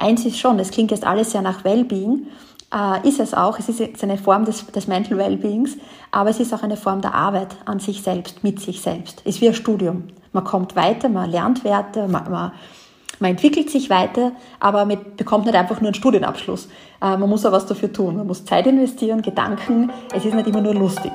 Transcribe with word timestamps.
eins 0.00 0.24
ist 0.24 0.38
schon, 0.38 0.58
es 0.58 0.70
klingt 0.70 0.90
jetzt 0.90 1.04
alles 1.04 1.32
sehr 1.32 1.42
nach 1.42 1.64
Wellbeing, 1.64 2.26
äh, 2.74 3.06
ist 3.06 3.20
es 3.20 3.34
auch. 3.34 3.58
Es 3.58 3.68
ist 3.68 3.80
jetzt 3.80 4.02
eine 4.02 4.18
Form 4.18 4.44
des, 4.44 4.66
des 4.66 4.86
Mental 4.86 5.18
Wellbeings, 5.18 5.76
aber 6.10 6.30
es 6.30 6.40
ist 6.40 6.52
auch 6.54 6.62
eine 6.62 6.76
Form 6.76 7.00
der 7.00 7.14
Arbeit 7.14 7.56
an 7.64 7.80
sich 7.80 8.02
selbst, 8.02 8.42
mit 8.44 8.60
sich 8.60 8.80
selbst. 8.80 9.22
Es 9.24 9.36
ist 9.36 9.40
wie 9.40 9.48
ein 9.48 9.54
Studium. 9.54 10.04
Man 10.32 10.44
kommt 10.44 10.76
weiter, 10.76 11.08
man 11.08 11.30
lernt 11.30 11.64
Werte, 11.64 12.06
man, 12.06 12.30
man, 12.30 12.52
man 13.18 13.30
entwickelt 13.32 13.68
sich 13.68 13.90
weiter, 13.90 14.32
aber 14.60 14.84
man 14.84 14.98
bekommt 15.16 15.46
nicht 15.46 15.56
einfach 15.56 15.80
nur 15.80 15.88
einen 15.88 15.94
Studienabschluss. 15.94 16.68
Äh, 17.02 17.16
man 17.16 17.28
muss 17.28 17.44
auch 17.44 17.52
was 17.52 17.66
dafür 17.66 17.92
tun. 17.92 18.16
Man 18.16 18.26
muss 18.26 18.44
Zeit 18.44 18.66
investieren, 18.66 19.22
Gedanken. 19.22 19.90
Es 20.14 20.24
ist 20.24 20.34
nicht 20.34 20.46
immer 20.46 20.60
nur 20.60 20.74
lustig. 20.74 21.12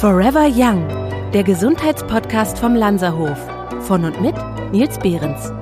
Forever 0.00 0.48
Young, 0.54 0.86
der 1.32 1.44
Gesundheitspodcast 1.44 2.58
vom 2.58 2.74
Lanzerhof. 2.74 3.53
Von 3.86 4.02
und 4.06 4.18
mit 4.22 4.34
Nils 4.72 4.98
Behrens. 4.98 5.52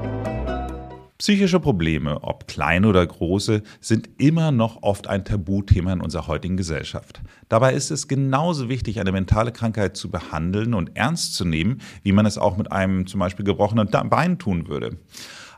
Psychische 1.18 1.58
Probleme, 1.58 2.22
ob 2.22 2.46
kleine 2.46 2.86
oder 2.86 3.04
große, 3.04 3.64
sind 3.80 4.10
immer 4.18 4.52
noch 4.52 4.84
oft 4.84 5.08
ein 5.08 5.24
Tabuthema 5.24 5.92
in 5.92 6.00
unserer 6.00 6.28
heutigen 6.28 6.56
Gesellschaft. 6.56 7.20
Dabei 7.48 7.74
ist 7.74 7.90
es 7.90 8.06
genauso 8.06 8.68
wichtig, 8.68 9.00
eine 9.00 9.10
mentale 9.10 9.50
Krankheit 9.50 9.96
zu 9.96 10.08
behandeln 10.08 10.72
und 10.72 10.96
ernst 10.96 11.34
zu 11.34 11.44
nehmen, 11.44 11.80
wie 12.04 12.12
man 12.12 12.24
es 12.24 12.38
auch 12.38 12.56
mit 12.56 12.70
einem 12.70 13.08
zum 13.08 13.18
Beispiel 13.18 13.44
gebrochenen 13.44 13.88
Bein 13.90 14.38
tun 14.38 14.68
würde. 14.68 14.98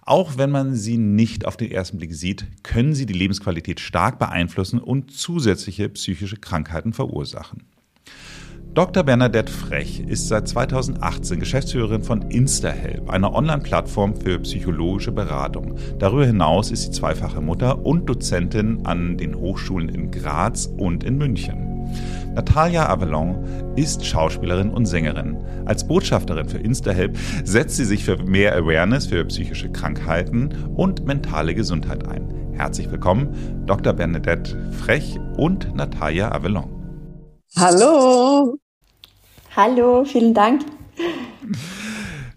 Auch 0.00 0.38
wenn 0.38 0.50
man 0.50 0.74
sie 0.74 0.96
nicht 0.96 1.44
auf 1.44 1.58
den 1.58 1.70
ersten 1.70 1.98
Blick 1.98 2.14
sieht, 2.14 2.46
können 2.62 2.94
sie 2.94 3.04
die 3.04 3.12
Lebensqualität 3.12 3.78
stark 3.78 4.18
beeinflussen 4.18 4.78
und 4.78 5.10
zusätzliche 5.10 5.90
psychische 5.90 6.38
Krankheiten 6.38 6.94
verursachen. 6.94 7.64
Dr. 8.74 9.04
Bernadette 9.04 9.52
Frech 9.52 10.00
ist 10.00 10.26
seit 10.26 10.48
2018 10.48 11.38
Geschäftsführerin 11.38 12.02
von 12.02 12.22
InstaHelp, 12.22 13.08
einer 13.08 13.32
Online-Plattform 13.32 14.16
für 14.16 14.40
psychologische 14.40 15.12
Beratung. 15.12 15.76
Darüber 16.00 16.26
hinaus 16.26 16.72
ist 16.72 16.82
sie 16.82 16.90
zweifache 16.90 17.40
Mutter 17.40 17.86
und 17.86 18.06
Dozentin 18.08 18.84
an 18.84 19.16
den 19.16 19.36
Hochschulen 19.36 19.88
in 19.88 20.10
Graz 20.10 20.66
und 20.76 21.04
in 21.04 21.18
München. 21.18 21.86
Natalia 22.34 22.88
Avalon 22.88 23.44
ist 23.76 24.04
Schauspielerin 24.04 24.70
und 24.70 24.86
Sängerin. 24.86 25.36
Als 25.66 25.86
Botschafterin 25.86 26.48
für 26.48 26.58
InstaHelp 26.58 27.16
setzt 27.44 27.76
sie 27.76 27.84
sich 27.84 28.04
für 28.04 28.16
mehr 28.24 28.56
Awareness 28.56 29.06
für 29.06 29.24
psychische 29.26 29.70
Krankheiten 29.70 30.48
und 30.74 31.06
mentale 31.06 31.54
Gesundheit 31.54 32.08
ein. 32.08 32.28
Herzlich 32.54 32.90
willkommen, 32.90 33.64
Dr. 33.66 33.92
Bernadette 33.92 34.72
Frech 34.72 35.16
und 35.36 35.76
Natalia 35.76 36.32
Avalon. 36.32 36.70
Hallo! 37.56 38.63
Hallo, 39.56 40.04
vielen 40.04 40.34
Dank. 40.34 40.62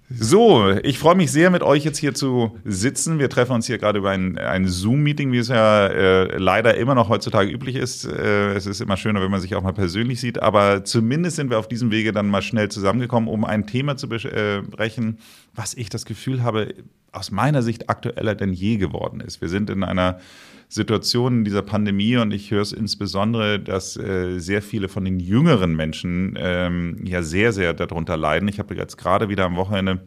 So, 0.07 0.69
ich 0.83 0.99
freue 0.99 1.15
mich 1.15 1.31
sehr, 1.31 1.49
mit 1.49 1.63
euch 1.63 1.83
jetzt 1.83 1.97
hier 1.97 2.13
zu 2.13 2.55
sitzen. 2.63 3.17
Wir 3.17 3.27
treffen 3.27 3.53
uns 3.53 3.65
hier 3.65 3.79
gerade 3.79 3.97
über 3.97 4.11
ein, 4.11 4.37
ein 4.37 4.67
Zoom-Meeting, 4.67 5.31
wie 5.31 5.39
es 5.39 5.47
ja 5.47 5.87
äh, 5.87 6.37
leider 6.37 6.77
immer 6.77 6.93
noch 6.93 7.09
heutzutage 7.09 7.51
üblich 7.51 7.75
ist. 7.75 8.05
Äh, 8.05 8.53
es 8.53 8.67
ist 8.67 8.81
immer 8.81 8.97
schöner, 8.97 9.19
wenn 9.21 9.31
man 9.31 9.41
sich 9.41 9.55
auch 9.55 9.63
mal 9.63 9.73
persönlich 9.73 10.21
sieht, 10.21 10.41
aber 10.43 10.85
zumindest 10.85 11.37
sind 11.37 11.49
wir 11.49 11.57
auf 11.57 11.67
diesem 11.67 11.89
Wege 11.89 12.11
dann 12.11 12.27
mal 12.27 12.43
schnell 12.43 12.69
zusammengekommen, 12.69 13.27
um 13.27 13.45
ein 13.45 13.65
Thema 13.65 13.97
zu 13.97 14.07
besprechen, 14.07 15.17
was 15.55 15.73
ich 15.73 15.89
das 15.89 16.05
Gefühl 16.05 16.43
habe, 16.43 16.73
aus 17.17 17.31
meiner 17.31 17.61
Sicht 17.61 17.89
aktueller 17.89 18.35
denn 18.35 18.53
je 18.53 18.77
geworden 18.77 19.19
ist. 19.19 19.41
Wir 19.41 19.49
sind 19.49 19.69
in 19.69 19.83
einer 19.83 20.19
Situation 20.69 21.39
in 21.39 21.43
dieser 21.45 21.61
Pandemie 21.61 22.17
und 22.17 22.31
ich 22.31 22.51
höre 22.51 22.61
es 22.61 22.73
insbesondere, 22.73 23.59
dass 23.59 23.95
äh, 23.97 24.39
sehr 24.39 24.61
viele 24.61 24.89
von 24.89 25.05
den 25.05 25.19
jüngeren 25.19 25.75
Menschen 25.75 26.35
ähm, 26.37 26.99
ja 27.05 27.23
sehr, 27.23 27.53
sehr 27.53 27.73
darunter 27.73 28.17
leiden. 28.17 28.47
Ich 28.49 28.59
habe 28.59 28.75
jetzt 28.75 28.97
gerade 28.97 29.29
wieder 29.29 29.45
am 29.45 29.55
Wochenende 29.55 30.01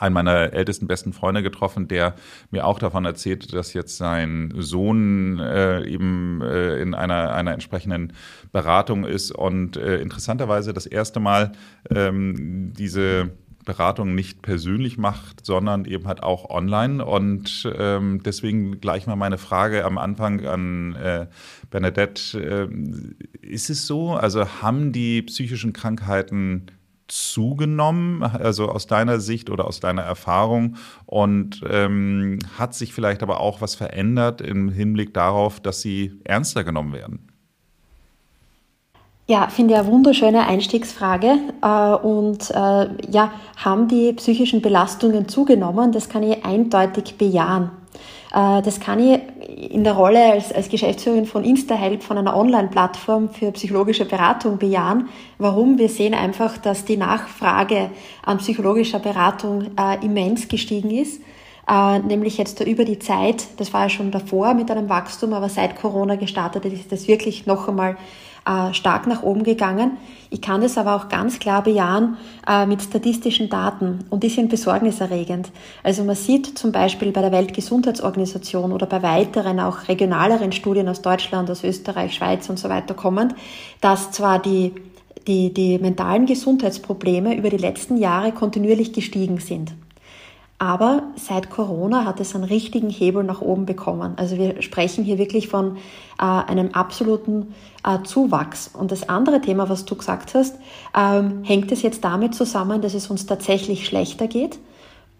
einen 0.00 0.14
meiner 0.14 0.52
ältesten 0.52 0.86
besten 0.86 1.12
Freunde 1.12 1.42
getroffen, 1.42 1.88
der 1.88 2.14
mir 2.50 2.66
auch 2.66 2.78
davon 2.78 3.04
erzählt, 3.04 3.52
dass 3.52 3.74
jetzt 3.74 3.96
sein 3.96 4.52
Sohn 4.56 5.38
äh, 5.38 5.84
eben 5.86 6.40
äh, 6.42 6.80
in 6.80 6.94
einer, 6.94 7.32
einer 7.34 7.52
entsprechenden 7.52 8.12
Beratung 8.52 9.04
ist 9.04 9.30
und 9.30 9.76
äh, 9.76 9.98
interessanterweise 10.00 10.72
das 10.72 10.86
erste 10.86 11.20
Mal 11.20 11.52
ähm, 11.90 12.72
diese 12.76 13.30
Beratung 13.64 14.14
nicht 14.14 14.42
persönlich 14.42 14.98
macht, 14.98 15.44
sondern 15.44 15.84
eben 15.84 16.06
halt 16.06 16.22
auch 16.22 16.50
online. 16.50 17.04
Und 17.04 17.70
ähm, 17.76 18.22
deswegen 18.24 18.80
gleich 18.80 19.06
mal 19.06 19.16
meine 19.16 19.38
Frage 19.38 19.84
am 19.84 19.98
Anfang 19.98 20.44
an 20.46 20.94
äh, 20.96 21.26
Bernadette. 21.70 22.38
Äh, 22.38 23.46
ist 23.46 23.70
es 23.70 23.86
so? 23.86 24.12
Also 24.12 24.46
haben 24.62 24.92
die 24.92 25.22
psychischen 25.22 25.72
Krankheiten 25.72 26.66
zugenommen, 27.08 28.22
also 28.22 28.68
aus 28.68 28.86
deiner 28.86 29.20
Sicht 29.20 29.50
oder 29.50 29.66
aus 29.66 29.80
deiner 29.80 30.02
Erfahrung? 30.02 30.76
Und 31.06 31.62
ähm, 31.68 32.38
hat 32.58 32.74
sich 32.74 32.92
vielleicht 32.92 33.22
aber 33.22 33.40
auch 33.40 33.60
was 33.60 33.74
verändert 33.74 34.40
im 34.40 34.70
Hinblick 34.70 35.14
darauf, 35.14 35.60
dass 35.60 35.80
sie 35.80 36.20
ernster 36.24 36.64
genommen 36.64 36.92
werden? 36.92 37.33
Ja, 39.26 39.48
finde 39.48 39.72
ich 39.72 39.80
eine 39.80 39.88
wunderschöne 39.88 40.46
Einstiegsfrage. 40.46 41.38
Äh, 41.62 41.94
und 42.06 42.50
äh, 42.50 42.88
ja, 43.10 43.32
haben 43.56 43.88
die 43.88 44.12
psychischen 44.12 44.60
Belastungen 44.60 45.28
zugenommen? 45.28 45.92
Das 45.92 46.10
kann 46.10 46.22
ich 46.22 46.44
eindeutig 46.44 47.16
bejahen. 47.16 47.70
Äh, 48.34 48.60
das 48.60 48.80
kann 48.80 49.00
ich 49.00 49.18
in 49.72 49.82
der 49.82 49.94
Rolle 49.94 50.32
als, 50.32 50.52
als 50.52 50.68
Geschäftsführerin 50.68 51.24
von 51.24 51.42
InstaHelp, 51.42 52.02
von 52.02 52.18
einer 52.18 52.36
Online-Plattform 52.36 53.30
für 53.30 53.50
psychologische 53.52 54.04
Beratung 54.04 54.58
bejahen. 54.58 55.08
Warum? 55.38 55.78
Wir 55.78 55.88
sehen 55.88 56.12
einfach, 56.12 56.58
dass 56.58 56.84
die 56.84 56.98
Nachfrage 56.98 57.90
an 58.26 58.36
psychologischer 58.38 58.98
Beratung 58.98 59.70
immens 60.02 60.48
gestiegen 60.48 60.90
ist. 60.90 61.22
nämlich 62.06 62.36
jetzt 62.36 62.60
über 62.60 62.84
die 62.84 62.98
Zeit, 62.98 63.46
das 63.56 63.72
war 63.72 63.84
ja 63.84 63.88
schon 63.88 64.10
davor 64.10 64.54
mit 64.54 64.70
einem 64.70 64.88
Wachstum, 64.88 65.32
aber 65.32 65.48
seit 65.48 65.80
Corona 65.80 66.16
gestartet 66.16 66.64
ist 66.66 66.92
das 66.92 67.08
wirklich 67.08 67.46
noch 67.46 67.68
einmal 67.68 67.96
äh, 68.46 68.74
stark 68.74 69.06
nach 69.06 69.22
oben 69.22 69.44
gegangen. 69.44 69.98
Ich 70.30 70.40
kann 70.40 70.60
das 70.60 70.76
aber 70.78 70.96
auch 70.96 71.08
ganz 71.08 71.38
klar 71.38 71.62
bejahen 71.62 72.16
äh, 72.46 72.66
mit 72.66 72.82
statistischen 72.82 73.48
Daten 73.48 74.00
und 74.10 74.22
die 74.22 74.28
sind 74.28 74.50
besorgniserregend. 74.50 75.50
Also 75.82 76.04
man 76.04 76.16
sieht 76.16 76.58
zum 76.58 76.72
Beispiel 76.72 77.12
bei 77.12 77.20
der 77.20 77.32
Weltgesundheitsorganisation 77.32 78.72
oder 78.72 78.86
bei 78.86 79.02
weiteren 79.02 79.60
auch 79.60 79.88
regionaleren 79.88 80.52
Studien 80.52 80.88
aus 80.88 81.02
Deutschland, 81.02 81.50
aus 81.50 81.62
Österreich, 81.64 82.14
Schweiz 82.14 82.48
und 82.48 82.58
so 82.58 82.68
weiter 82.68 82.94
kommend, 82.94 83.34
dass 83.80 84.10
zwar 84.10 84.40
die 84.40 84.72
die, 85.26 85.54
die 85.54 85.78
mentalen 85.78 86.26
Gesundheitsprobleme 86.26 87.34
über 87.34 87.50
die 87.50 87.56
letzten 87.56 87.96
Jahre 87.96 88.32
kontinuierlich 88.32 88.92
gestiegen 88.92 89.38
sind. 89.38 89.72
Aber 90.58 91.02
seit 91.16 91.50
Corona 91.50 92.04
hat 92.04 92.20
es 92.20 92.34
einen 92.34 92.44
richtigen 92.44 92.88
Hebel 92.88 93.24
nach 93.24 93.40
oben 93.40 93.66
bekommen. 93.66 94.14
Also 94.16 94.36
wir 94.38 94.62
sprechen 94.62 95.04
hier 95.04 95.18
wirklich 95.18 95.48
von 95.48 95.76
äh, 96.18 96.24
einem 96.24 96.70
absoluten 96.72 97.54
äh, 97.84 98.02
Zuwachs. 98.04 98.70
Und 98.72 98.92
das 98.92 99.08
andere 99.08 99.40
Thema, 99.40 99.68
was 99.68 99.84
du 99.84 99.96
gesagt 99.96 100.34
hast, 100.34 100.56
ähm, 100.96 101.42
hängt 101.42 101.72
es 101.72 101.82
jetzt 101.82 102.04
damit 102.04 102.34
zusammen, 102.34 102.82
dass 102.82 102.94
es 102.94 103.10
uns 103.10 103.26
tatsächlich 103.26 103.86
schlechter 103.86 104.28
geht? 104.28 104.58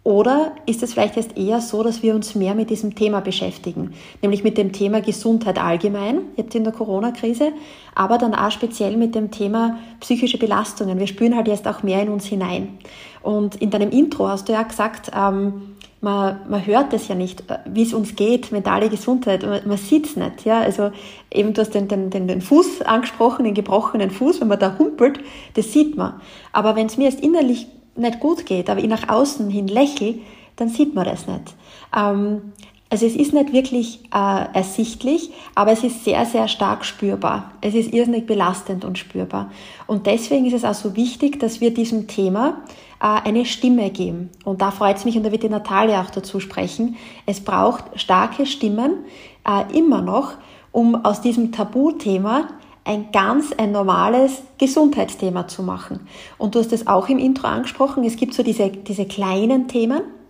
Oder 0.04 0.52
ist 0.66 0.82
es 0.82 0.92
vielleicht 0.92 1.16
jetzt 1.16 1.34
eher 1.38 1.62
so, 1.62 1.82
dass 1.82 2.02
wir 2.02 2.14
uns 2.14 2.34
mehr 2.34 2.54
mit 2.54 2.68
diesem 2.68 2.94
Thema 2.94 3.20
beschäftigen, 3.20 3.94
nämlich 4.20 4.44
mit 4.44 4.58
dem 4.58 4.70
Thema 4.70 5.00
Gesundheit 5.00 5.58
allgemein, 5.58 6.20
jetzt 6.36 6.54
in 6.54 6.62
der 6.62 6.74
Corona-Krise, 6.74 7.52
aber 7.94 8.18
dann 8.18 8.34
auch 8.34 8.50
speziell 8.50 8.98
mit 8.98 9.14
dem 9.14 9.30
Thema 9.30 9.78
psychische 10.00 10.36
Belastungen. 10.36 10.98
Wir 10.98 11.06
spüren 11.06 11.34
halt 11.34 11.48
jetzt 11.48 11.66
auch 11.66 11.82
mehr 11.82 12.02
in 12.02 12.10
uns 12.10 12.26
hinein. 12.26 12.78
Und 13.24 13.56
in 13.56 13.70
deinem 13.70 13.90
Intro 13.90 14.28
hast 14.28 14.48
du 14.48 14.52
ja 14.52 14.62
gesagt, 14.62 15.10
ähm, 15.16 15.76
man, 16.02 16.40
man 16.46 16.64
hört 16.66 16.92
es 16.92 17.08
ja 17.08 17.14
nicht, 17.14 17.50
äh, 17.50 17.58
wie 17.64 17.82
es 17.82 17.94
uns 17.94 18.16
geht, 18.16 18.52
mentale 18.52 18.90
Gesundheit, 18.90 19.42
man, 19.42 19.66
man 19.66 19.78
sieht 19.78 20.04
es 20.04 20.16
nicht. 20.16 20.44
Ja? 20.44 20.60
Also 20.60 20.92
eben 21.32 21.54
du 21.54 21.62
hast 21.62 21.74
den, 21.74 21.88
den, 21.88 22.10
den, 22.10 22.28
den 22.28 22.42
Fuß 22.42 22.82
angesprochen, 22.82 23.46
den 23.46 23.54
gebrochenen 23.54 24.10
Fuß, 24.10 24.42
wenn 24.42 24.48
man 24.48 24.58
da 24.58 24.76
humpelt, 24.78 25.20
das 25.54 25.72
sieht 25.72 25.96
man. 25.96 26.20
Aber 26.52 26.76
wenn 26.76 26.86
es 26.86 26.98
mir 26.98 27.04
jetzt 27.04 27.20
innerlich 27.20 27.66
nicht 27.96 28.20
gut 28.20 28.44
geht, 28.44 28.68
aber 28.68 28.80
ich 28.80 28.88
nach 28.88 29.08
außen 29.08 29.48
hin 29.48 29.68
lächle, 29.68 30.16
dann 30.56 30.68
sieht 30.68 30.94
man 30.94 31.06
das 31.06 31.26
nicht. 31.26 31.54
Ähm, 31.96 32.52
also 32.90 33.06
es 33.06 33.16
ist 33.16 33.32
nicht 33.32 33.52
wirklich 33.54 34.00
äh, 34.14 34.44
ersichtlich, 34.52 35.30
aber 35.54 35.72
es 35.72 35.82
ist 35.82 36.04
sehr, 36.04 36.26
sehr 36.26 36.46
stark 36.46 36.84
spürbar. 36.84 37.52
Es 37.62 37.74
ist 37.74 37.92
irrsinnig 37.92 38.26
belastend 38.26 38.84
und 38.84 38.98
spürbar. 38.98 39.50
Und 39.86 40.06
deswegen 40.06 40.44
ist 40.44 40.52
es 40.52 40.64
auch 40.64 40.74
so 40.74 40.94
wichtig, 40.94 41.40
dass 41.40 41.62
wir 41.62 41.72
diesem 41.72 42.06
Thema 42.06 42.58
eine 43.00 43.44
Stimme 43.44 43.90
geben. 43.90 44.30
Und 44.44 44.62
da 44.62 44.70
freut 44.70 44.96
es 44.96 45.04
mich, 45.04 45.16
und 45.16 45.24
da 45.24 45.32
wird 45.32 45.42
die 45.42 45.48
Natalia 45.48 46.02
auch 46.02 46.10
dazu 46.10 46.40
sprechen, 46.40 46.96
es 47.26 47.40
braucht 47.40 47.84
starke 48.00 48.46
Stimmen, 48.46 49.04
äh, 49.46 49.76
immer 49.78 50.00
noch, 50.02 50.34
um 50.72 51.04
aus 51.04 51.20
diesem 51.20 51.52
Tabuthema 51.52 52.48
ein 52.84 53.12
ganz 53.12 53.52
ein 53.52 53.72
normales 53.72 54.42
Gesundheitsthema 54.58 55.48
zu 55.48 55.62
machen. 55.62 56.00
Und 56.38 56.54
du 56.54 56.58
hast 56.58 56.72
es 56.72 56.86
auch 56.86 57.08
im 57.08 57.18
Intro 57.18 57.48
angesprochen, 57.48 58.04
es 58.04 58.16
gibt 58.16 58.34
so 58.34 58.42
diese, 58.42 58.68
diese 58.68 59.06
kleinen 59.06 59.68
Themen, 59.68 60.02
Äh, 60.02 60.23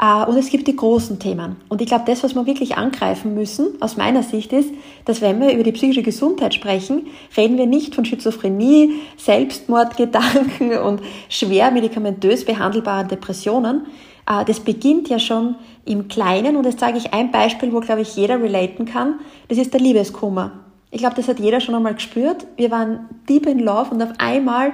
und 0.00 0.36
es 0.36 0.50
gibt 0.50 0.68
die 0.68 0.76
großen 0.76 1.18
Themen. 1.18 1.56
Und 1.68 1.80
ich 1.80 1.88
glaube, 1.88 2.04
das, 2.06 2.22
was 2.22 2.36
wir 2.36 2.46
wirklich 2.46 2.76
angreifen 2.76 3.34
müssen, 3.34 3.70
aus 3.80 3.96
meiner 3.96 4.22
Sicht, 4.22 4.52
ist, 4.52 4.70
dass 5.04 5.20
wenn 5.20 5.40
wir 5.40 5.52
über 5.52 5.64
die 5.64 5.72
psychische 5.72 6.02
Gesundheit 6.02 6.54
sprechen, 6.54 7.08
reden 7.36 7.58
wir 7.58 7.66
nicht 7.66 7.96
von 7.96 8.04
Schizophrenie, 8.04 8.92
Selbstmordgedanken 9.16 10.78
und 10.84 11.00
schwer 11.28 11.72
medikamentös 11.72 12.44
behandelbaren 12.44 13.08
Depressionen. 13.08 13.86
Äh, 14.28 14.44
das 14.44 14.60
beginnt 14.60 15.08
ja 15.08 15.18
schon 15.18 15.56
im 15.84 16.06
Kleinen 16.06 16.56
und 16.56 16.64
jetzt 16.64 16.78
sage 16.78 16.98
ich 16.98 17.12
ein 17.12 17.32
Beispiel, 17.32 17.72
wo, 17.72 17.80
glaube 17.80 18.02
ich, 18.02 18.14
jeder 18.14 18.40
relaten 18.40 18.84
kann. 18.84 19.14
Das 19.48 19.58
ist 19.58 19.72
der 19.72 19.80
Liebeskummer. 19.80 20.52
Ich 20.92 20.98
glaube, 20.98 21.16
das 21.16 21.26
hat 21.26 21.40
jeder 21.40 21.60
schon 21.60 21.74
einmal 21.74 21.94
gespürt. 21.94 22.46
Wir 22.56 22.70
waren 22.70 23.08
deep 23.28 23.46
in 23.46 23.58
love 23.58 23.90
und 23.90 24.00
auf 24.00 24.12
einmal 24.18 24.72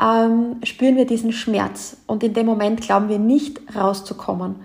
ähm, 0.00 0.56
spüren 0.62 0.96
wir 0.96 1.06
diesen 1.06 1.32
Schmerz. 1.32 1.96
Und 2.06 2.22
in 2.22 2.34
dem 2.34 2.46
Moment 2.46 2.80
glauben 2.80 3.08
wir 3.08 3.18
nicht 3.18 3.60
rauszukommen 3.74 4.56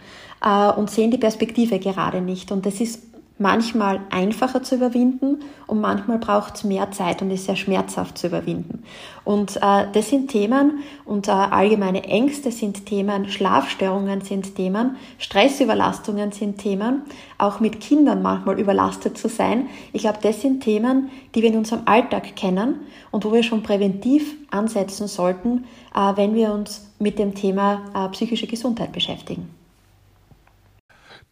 äh, 0.44 0.70
und 0.72 0.90
sehen 0.90 1.12
die 1.12 1.18
Perspektive 1.18 1.80
gerade 1.80 2.22
nicht. 2.22 2.52
Und 2.52 2.66
das 2.66 2.80
ist 2.80 3.13
manchmal 3.40 4.02
einfacher 4.12 4.62
zu 4.62 4.76
überwinden 4.76 5.40
und 5.66 5.82
manchmal 5.82 6.20
braucht 6.20 6.56
es 6.56 6.64
mehr 6.64 6.92
Zeit 6.92 7.22
und 7.22 7.32
ist 7.32 7.46
sehr 7.46 7.56
schmerzhaft 7.56 8.18
zu 8.18 8.28
überwinden. 8.28 8.84
Und 9.24 9.58
äh, 9.58 9.88
das 9.92 10.10
sind 10.10 10.30
Themen 10.30 10.84
und 11.06 11.28
äh, 11.28 11.32
allgemeine 11.32 12.04
Ängste 12.04 12.52
sind 12.52 12.86
Themen, 12.86 13.30
Schlafstörungen 13.30 14.22
sind 14.22 14.56
Themen, 14.56 14.98
Stressüberlastungen 15.18 16.32
sind 16.32 16.60
Themen, 16.60 17.02
auch 17.40 17.60
mit 17.60 17.80
Kindern 17.80 18.22
manchmal 18.22 18.60
überlastet 18.60 19.18
zu 19.18 19.30
sein. 19.30 19.68
Ich 19.94 20.04
glaube, 20.04 20.20
das 20.22 20.42
sind 20.42 20.62
Themen, 20.62 21.10
die 21.34 21.42
wir 21.42 21.50
in 21.50 21.58
unserem 21.58 21.84
Alltag 21.86 22.36
kennen 22.36 22.82
und 23.10 23.26
wo 23.26 23.34
wir 23.34 23.44
schon 23.44 23.64
präventiv 23.64 24.36
ansetzen 24.52 25.08
sollten, 25.08 25.66
äh, 25.96 26.16
wenn 26.16 26.36
wir 26.36 26.54
uns 26.54 26.88
mit 27.00 27.18
dem 27.18 27.34
Thema 27.34 27.82
äh, 27.96 28.10
psychische 28.10 28.46
Gesundheit 28.46 28.92
beschäftigen. 28.92 29.63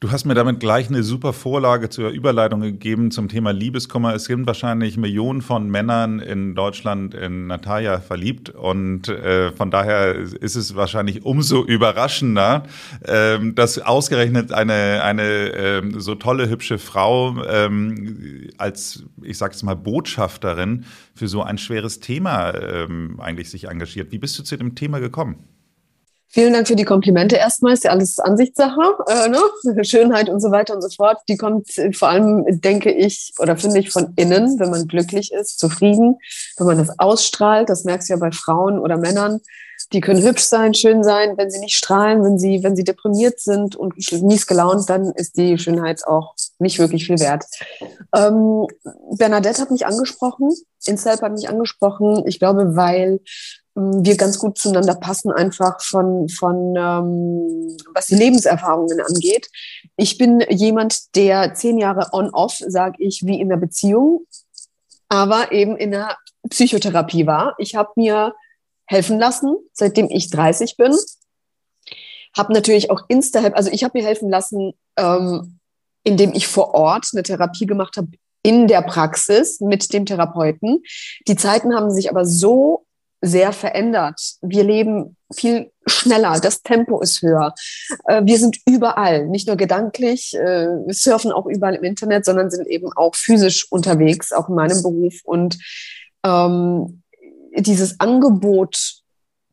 Du 0.03 0.09
hast 0.09 0.25
mir 0.25 0.33
damit 0.33 0.59
gleich 0.59 0.89
eine 0.89 1.03
super 1.03 1.31
Vorlage 1.31 1.87
zur 1.89 2.09
Überleitung 2.09 2.61
gegeben 2.61 3.11
zum 3.11 3.29
Thema 3.29 3.53
Liebeskummer. 3.53 4.15
Es 4.15 4.23
sind 4.23 4.47
wahrscheinlich 4.47 4.97
Millionen 4.97 5.43
von 5.43 5.69
Männern 5.69 6.19
in 6.19 6.55
Deutschland 6.55 7.13
in 7.13 7.45
Natalia 7.45 7.99
verliebt 7.99 8.49
und 8.49 9.09
äh, 9.09 9.51
von 9.51 9.69
daher 9.69 10.15
ist 10.15 10.55
es 10.55 10.75
wahrscheinlich 10.75 11.23
umso 11.23 11.63
überraschender, 11.63 12.63
äh, 13.01 13.37
dass 13.53 13.77
ausgerechnet 13.77 14.51
eine, 14.51 15.03
eine 15.03 15.21
äh, 15.21 15.83
so 15.99 16.15
tolle, 16.15 16.49
hübsche 16.49 16.79
Frau 16.79 17.39
ähm, 17.43 18.49
als, 18.57 19.03
ich 19.21 19.37
sag's 19.37 19.61
mal, 19.61 19.75
Botschafterin 19.75 20.85
für 21.13 21.27
so 21.27 21.43
ein 21.43 21.59
schweres 21.59 21.99
Thema 21.99 22.55
ähm, 22.55 23.19
eigentlich 23.19 23.51
sich 23.51 23.65
engagiert. 23.65 24.11
Wie 24.11 24.17
bist 24.17 24.39
du 24.39 24.41
zu 24.41 24.57
dem 24.57 24.73
Thema 24.73 24.97
gekommen? 24.97 25.50
Vielen 26.33 26.53
Dank 26.53 26.67
für 26.67 26.77
die 26.77 26.85
Komplimente 26.85 27.35
erstmal. 27.35 27.73
Ist 27.73 27.83
ja 27.83 27.91
alles 27.91 28.17
Ansichtssache, 28.17 28.95
äh, 29.07 29.27
ne? 29.27 29.83
Schönheit 29.83 30.29
und 30.29 30.39
so 30.39 30.49
weiter 30.49 30.73
und 30.73 30.81
so 30.81 30.89
fort. 30.89 31.17
Die 31.27 31.35
kommt 31.35 31.67
vor 31.93 32.07
allem, 32.07 32.45
denke 32.61 32.89
ich, 32.89 33.33
oder 33.37 33.57
finde 33.57 33.79
ich 33.79 33.91
von 33.91 34.13
innen, 34.15 34.57
wenn 34.57 34.69
man 34.69 34.87
glücklich 34.87 35.33
ist, 35.33 35.59
zufrieden, 35.59 36.19
wenn 36.57 36.67
man 36.67 36.77
das 36.77 36.97
ausstrahlt. 36.99 37.69
Das 37.69 37.83
merkst 37.83 38.09
du 38.09 38.13
ja 38.13 38.19
bei 38.19 38.31
Frauen 38.31 38.79
oder 38.79 38.97
Männern. 38.97 39.41
Die 39.91 39.99
können 39.99 40.23
hübsch 40.23 40.43
sein, 40.43 40.73
schön 40.73 41.03
sein. 41.03 41.33
Wenn 41.35 41.51
sie 41.51 41.59
nicht 41.59 41.75
strahlen, 41.75 42.23
wenn 42.23 42.39
sie, 42.39 42.63
wenn 42.63 42.77
sie 42.77 42.85
deprimiert 42.85 43.41
sind 43.41 43.75
und 43.75 43.93
mies 44.21 44.47
gelaunt, 44.47 44.89
dann 44.89 45.11
ist 45.11 45.37
die 45.37 45.57
Schönheit 45.57 46.07
auch 46.07 46.35
nicht 46.59 46.79
wirklich 46.79 47.07
viel 47.07 47.19
wert. 47.19 47.43
Ähm, 48.15 48.67
Bernadette 49.17 49.61
hat 49.61 49.71
mich 49.71 49.85
angesprochen, 49.85 50.49
Instelp 50.85 51.21
hat 51.21 51.33
mich 51.33 51.49
angesprochen. 51.49 52.23
Ich 52.25 52.39
glaube, 52.39 52.75
weil 52.77 53.19
wir 53.73 54.17
ganz 54.17 54.37
gut 54.37 54.57
zueinander 54.57 54.95
passen, 54.95 55.31
einfach 55.31 55.81
von, 55.81 56.27
von 56.27 56.75
ähm, 56.75 57.77
was 57.93 58.07
die 58.07 58.15
Lebenserfahrungen 58.15 58.99
angeht. 58.99 59.49
Ich 59.95 60.17
bin 60.17 60.43
jemand, 60.49 61.15
der 61.15 61.53
zehn 61.53 61.77
Jahre 61.77 62.09
on-off, 62.11 62.57
sage 62.67 62.97
ich, 62.99 63.25
wie 63.25 63.39
in 63.39 63.49
der 63.49 63.57
Beziehung, 63.57 64.25
aber 65.07 65.51
eben 65.51 65.77
in 65.77 65.91
der 65.91 66.17
Psychotherapie 66.49 67.27
war. 67.27 67.55
Ich 67.59 67.75
habe 67.75 67.91
mir 67.95 68.33
helfen 68.85 69.19
lassen, 69.19 69.55
seitdem 69.73 70.09
ich 70.09 70.29
30 70.29 70.75
bin. 70.75 70.93
Habe 72.35 72.53
natürlich 72.53 72.91
auch 72.91 73.03
Insta-Help, 73.07 73.55
also 73.55 73.71
ich 73.71 73.83
habe 73.83 73.97
mir 73.97 74.05
helfen 74.05 74.29
lassen, 74.29 74.73
ähm, 74.97 75.59
indem 76.03 76.33
ich 76.33 76.47
vor 76.47 76.73
Ort 76.73 77.07
eine 77.13 77.23
Therapie 77.23 77.65
gemacht 77.65 77.95
habe 77.95 78.09
in 78.43 78.67
der 78.67 78.81
Praxis 78.81 79.59
mit 79.61 79.93
dem 79.93 80.05
Therapeuten. 80.05 80.83
Die 81.27 81.35
Zeiten 81.35 81.75
haben 81.75 81.91
sich 81.91 82.09
aber 82.09 82.25
so 82.25 82.85
sehr 83.21 83.53
verändert. 83.53 84.19
Wir 84.41 84.63
leben 84.63 85.15
viel 85.33 85.71
schneller, 85.85 86.39
das 86.39 86.63
Tempo 86.63 86.99
ist 87.01 87.21
höher. 87.21 87.53
Äh, 88.05 88.23
wir 88.25 88.37
sind 88.37 88.57
überall, 88.67 89.27
nicht 89.27 89.47
nur 89.47 89.55
gedanklich, 89.55 90.33
äh, 90.33 90.67
wir 90.85 90.93
surfen 90.93 91.31
auch 91.31 91.45
überall 91.45 91.75
im 91.75 91.83
Internet, 91.83 92.25
sondern 92.25 92.49
sind 92.49 92.67
eben 92.67 92.91
auch 92.93 93.15
physisch 93.15 93.71
unterwegs, 93.71 94.31
auch 94.31 94.49
in 94.49 94.55
meinem 94.55 94.81
Beruf. 94.81 95.19
Und 95.23 95.57
ähm, 96.23 97.03
dieses 97.55 97.99
Angebot, 97.99 98.95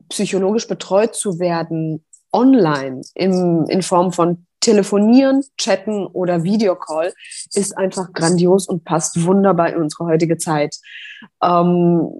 psychologisch 0.08 0.66
betreut 0.66 1.14
zu 1.14 1.38
werden, 1.38 2.04
online, 2.32 3.02
im, 3.14 3.66
in 3.68 3.82
Form 3.82 4.12
von 4.12 4.46
Telefonieren, 4.60 5.44
Chatten 5.56 6.06
oder 6.06 6.42
Videocall, 6.42 7.12
ist 7.54 7.76
einfach 7.76 8.12
grandios 8.12 8.66
und 8.66 8.84
passt 8.84 9.24
wunderbar 9.24 9.72
in 9.72 9.82
unsere 9.82 10.06
heutige 10.06 10.36
Zeit. 10.36 10.76
Ähm, 11.42 12.10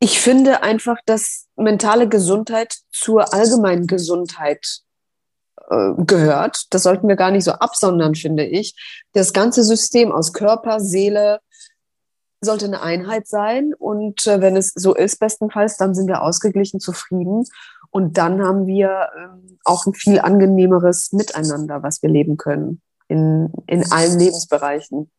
ich 0.00 0.20
finde 0.20 0.62
einfach, 0.62 0.98
dass 1.06 1.46
mentale 1.56 2.08
Gesundheit 2.08 2.78
zur 2.92 3.32
allgemeinen 3.34 3.86
Gesundheit 3.86 4.80
äh, 5.70 5.92
gehört. 5.98 6.66
Das 6.70 6.84
sollten 6.84 7.08
wir 7.08 7.16
gar 7.16 7.30
nicht 7.30 7.44
so 7.44 7.52
absondern, 7.52 8.14
finde 8.14 8.44
ich. 8.44 8.74
Das 9.12 9.32
ganze 9.32 9.64
System 9.64 10.12
aus 10.12 10.32
Körper, 10.32 10.80
Seele 10.80 11.40
sollte 12.40 12.66
eine 12.66 12.82
Einheit 12.82 13.26
sein. 13.26 13.74
Und 13.76 14.26
äh, 14.26 14.40
wenn 14.40 14.56
es 14.56 14.72
so 14.74 14.94
ist, 14.94 15.18
bestenfalls, 15.18 15.76
dann 15.76 15.94
sind 15.94 16.06
wir 16.06 16.22
ausgeglichen, 16.22 16.78
zufrieden. 16.78 17.44
Und 17.90 18.18
dann 18.18 18.42
haben 18.42 18.66
wir 18.66 19.08
äh, 19.16 19.56
auch 19.64 19.86
ein 19.86 19.94
viel 19.94 20.20
angenehmeres 20.20 21.12
Miteinander, 21.12 21.82
was 21.82 22.02
wir 22.02 22.10
leben 22.10 22.36
können 22.36 22.80
in, 23.08 23.52
in 23.66 23.90
allen 23.90 24.18
Lebensbereichen. 24.18 25.10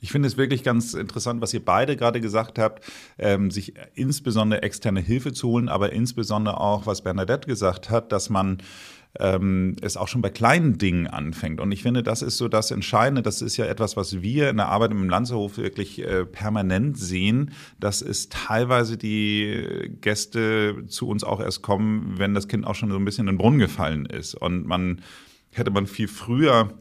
Ich 0.00 0.12
finde 0.12 0.28
es 0.28 0.36
wirklich 0.36 0.62
ganz 0.62 0.94
interessant, 0.94 1.42
was 1.42 1.52
ihr 1.52 1.64
beide 1.64 1.96
gerade 1.96 2.20
gesagt 2.20 2.58
habt, 2.58 2.84
ähm, 3.18 3.50
sich 3.50 3.74
insbesondere 3.94 4.62
externe 4.62 5.00
Hilfe 5.00 5.32
zu 5.32 5.48
holen, 5.48 5.68
aber 5.68 5.92
insbesondere 5.92 6.58
auch, 6.58 6.86
was 6.86 7.02
Bernadette 7.02 7.46
gesagt 7.46 7.90
hat, 7.90 8.10
dass 8.10 8.30
man 8.30 8.58
ähm, 9.18 9.76
es 9.82 9.96
auch 9.96 10.08
schon 10.08 10.22
bei 10.22 10.30
kleinen 10.30 10.78
Dingen 10.78 11.06
anfängt. 11.06 11.60
Und 11.60 11.72
ich 11.72 11.82
finde, 11.82 12.02
das 12.02 12.22
ist 12.22 12.36
so 12.36 12.48
das 12.48 12.70
Entscheidende. 12.70 13.22
Das 13.22 13.42
ist 13.42 13.56
ja 13.56 13.66
etwas, 13.66 13.96
was 13.96 14.22
wir 14.22 14.50
in 14.50 14.56
der 14.56 14.68
Arbeit 14.68 14.92
im 14.92 15.08
Lanzerhof 15.08 15.58
wirklich 15.58 16.00
äh, 16.00 16.24
permanent 16.24 16.96
sehen, 16.96 17.52
dass 17.78 18.02
es 18.02 18.28
teilweise 18.28 18.96
die 18.96 19.90
Gäste 20.00 20.84
zu 20.86 21.08
uns 21.08 21.24
auch 21.24 21.40
erst 21.40 21.62
kommen, 21.62 22.14
wenn 22.18 22.34
das 22.34 22.48
Kind 22.48 22.66
auch 22.66 22.74
schon 22.74 22.90
so 22.90 22.96
ein 22.96 23.04
bisschen 23.04 23.26
in 23.26 23.34
den 23.34 23.38
Brunnen 23.38 23.58
gefallen 23.58 24.06
ist. 24.06 24.34
Und 24.34 24.66
man 24.66 25.02
hätte 25.52 25.72
man 25.72 25.86
viel 25.86 26.08
früher 26.08 26.72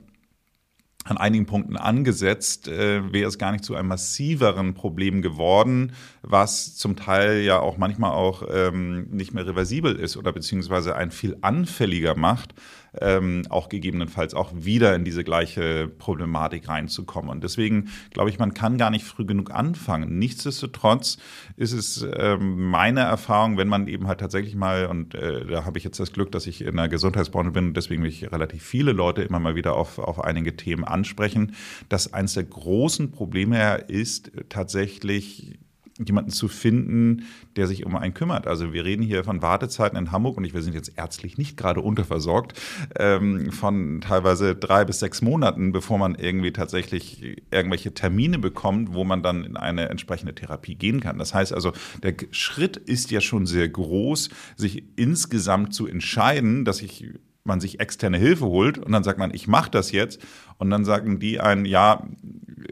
an 1.10 1.18
einigen 1.18 1.46
Punkten 1.46 1.78
angesetzt, 1.78 2.68
äh, 2.68 3.12
wäre 3.12 3.28
es 3.28 3.38
gar 3.38 3.52
nicht 3.52 3.64
zu 3.64 3.76
einem 3.76 3.88
massiveren 3.88 4.74
Problem 4.74 5.22
geworden, 5.22 5.94
was 6.22 6.76
zum 6.76 6.96
Teil 6.96 7.42
ja 7.42 7.60
auch 7.60 7.78
manchmal 7.78 8.12
auch 8.12 8.44
ähm, 8.52 9.08
nicht 9.12 9.34
mehr 9.34 9.46
reversibel 9.46 9.96
ist 9.96 10.18
oder 10.18 10.32
beziehungsweise 10.32 10.96
ein 10.96 11.12
viel 11.12 11.38
anfälliger 11.42 12.16
macht, 12.16 12.54
ähm, 13.00 13.44
auch 13.50 13.70
gegebenenfalls 13.70 14.34
auch 14.34 14.52
wieder 14.56 14.96
in 14.96 15.04
diese 15.04 15.24
gleiche 15.24 15.88
Problematik 15.88 16.68
reinzukommen. 16.68 17.30
Und 17.30 17.44
deswegen 17.44 17.90
glaube 18.12 18.30
ich, 18.30 18.40
man 18.40 18.54
kann 18.54 18.78
gar 18.78 18.90
nicht 18.90 19.06
früh 19.06 19.26
genug 19.26 19.52
anfangen. 19.52 20.18
Nichtsdestotrotz 20.20 21.18
ist 21.56 21.74
es 21.74 22.06
ähm, 22.18 22.70
meine 22.70 23.02
Erfahrung, 23.02 23.58
wenn 23.58 23.68
man 23.68 23.88
eben 23.88 24.08
halt 24.08 24.20
tatsächlich 24.20 24.56
mal, 24.56 24.88
und 24.88 25.16
äh, 25.16 25.46
da 25.46 25.66
habe 25.66 25.78
ich 25.78 25.84
jetzt 25.84 26.00
das 26.00 26.14
Glück, 26.14 26.32
dass 26.32 26.48
ich 26.48 26.62
in 26.62 26.76
der 26.76 26.90
Gesundheitsbranche 26.90 27.52
bin 27.52 27.68
und 27.68 27.78
deswegen 27.78 28.04
will 28.04 28.10
ich 28.10 28.32
relativ 28.32 28.64
viele 28.64 28.92
Leute 28.92 29.22
immer 29.22 29.40
mal 29.40 29.56
wieder 29.56 29.76
auf, 29.76 30.00
auf 30.00 30.24
einige 30.24 30.56
Themen 30.56 30.84
ansprechen, 30.84 31.56
dass 31.90 32.14
eines 32.14 32.34
der 32.34 32.44
großen 32.44 33.12
Probleme 33.12 33.76
ist 33.88 34.32
tatsächlich 34.50 35.60
jemanden 36.06 36.32
zu 36.32 36.48
finden, 36.48 37.24
der 37.56 37.68
sich 37.68 37.86
um 37.86 37.96
einen 37.96 38.14
kümmert. 38.14 38.48
Also 38.48 38.74
wir 38.74 38.86
reden 38.86 39.04
hier 39.04 39.24
von 39.24 39.42
Wartezeiten 39.42 39.98
in 39.98 40.12
Hamburg 40.12 40.38
und 40.38 40.46
ich, 40.46 40.54
wir 40.54 40.62
sind 40.62 40.74
jetzt 40.74 40.94
ärztlich 40.98 41.38
nicht 41.38 41.58
gerade 41.58 41.82
unterversorgt, 41.82 42.60
ähm, 42.98 43.52
von 43.52 44.02
teilweise 44.02 44.56
drei 44.56 44.86
bis 44.86 45.00
sechs 45.00 45.22
Monaten, 45.22 45.72
bevor 45.72 45.98
man 45.98 46.16
irgendwie 46.16 46.52
tatsächlich 46.52 47.42
irgendwelche 47.52 47.94
Termine 47.94 48.40
bekommt, 48.40 48.94
wo 48.94 49.04
man 49.04 49.24
dann 49.24 49.44
in 49.44 49.58
eine 49.58 49.90
entsprechende 49.90 50.34
Therapie 50.34 50.76
gehen 50.76 51.00
kann. 51.00 51.18
Das 51.18 51.34
heißt 51.34 51.54
also, 51.54 51.74
der 52.04 52.16
Schritt 52.32 52.78
ist 52.78 53.12
ja 53.12 53.22
schon 53.22 53.46
sehr 53.46 53.68
groß, 53.68 54.30
sich 54.56 54.84
insgesamt 54.96 55.74
zu 55.74 55.88
entscheiden, 55.88 56.66
dass 56.66 56.82
ich 56.82 57.14
man 57.44 57.60
sich 57.60 57.80
externe 57.80 58.18
Hilfe 58.18 58.46
holt 58.46 58.78
und 58.78 58.92
dann 58.92 59.04
sagt 59.04 59.20
man, 59.20 59.34
ich 59.34 59.48
mache 59.48 59.72
das 59.72 59.92
jetzt 59.92 60.22
und 60.58 60.70
dann 60.70 60.86
sagen 60.86 61.20
die 61.20 61.40
einen, 61.40 61.66
ja, 61.66 62.08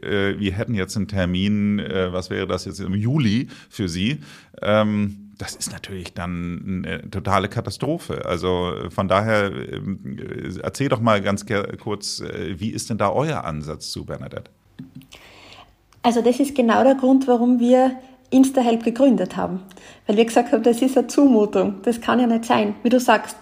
äh, 0.02 0.38
wir 0.38 0.52
hätten 0.52 0.74
jetzt 0.74 0.96
einen 0.96 1.08
Termin, 1.08 1.78
äh, 1.78 2.12
was 2.12 2.30
wäre 2.30 2.46
das 2.46 2.64
jetzt 2.64 2.80
im 2.80 2.94
Juli 2.94 3.48
für 3.68 3.88
Sie? 3.88 4.20
Ähm, 4.62 5.32
das 5.38 5.54
ist 5.54 5.72
natürlich 5.72 6.14
dann 6.14 6.84
eine 6.84 7.10
totale 7.10 7.48
Katastrophe. 7.48 8.26
Also 8.26 8.74
von 8.90 9.08
daher 9.08 9.52
äh, 9.52 9.80
erzähl 10.62 10.88
doch 10.88 11.00
mal 11.00 11.20
ganz 11.22 11.46
kurz, 11.80 12.20
äh, 12.20 12.58
wie 12.58 12.70
ist 12.70 12.90
denn 12.90 12.98
da 12.98 13.10
euer 13.10 13.44
Ansatz 13.44 13.90
zu 13.90 14.04
Bernadette? 14.04 14.50
Also 16.02 16.22
das 16.22 16.40
ist 16.40 16.54
genau 16.54 16.82
der 16.84 16.94
Grund, 16.96 17.26
warum 17.28 17.60
wir 17.60 17.92
InstaHelp 18.30 18.84
gegründet 18.84 19.36
haben. 19.36 19.60
Weil 20.06 20.16
wir 20.16 20.24
gesagt 20.24 20.52
haben, 20.52 20.62
das 20.62 20.82
ist 20.82 20.98
eine 20.98 21.06
Zumutung. 21.06 21.76
Das 21.82 22.00
kann 22.00 22.20
ja 22.20 22.26
nicht 22.26 22.44
sein. 22.44 22.74
Wie 22.82 22.88
du 22.88 23.00
sagst, 23.00 23.36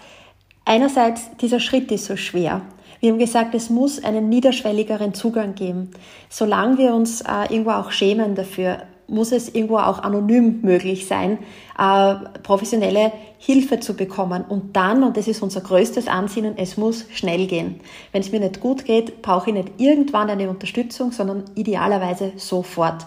einerseits 0.67 1.35
dieser 1.39 1.61
Schritt 1.61 1.91
ist 1.91 2.05
so 2.05 2.17
schwer. 2.17 2.61
Wir 3.01 3.13
haben 3.13 3.19
gesagt, 3.19 3.55
es 3.55 3.71
muss 3.71 4.05
einen 4.05 4.29
niederschwelligeren 4.29 5.15
Zugang 5.15 5.55
geben. 5.55 5.91
Solange 6.29 6.79
wir 6.79 6.95
uns 6.95 7.23
äh, 7.23 7.53
irgendwo 7.53 7.71
auch 7.71 7.91
schämen 7.91 8.35
dafür, 8.35 8.83
muss 9.09 9.33
es 9.33 9.55
irgendwo 9.55 9.79
auch 9.79 10.01
anonym 10.01 10.61
möglich 10.63 11.07
sein, 11.07 11.39
äh, 11.79 12.15
professionelle 12.43 13.13
Hilfe 13.39 13.81
zu 13.81 13.95
bekommen. 13.95 14.45
Und 14.49 14.77
dann, 14.77 15.05
und 15.05 15.17
das 15.17 15.29
ist 15.29 15.43
unser 15.43 15.61
größtes 15.61 16.09
Ansinnen, 16.09 16.55
es 16.57 16.77
muss 16.77 17.07
schnell 17.13 17.47
gehen. 17.47 17.81
Wenn 18.13 18.23
es 18.23 18.33
mir 18.33 18.41
nicht 18.41 18.61
gut 18.61 18.85
geht, 18.85 19.23
brauche 19.23 19.51
ich 19.51 19.55
nicht 19.55 19.73
irgendwann 19.79 20.31
eine 20.31 20.51
Unterstützung, 20.51 21.13
sondern 21.13 21.45
idealerweise 21.55 22.33
sofort. 22.37 23.07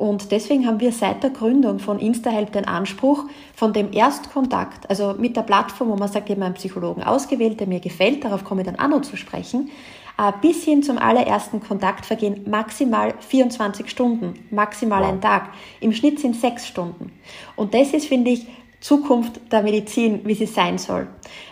Und 0.00 0.32
deswegen 0.32 0.66
haben 0.66 0.80
wir 0.80 0.92
seit 0.92 1.22
der 1.22 1.28
Gründung 1.28 1.78
von 1.78 1.98
InstaHelp 1.98 2.52
den 2.52 2.66
Anspruch, 2.66 3.24
von 3.54 3.74
dem 3.74 3.92
Erstkontakt, 3.92 4.88
also 4.88 5.12
mit 5.12 5.36
der 5.36 5.42
Plattform, 5.42 5.90
wo 5.90 5.96
man 5.96 6.08
sagt, 6.08 6.30
ich 6.30 6.36
habe 6.36 6.46
einen 6.46 6.54
Psychologen 6.54 7.02
ausgewählt, 7.02 7.60
der 7.60 7.66
mir 7.66 7.80
gefällt, 7.80 8.24
darauf 8.24 8.42
komme 8.42 8.62
ich 8.62 8.66
dann 8.66 8.78
auch 8.78 8.88
noch 8.88 9.02
zu 9.02 9.18
sprechen, 9.18 9.68
äh, 10.16 10.32
bis 10.40 10.64
hin 10.64 10.82
zum 10.82 10.96
allerersten 10.96 11.60
Kontakt 11.60 12.06
vergehen 12.06 12.46
maximal 12.48 13.12
24 13.20 13.90
Stunden, 13.90 14.32
maximal 14.50 15.04
ein 15.04 15.20
Tag. 15.20 15.50
Im 15.80 15.92
Schnitt 15.92 16.18
sind 16.18 16.34
sechs 16.34 16.66
Stunden. 16.66 17.12
Und 17.54 17.74
das 17.74 17.92
ist, 17.92 18.06
finde 18.06 18.30
ich, 18.30 18.46
Zukunft 18.80 19.52
der 19.52 19.62
Medizin, 19.62 20.22
wie 20.24 20.34
sie 20.34 20.46
sein 20.46 20.78
soll. 20.78 21.08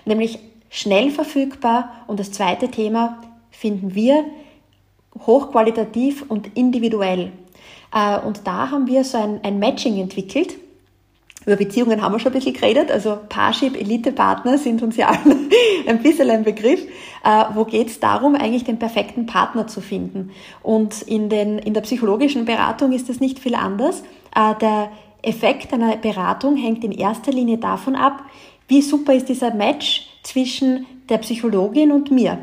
Nämlich 0.06 0.38
schnell 0.70 1.10
verfügbar. 1.10 1.92
Und 2.06 2.18
das 2.18 2.32
zweite 2.32 2.70
Thema 2.70 3.18
finden 3.50 3.94
wir 3.94 4.24
hochqualitativ 5.26 6.24
und 6.28 6.56
individuell. 6.56 7.32
Äh, 7.95 8.18
und 8.21 8.47
da 8.47 8.71
haben 8.71 8.87
wir 8.87 9.04
so 9.04 9.18
ein, 9.18 9.40
ein 9.42 9.59
Matching 9.59 9.99
entwickelt. 9.99 10.54
Über 11.47 11.57
Beziehungen 11.57 12.02
haben 12.02 12.12
wir 12.12 12.18
schon 12.18 12.33
ein 12.33 12.38
bisschen 12.38 12.52
geredet, 12.52 12.90
also 12.90 13.18
Parship, 13.28 13.75
Elite-Partner 13.75 14.59
sind 14.59 14.83
uns 14.83 14.97
ja 14.97 15.09
alle 15.09 15.37
ein 15.87 16.02
bisschen 16.02 16.28
ein 16.30 16.45
Begriff. 16.45 16.83
Äh, 17.25 17.45
wo 17.54 17.64
geht 17.64 17.88
es 17.88 18.00
darum, 18.00 18.35
eigentlich 18.35 18.64
den 18.64 18.78
perfekten 18.78 19.26
Partner 19.26 19.66
zu 19.66 19.80
finden? 19.80 20.33
Und 20.62 21.02
in, 21.02 21.30
den, 21.30 21.59
in 21.59 21.75
der 21.75 21.80
psychologischen 21.80 22.45
Beratung 22.45 22.92
ist 22.92 23.09
das 23.09 23.21
nicht 23.21 23.38
viel 23.38 23.54
anders. 23.54 24.02
Äh, 24.35 24.57
der 24.61 24.90
Effekt 25.23 25.73
einer 25.73 25.97
Beratung 25.97 26.57
hängt 26.57 26.85
in 26.85 26.92
erster 26.92 27.33
Linie 27.33 27.59
davon 27.59 27.97
ab, 27.97 28.25
wie 28.68 28.83
super 28.83 29.14
ist 29.14 29.28
dieser 29.28 29.54
Match 29.54 30.07
zwischen 30.23 30.87
der 31.09 31.18
Psychologin 31.18 31.92
und 31.92 32.11
mir. 32.11 32.38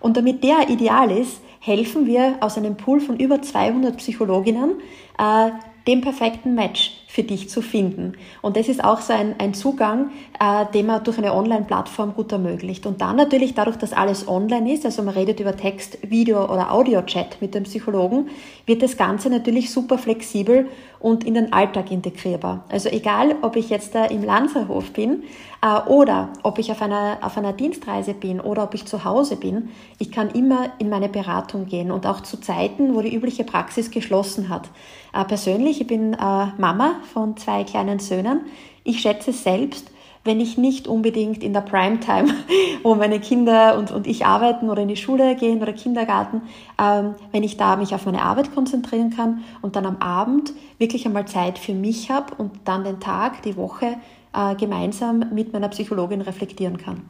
Und 0.00 0.16
damit 0.16 0.42
der 0.42 0.70
ideal 0.70 1.10
ist, 1.10 1.40
helfen 1.66 2.06
wir 2.06 2.36
aus 2.40 2.56
einem 2.56 2.76
Pool 2.76 3.00
von 3.00 3.18
über 3.18 3.42
200 3.42 3.96
Psychologinnen 3.96 4.80
äh, 5.18 5.50
dem 5.86 6.00
perfekten 6.00 6.54
Match 6.54 7.04
für 7.06 7.22
dich 7.22 7.48
zu 7.48 7.62
finden. 7.62 8.14
Und 8.42 8.56
das 8.56 8.68
ist 8.68 8.82
auch 8.82 9.00
so 9.00 9.12
ein, 9.12 9.36
ein 9.38 9.54
Zugang, 9.54 10.10
äh, 10.40 10.66
den 10.74 10.86
man 10.86 11.02
durch 11.04 11.18
eine 11.18 11.32
Online-Plattform 11.32 12.14
gut 12.14 12.32
ermöglicht. 12.32 12.86
Und 12.86 13.00
dann 13.00 13.16
natürlich 13.16 13.54
dadurch, 13.54 13.76
dass 13.76 13.92
alles 13.92 14.28
online 14.28 14.72
ist, 14.72 14.84
also 14.84 15.02
man 15.02 15.14
redet 15.14 15.40
über 15.40 15.56
Text, 15.56 15.98
Video 16.02 16.44
oder 16.44 16.72
Audio-Chat 16.72 17.40
mit 17.40 17.54
dem 17.54 17.64
Psychologen, 17.64 18.28
wird 18.66 18.82
das 18.82 18.96
Ganze 18.96 19.30
natürlich 19.30 19.70
super 19.70 19.98
flexibel 19.98 20.68
und 20.98 21.24
in 21.24 21.34
den 21.34 21.52
Alltag 21.52 21.90
integrierbar. 21.90 22.64
Also 22.68 22.88
egal, 22.88 23.36
ob 23.42 23.56
ich 23.56 23.70
jetzt 23.70 23.94
da 23.94 24.06
im 24.06 24.24
Lanzerhof 24.24 24.92
bin 24.92 25.24
äh, 25.62 25.80
oder 25.88 26.30
ob 26.42 26.58
ich 26.58 26.70
auf 26.70 26.82
einer, 26.82 27.18
auf 27.22 27.36
einer 27.36 27.52
Dienstreise 27.52 28.14
bin 28.14 28.40
oder 28.40 28.64
ob 28.64 28.74
ich 28.74 28.86
zu 28.86 29.04
Hause 29.04 29.36
bin, 29.36 29.70
ich 29.98 30.10
kann 30.10 30.30
immer 30.30 30.70
in 30.78 30.88
meine 30.88 31.08
Beratung 31.08 31.66
gehen 31.66 31.90
und 31.90 32.06
auch 32.06 32.20
zu 32.22 32.40
Zeiten, 32.40 32.94
wo 32.94 33.02
die 33.02 33.14
übliche 33.14 33.44
Praxis 33.44 33.90
geschlossen 33.90 34.48
hat. 34.48 34.68
Äh, 35.12 35.24
persönlich, 35.24 35.80
ich 35.80 35.86
bin 35.86 36.14
äh, 36.14 36.46
Mama 36.58 36.96
von 37.12 37.36
zwei 37.36 37.64
kleinen 37.64 37.98
Söhnen. 37.98 38.40
Ich 38.84 39.00
schätze 39.00 39.32
selbst, 39.32 39.90
wenn 40.26 40.40
ich 40.40 40.58
nicht 40.58 40.88
unbedingt 40.88 41.42
in 41.42 41.52
der 41.52 41.60
Primetime, 41.60 42.34
wo 42.82 42.94
meine 42.94 43.20
Kinder 43.20 43.78
und, 43.78 43.90
und 43.90 44.06
ich 44.06 44.26
arbeiten 44.26 44.68
oder 44.68 44.82
in 44.82 44.88
die 44.88 44.96
Schule 44.96 45.36
gehen 45.36 45.62
oder 45.62 45.72
Kindergarten, 45.72 46.42
ähm, 46.78 47.14
wenn 47.32 47.42
ich 47.42 47.56
da 47.56 47.76
mich 47.76 47.94
auf 47.94 48.06
meine 48.06 48.22
Arbeit 48.22 48.54
konzentrieren 48.54 49.10
kann 49.10 49.44
und 49.62 49.76
dann 49.76 49.86
am 49.86 49.96
Abend 49.98 50.52
wirklich 50.78 51.06
einmal 51.06 51.26
Zeit 51.26 51.58
für 51.58 51.74
mich 51.74 52.10
habe 52.10 52.34
und 52.34 52.52
dann 52.64 52.84
den 52.84 53.00
Tag, 53.00 53.42
die 53.42 53.56
Woche 53.56 53.96
äh, 54.34 54.54
gemeinsam 54.56 55.24
mit 55.32 55.52
meiner 55.52 55.68
Psychologin 55.68 56.20
reflektieren 56.20 56.76
kann. 56.76 57.02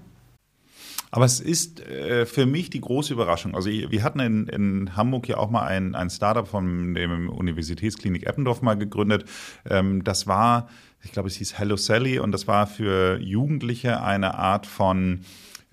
Aber 1.10 1.24
es 1.24 1.40
ist 1.40 1.80
äh, 1.80 2.26
für 2.26 2.46
mich 2.46 2.70
die 2.70 2.80
große 2.80 3.12
Überraschung. 3.12 3.54
Also 3.54 3.70
wir 3.70 4.02
hatten 4.02 4.20
in, 4.20 4.48
in 4.48 4.96
Hamburg 4.96 5.28
ja 5.28 5.38
auch 5.38 5.50
mal 5.50 5.62
ein, 5.62 5.94
ein 5.94 6.10
Startup 6.10 6.46
von 6.46 6.94
dem 6.94 7.30
Universitätsklinik 7.30 8.26
Eppendorf 8.26 8.60
mal 8.60 8.74
gegründet. 8.74 9.24
Ähm, 9.68 10.04
das 10.04 10.26
war, 10.26 10.68
ich 11.06 11.12
glaube, 11.12 11.28
es 11.28 11.36
hieß 11.36 11.56
Hello 11.56 11.76
Sally 11.76 12.18
und 12.18 12.32
das 12.32 12.48
war 12.48 12.66
für 12.66 13.18
Jugendliche 13.20 14.02
eine 14.02 14.34
Art 14.34 14.66
von 14.66 15.20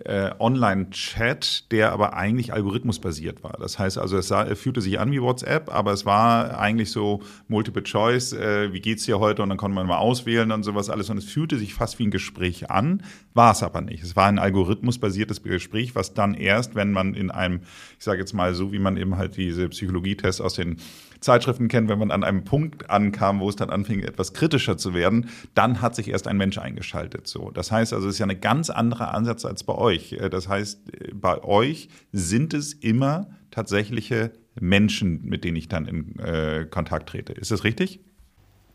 äh, 0.05 0.31
Online-Chat, 0.39 1.71
der 1.71 1.91
aber 1.91 2.13
eigentlich 2.13 2.53
algorithmusbasiert 2.53 3.43
war. 3.43 3.57
Das 3.59 3.79
heißt 3.79 3.97
also, 3.97 4.17
es 4.17 4.27
sah, 4.27 4.45
fühlte 4.55 4.81
sich 4.81 4.99
an 4.99 5.11
wie 5.11 5.21
WhatsApp, 5.21 5.73
aber 5.73 5.93
es 5.93 6.05
war 6.05 6.59
eigentlich 6.59 6.91
so 6.91 7.21
Multiple 7.47 7.83
Choice, 7.83 8.33
äh, 8.33 8.73
wie 8.73 8.81
geht's 8.81 9.05
dir 9.05 9.19
heute? 9.19 9.43
Und 9.43 9.49
dann 9.49 9.57
konnte 9.57 9.75
man 9.75 9.87
mal 9.87 9.97
auswählen 9.97 10.51
und 10.51 10.63
sowas 10.63 10.89
alles. 10.89 11.09
Und 11.09 11.17
es 11.17 11.25
fühlte 11.25 11.57
sich 11.57 11.73
fast 11.73 11.99
wie 11.99 12.07
ein 12.07 12.11
Gespräch 12.11 12.69
an, 12.69 13.03
war 13.33 13.51
es 13.51 13.63
aber 13.63 13.81
nicht. 13.81 14.03
Es 14.03 14.15
war 14.15 14.27
ein 14.27 14.39
algorithmusbasiertes 14.39 15.41
Gespräch, 15.43 15.95
was 15.95 16.13
dann 16.13 16.33
erst, 16.33 16.75
wenn 16.75 16.91
man 16.91 17.13
in 17.13 17.31
einem, 17.31 17.61
ich 17.97 18.03
sage 18.03 18.19
jetzt 18.19 18.33
mal 18.33 18.53
so, 18.53 18.71
wie 18.71 18.79
man 18.79 18.97
eben 18.97 19.17
halt 19.17 19.37
diese 19.37 19.69
Psychologietests 19.69 20.41
aus 20.41 20.55
den 20.55 20.77
Zeitschriften 21.23 21.67
kennt, 21.69 21.89
wenn 21.89 21.97
man 21.97 22.11
an 22.11 22.23
einem 22.23 22.43
Punkt 22.43 22.89
ankam, 22.89 23.39
wo 23.39 23.49
es 23.49 23.55
dann 23.55 23.69
anfing, 23.69 24.01
etwas 24.01 24.33
kritischer 24.33 24.77
zu 24.77 24.93
werden, 24.93 25.29
dann 25.55 25.81
hat 25.81 25.95
sich 25.95 26.09
erst 26.09 26.27
ein 26.27 26.37
Mensch 26.37 26.57
eingeschaltet. 26.57 27.27
So, 27.27 27.49
das 27.51 27.71
heißt 27.71 27.93
also, 27.93 28.07
es 28.07 28.15
ist 28.15 28.19
ja 28.19 28.27
ein 28.27 28.41
ganz 28.41 28.69
anderer 28.69 29.13
Ansatz 29.13 29.45
als 29.45 29.63
bei 29.63 29.73
euch. 29.73 29.92
Äh, 29.93 30.29
das 30.29 30.47
heißt, 30.47 30.79
äh, 30.93 31.13
bei 31.13 31.43
euch 31.43 31.89
sind 32.11 32.53
es 32.53 32.73
immer 32.73 33.27
tatsächliche 33.51 34.31
Menschen, 34.59 35.23
mit 35.23 35.43
denen 35.43 35.57
ich 35.57 35.67
dann 35.67 35.85
in 35.85 36.19
äh, 36.19 36.65
Kontakt 36.69 37.09
trete. 37.09 37.33
Ist 37.33 37.51
das 37.51 37.63
richtig? 37.63 37.99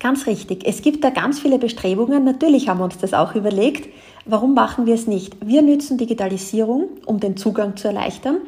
Ganz 0.00 0.26
richtig. 0.26 0.64
Es 0.64 0.82
gibt 0.82 1.02
da 1.02 1.10
ganz 1.10 1.40
viele 1.40 1.58
Bestrebungen. 1.58 2.22
Natürlich 2.24 2.68
haben 2.68 2.78
wir 2.78 2.84
uns 2.84 2.98
das 2.98 3.14
auch 3.14 3.34
überlegt. 3.34 3.88
Warum 4.26 4.54
machen 4.54 4.86
wir 4.86 4.94
es 4.94 5.08
nicht? 5.08 5.36
Wir 5.44 5.62
nützen 5.62 5.98
Digitalisierung, 5.98 6.88
um 7.04 7.18
den 7.18 7.36
Zugang 7.36 7.76
zu 7.76 7.88
erleichtern. 7.88 8.38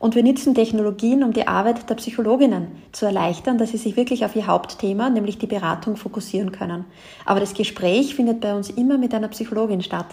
Und 0.00 0.14
wir 0.14 0.22
nutzen 0.24 0.54
Technologien, 0.54 1.22
um 1.22 1.34
die 1.34 1.46
Arbeit 1.46 1.90
der 1.90 1.94
Psychologinnen 1.96 2.68
zu 2.90 3.04
erleichtern, 3.04 3.58
dass 3.58 3.72
sie 3.72 3.76
sich 3.76 3.98
wirklich 3.98 4.24
auf 4.24 4.34
ihr 4.34 4.46
Hauptthema, 4.46 5.10
nämlich 5.10 5.36
die 5.36 5.46
Beratung, 5.46 5.96
fokussieren 5.96 6.52
können. 6.52 6.86
Aber 7.26 7.38
das 7.38 7.52
Gespräch 7.52 8.14
findet 8.14 8.40
bei 8.40 8.54
uns 8.54 8.70
immer 8.70 8.96
mit 8.96 9.12
einer 9.12 9.28
Psychologin 9.28 9.82
statt, 9.82 10.06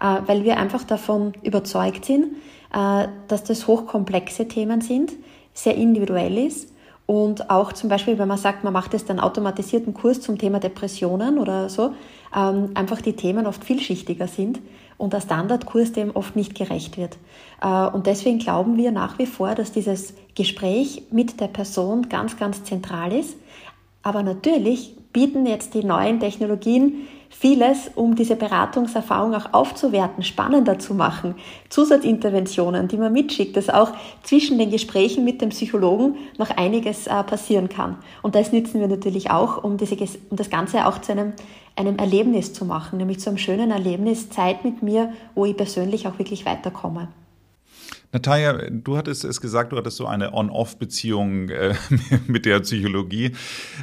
äh, 0.00 0.16
weil 0.26 0.44
wir 0.44 0.56
einfach 0.56 0.82
davon 0.84 1.34
überzeugt 1.42 2.06
sind, 2.06 2.36
äh, 2.72 3.06
dass 3.28 3.44
das 3.44 3.66
hochkomplexe 3.66 4.48
Themen 4.48 4.80
sind, 4.80 5.12
sehr 5.52 5.76
individuell 5.76 6.38
ist 6.38 6.70
und 7.04 7.50
auch 7.50 7.74
zum 7.74 7.90
Beispiel, 7.90 8.18
wenn 8.18 8.28
man 8.28 8.38
sagt, 8.38 8.64
man 8.64 8.72
macht 8.72 8.94
jetzt 8.94 9.10
einen 9.10 9.20
automatisierten 9.20 9.92
Kurs 9.92 10.22
zum 10.22 10.38
Thema 10.38 10.58
Depressionen 10.58 11.36
oder 11.36 11.68
so, 11.68 11.92
ähm, 12.34 12.70
einfach 12.72 13.02
die 13.02 13.12
Themen 13.12 13.46
oft 13.46 13.62
vielschichtiger 13.62 14.26
sind 14.26 14.60
und 14.98 15.12
der 15.12 15.20
Standardkurs 15.20 15.92
dem 15.92 16.14
oft 16.14 16.36
nicht 16.36 16.54
gerecht 16.54 16.96
wird. 16.96 17.16
Äh, 17.60 17.86
und 17.88 18.06
deswegen 18.06 18.38
glauben 18.38 18.76
wir 18.76 18.92
nach 18.92 19.18
wie 19.18 19.26
vor, 19.26 19.54
dass 19.54 19.72
dieses 19.72 20.14
Gespräch 20.34 21.04
mit 21.10 21.40
der 21.40 21.48
Person 21.48 22.08
ganz, 22.08 22.36
ganz 22.36 22.64
zentral 22.64 23.12
ist. 23.12 23.36
Aber 24.02 24.22
natürlich 24.22 24.94
bieten 25.12 25.46
jetzt 25.46 25.74
die 25.74 25.84
neuen 25.84 26.20
Technologien 26.20 27.06
vieles, 27.30 27.90
um 27.94 28.14
diese 28.14 28.36
Beratungserfahrung 28.36 29.34
auch 29.34 29.52
aufzuwerten, 29.52 30.22
spannender 30.22 30.78
zu 30.78 30.94
machen. 30.94 31.34
Zusatzinterventionen, 31.68 32.88
die 32.88 32.96
man 32.96 33.12
mitschickt, 33.12 33.56
dass 33.56 33.68
auch 33.68 33.92
zwischen 34.22 34.58
den 34.58 34.70
Gesprächen 34.70 35.24
mit 35.24 35.40
dem 35.40 35.48
Psychologen 35.48 36.16
noch 36.38 36.50
einiges 36.50 37.06
äh, 37.06 37.22
passieren 37.24 37.68
kann. 37.68 37.96
Und 38.22 38.34
das 38.34 38.52
nützen 38.52 38.80
wir 38.80 38.88
natürlich 38.88 39.30
auch, 39.30 39.62
um, 39.62 39.76
diese, 39.76 39.96
um 40.30 40.36
das 40.36 40.50
Ganze 40.50 40.86
auch 40.86 41.00
zu 41.00 41.12
einem, 41.12 41.32
einem 41.76 41.96
Erlebnis 41.96 42.52
zu 42.52 42.64
machen, 42.64 42.98
nämlich 42.98 43.20
zu 43.20 43.30
einem 43.30 43.38
schönen 43.38 43.70
Erlebnis, 43.70 44.30
Zeit 44.30 44.64
mit 44.64 44.82
mir, 44.82 45.12
wo 45.34 45.44
ich 45.44 45.56
persönlich 45.56 46.06
auch 46.06 46.18
wirklich 46.18 46.46
weiterkomme. 46.46 47.08
Natalia, 48.14 48.70
du 48.70 48.96
hattest 48.96 49.24
es 49.24 49.40
gesagt, 49.40 49.72
du 49.72 49.76
hattest 49.76 49.96
so 49.96 50.06
eine 50.06 50.32
On-Off-Beziehung 50.32 51.48
äh, 51.48 51.74
mit 52.28 52.46
der 52.46 52.60
Psychologie. 52.60 53.32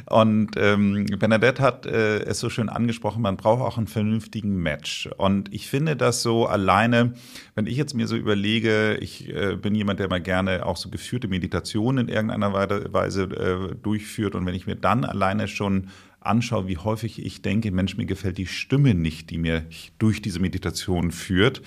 Und 0.08 0.52
ähm, 0.56 1.04
Bernadette 1.18 1.62
hat 1.62 1.84
äh, 1.84 2.20
es 2.20 2.40
so 2.40 2.48
schön 2.48 2.70
angesprochen, 2.70 3.20
man 3.20 3.36
braucht 3.36 3.60
auch 3.60 3.76
einen 3.76 3.88
vernünftigen 3.88 4.56
Match. 4.56 5.10
Und 5.18 5.52
ich 5.52 5.68
finde 5.68 5.96
das 5.96 6.22
so 6.22 6.46
alleine, 6.46 7.12
wenn 7.54 7.66
ich 7.66 7.76
jetzt 7.76 7.92
mir 7.92 8.06
so 8.06 8.16
überlege, 8.16 8.96
ich 9.02 9.28
äh, 9.28 9.56
bin 9.56 9.74
jemand, 9.74 10.00
der 10.00 10.08
mal 10.08 10.22
gerne 10.22 10.64
auch 10.64 10.78
so 10.78 10.88
geführte 10.88 11.28
Meditationen 11.28 12.08
in 12.08 12.14
irgendeiner 12.14 12.54
Weise 12.54 13.24
äh, 13.24 13.74
durchführt. 13.74 14.34
Und 14.34 14.46
wenn 14.46 14.54
ich 14.54 14.66
mir 14.66 14.76
dann 14.76 15.04
alleine 15.04 15.46
schon 15.46 15.88
anschaue, 16.26 16.68
wie 16.68 16.78
häufig 16.78 17.24
ich 17.24 17.42
denke, 17.42 17.70
Mensch, 17.70 17.96
mir 17.96 18.06
gefällt 18.06 18.38
die 18.38 18.46
Stimme 18.46 18.94
nicht, 18.94 19.30
die 19.30 19.38
mir 19.38 19.66
durch 19.98 20.22
diese 20.22 20.40
Meditation 20.40 21.10
führt, 21.10 21.62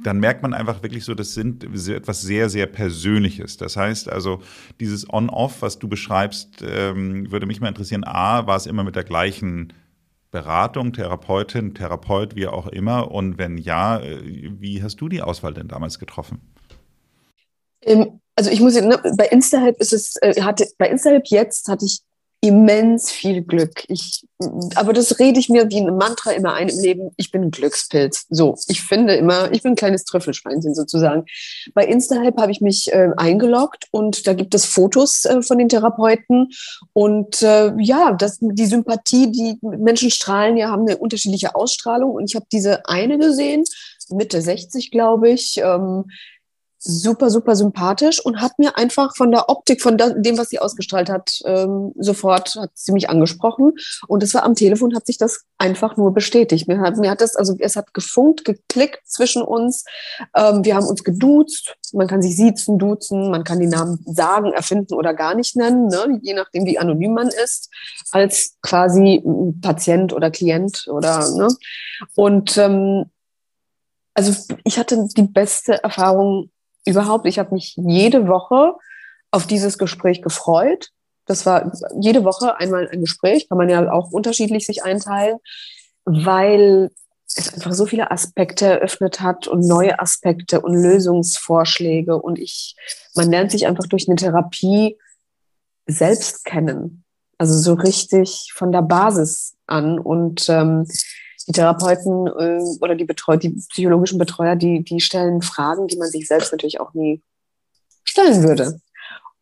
dann 0.00 0.20
merkt 0.20 0.42
man 0.42 0.54
einfach 0.54 0.82
wirklich 0.82 1.04
so, 1.04 1.14
das 1.14 1.34
sind 1.34 1.64
etwas 1.88 2.22
sehr, 2.22 2.48
sehr 2.48 2.66
Persönliches. 2.66 3.56
Das 3.56 3.76
heißt 3.76 4.08
also, 4.08 4.40
dieses 4.78 5.12
On-Off, 5.12 5.60
was 5.60 5.78
du 5.78 5.88
beschreibst, 5.88 6.62
ähm, 6.62 7.30
würde 7.32 7.46
mich 7.46 7.60
mal 7.60 7.68
interessieren. 7.68 8.04
A, 8.04 8.46
war 8.46 8.56
es 8.56 8.66
immer 8.66 8.84
mit 8.84 8.94
der 8.94 9.04
gleichen 9.04 9.72
Beratung, 10.30 10.92
Therapeutin, 10.92 11.74
Therapeut, 11.74 12.36
wie 12.36 12.46
auch 12.46 12.68
immer? 12.68 13.10
Und 13.10 13.38
wenn 13.38 13.58
ja, 13.58 13.98
äh, 13.98 14.52
wie 14.60 14.82
hast 14.82 15.00
du 15.00 15.08
die 15.08 15.22
Auswahl 15.22 15.54
denn 15.54 15.68
damals 15.68 15.98
getroffen? 15.98 16.40
Ähm, 17.82 18.20
also 18.36 18.50
ich 18.50 18.60
muss, 18.60 18.74
ne, 18.74 19.00
bei 19.16 19.26
InstaHelp 19.26 19.80
ist 19.80 19.92
es, 19.92 20.14
äh, 20.22 20.40
hatte, 20.42 20.66
bei 20.78 20.88
InstaHelp 20.88 21.26
jetzt 21.26 21.66
hatte 21.68 21.86
ich 21.86 22.02
immens 22.40 23.10
viel 23.10 23.42
Glück. 23.42 23.84
Ich, 23.88 24.24
aber 24.76 24.92
das 24.92 25.18
rede 25.18 25.40
ich 25.40 25.48
mir 25.48 25.68
wie 25.70 25.80
ein 25.80 25.96
Mantra 25.96 26.30
immer 26.30 26.54
ein 26.54 26.68
im 26.68 26.78
Leben. 26.78 27.10
Ich 27.16 27.32
bin 27.32 27.42
ein 27.42 27.50
Glückspilz. 27.50 28.26
So, 28.30 28.56
ich 28.68 28.82
finde 28.82 29.16
immer, 29.16 29.50
ich 29.52 29.62
bin 29.62 29.72
ein 29.72 29.76
kleines 29.76 30.04
Trüffelschweinchen 30.04 30.74
sozusagen. 30.74 31.24
Bei 31.74 31.84
InstaHelp 31.84 32.40
habe 32.40 32.52
ich 32.52 32.60
mich 32.60 32.92
äh, 32.92 33.10
eingeloggt 33.16 33.86
und 33.90 34.26
da 34.26 34.34
gibt 34.34 34.54
es 34.54 34.66
Fotos 34.66 35.24
äh, 35.24 35.42
von 35.42 35.58
den 35.58 35.68
Therapeuten 35.68 36.50
und 36.92 37.42
äh, 37.42 37.72
ja, 37.78 38.12
das, 38.12 38.38
die 38.40 38.66
Sympathie, 38.66 39.32
die 39.32 39.58
Menschen 39.62 40.10
strahlen 40.10 40.56
ja, 40.56 40.70
haben 40.70 40.86
eine 40.86 40.98
unterschiedliche 40.98 41.56
Ausstrahlung 41.56 42.12
und 42.12 42.30
ich 42.30 42.36
habe 42.36 42.46
diese 42.52 42.86
eine 42.88 43.18
gesehen, 43.18 43.64
Mitte 44.10 44.40
60, 44.40 44.90
glaube 44.90 45.30
ich. 45.30 45.58
Ähm, 45.62 46.04
super, 46.78 47.28
super 47.28 47.56
sympathisch 47.56 48.24
und 48.24 48.40
hat 48.40 48.58
mir 48.58 48.76
einfach 48.78 49.16
von 49.16 49.30
der 49.30 49.48
Optik, 49.48 49.82
von 49.82 49.96
dem, 49.96 50.38
was 50.38 50.48
sie 50.48 50.60
ausgestrahlt 50.60 51.10
hat, 51.10 51.40
ähm, 51.44 51.92
sofort 51.98 52.54
hat 52.54 52.70
sie 52.74 52.92
mich 52.92 53.10
angesprochen. 53.10 53.72
Und 54.06 54.22
es 54.22 54.32
war 54.34 54.44
am 54.44 54.54
Telefon, 54.54 54.94
hat 54.94 55.06
sich 55.06 55.18
das 55.18 55.40
einfach 55.58 55.96
nur 55.96 56.14
bestätigt. 56.14 56.68
Mir 56.68 56.80
hat, 56.80 56.96
mir 56.96 57.10
hat 57.10 57.20
das, 57.20 57.34
also 57.34 57.56
es 57.58 57.74
hat 57.74 57.94
gefunkt, 57.94 58.44
geklickt 58.44 59.00
zwischen 59.06 59.42
uns. 59.42 59.84
Ähm, 60.36 60.64
wir 60.64 60.76
haben 60.76 60.86
uns 60.86 61.02
geduzt. 61.02 61.74
Man 61.92 62.06
kann 62.06 62.22
sich 62.22 62.36
siezen, 62.36 62.78
duzen, 62.78 63.30
man 63.30 63.44
kann 63.44 63.58
die 63.58 63.66
Namen 63.66 64.04
sagen, 64.06 64.52
erfinden 64.52 64.94
oder 64.94 65.14
gar 65.14 65.34
nicht 65.34 65.56
nennen, 65.56 65.88
ne? 65.88 66.20
je 66.22 66.34
nachdem, 66.34 66.66
wie 66.66 66.78
anonym 66.78 67.14
man 67.14 67.28
ist, 67.28 67.70
als 68.12 68.56
quasi 68.62 69.22
Patient 69.62 70.12
oder 70.12 70.30
Klient 70.30 70.86
oder, 70.88 71.28
ne? 71.34 71.48
Und, 72.14 72.58
ähm, 72.58 73.06
also 74.14 74.34
ich 74.64 74.78
hatte 74.78 75.08
die 75.16 75.22
beste 75.22 75.82
Erfahrung 75.82 76.50
überhaupt. 76.84 77.26
Ich 77.26 77.38
habe 77.38 77.54
mich 77.54 77.74
jede 77.76 78.28
Woche 78.28 78.74
auf 79.30 79.46
dieses 79.46 79.78
Gespräch 79.78 80.22
gefreut. 80.22 80.90
Das 81.26 81.44
war 81.44 81.72
jede 82.00 82.24
Woche 82.24 82.56
einmal 82.58 82.88
ein 82.88 83.00
Gespräch, 83.00 83.48
kann 83.48 83.58
man 83.58 83.68
ja 83.68 83.92
auch 83.92 84.10
unterschiedlich 84.10 84.66
sich 84.66 84.82
einteilen, 84.84 85.38
weil 86.04 86.90
es 87.26 87.52
einfach 87.52 87.74
so 87.74 87.84
viele 87.84 88.10
Aspekte 88.10 88.66
eröffnet 88.66 89.20
hat 89.20 89.46
und 89.46 89.60
neue 89.66 90.00
Aspekte 90.00 90.60
und 90.60 90.74
Lösungsvorschläge. 90.74 92.16
Und 92.16 92.38
ich, 92.38 92.74
man 93.14 93.30
lernt 93.30 93.50
sich 93.50 93.66
einfach 93.66 93.86
durch 93.86 94.08
eine 94.08 94.16
Therapie 94.16 94.96
selbst 95.86 96.44
kennen. 96.44 97.04
Also 97.36 97.58
so 97.58 97.74
richtig 97.74 98.52
von 98.54 98.72
der 98.72 98.82
Basis 98.82 99.56
an. 99.66 99.98
Und 99.98 100.48
ähm, 100.48 100.86
die 101.48 101.52
Therapeuten 101.52 102.26
äh, 102.26 102.60
oder 102.80 102.94
die, 102.94 103.04
Betreu 103.04 103.36
die 103.36 103.50
psychologischen 103.70 104.18
Betreuer, 104.18 104.54
die, 104.54 104.84
die 104.84 105.00
stellen 105.00 105.42
Fragen, 105.42 105.88
die 105.88 105.96
man 105.96 106.08
sich 106.08 106.28
selbst 106.28 106.52
natürlich 106.52 106.78
auch 106.78 106.92
nie 106.94 107.22
stellen 108.04 108.42
würde. 108.42 108.80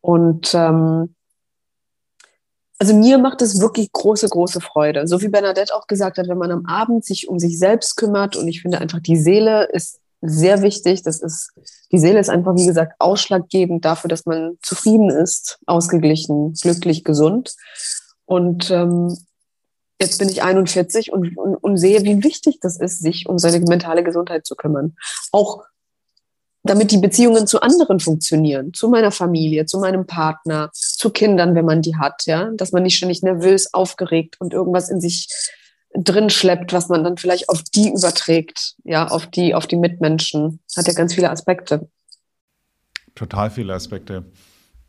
Und 0.00 0.54
ähm, 0.54 1.14
also 2.78 2.94
mir 2.94 3.18
macht 3.18 3.42
es 3.42 3.60
wirklich 3.60 3.90
große, 3.90 4.28
große 4.28 4.60
Freude. 4.60 5.08
So 5.08 5.20
wie 5.20 5.28
Bernadette 5.28 5.74
auch 5.74 5.86
gesagt 5.86 6.18
hat, 6.18 6.28
wenn 6.28 6.38
man 6.38 6.52
am 6.52 6.66
Abend 6.66 7.04
sich 7.04 7.28
um 7.28 7.38
sich 7.38 7.58
selbst 7.58 7.96
kümmert 7.96 8.36
und 8.36 8.46
ich 8.46 8.62
finde 8.62 8.80
einfach, 8.80 9.00
die 9.00 9.16
Seele 9.16 9.64
ist 9.72 9.98
sehr 10.20 10.62
wichtig. 10.62 11.02
Das 11.02 11.20
ist, 11.20 11.52
die 11.90 11.98
Seele 11.98 12.20
ist 12.20 12.30
einfach, 12.30 12.54
wie 12.54 12.66
gesagt, 12.66 12.94
ausschlaggebend 12.98 13.84
dafür, 13.84 14.08
dass 14.08 14.26
man 14.26 14.58
zufrieden 14.62 15.10
ist, 15.10 15.58
ausgeglichen, 15.66 16.52
glücklich, 16.52 17.02
gesund. 17.02 17.54
Und 18.26 18.70
ähm, 18.70 19.16
jetzt 20.00 20.18
bin 20.18 20.28
ich 20.28 20.42
41 20.42 21.12
und, 21.12 21.36
und, 21.36 21.56
und 21.56 21.76
sehe, 21.76 22.02
wie 22.04 22.22
wichtig 22.22 22.58
das 22.60 22.78
ist, 22.78 23.00
sich 23.00 23.28
um 23.28 23.38
seine 23.38 23.60
mentale 23.60 24.04
Gesundheit 24.04 24.46
zu 24.46 24.54
kümmern. 24.54 24.96
Auch 25.32 25.64
damit 26.66 26.90
die 26.90 26.98
Beziehungen 26.98 27.46
zu 27.46 27.60
anderen 27.60 28.00
funktionieren, 28.00 28.74
zu 28.74 28.88
meiner 28.88 29.12
Familie, 29.12 29.66
zu 29.66 29.78
meinem 29.78 30.06
Partner, 30.06 30.70
zu 30.72 31.10
Kindern, 31.10 31.54
wenn 31.54 31.64
man 31.64 31.80
die 31.80 31.96
hat, 31.96 32.26
ja, 32.26 32.50
dass 32.54 32.72
man 32.72 32.82
nicht 32.82 32.96
ständig 32.96 33.22
nervös, 33.22 33.72
aufgeregt 33.72 34.36
und 34.40 34.52
irgendwas 34.52 34.88
in 34.88 35.00
sich 35.00 35.28
drin 35.94 36.28
schleppt, 36.28 36.72
was 36.72 36.88
man 36.88 37.04
dann 37.04 37.16
vielleicht 37.16 37.48
auf 37.48 37.62
die 37.62 37.90
überträgt, 37.90 38.74
ja, 38.84 39.06
auf 39.08 39.26
die, 39.26 39.54
auf 39.54 39.66
die 39.66 39.76
Mitmenschen. 39.76 40.60
Hat 40.76 40.86
ja 40.86 40.92
ganz 40.92 41.14
viele 41.14 41.30
Aspekte. 41.30 41.88
Total 43.14 43.50
viele 43.50 43.72
Aspekte. 43.72 44.24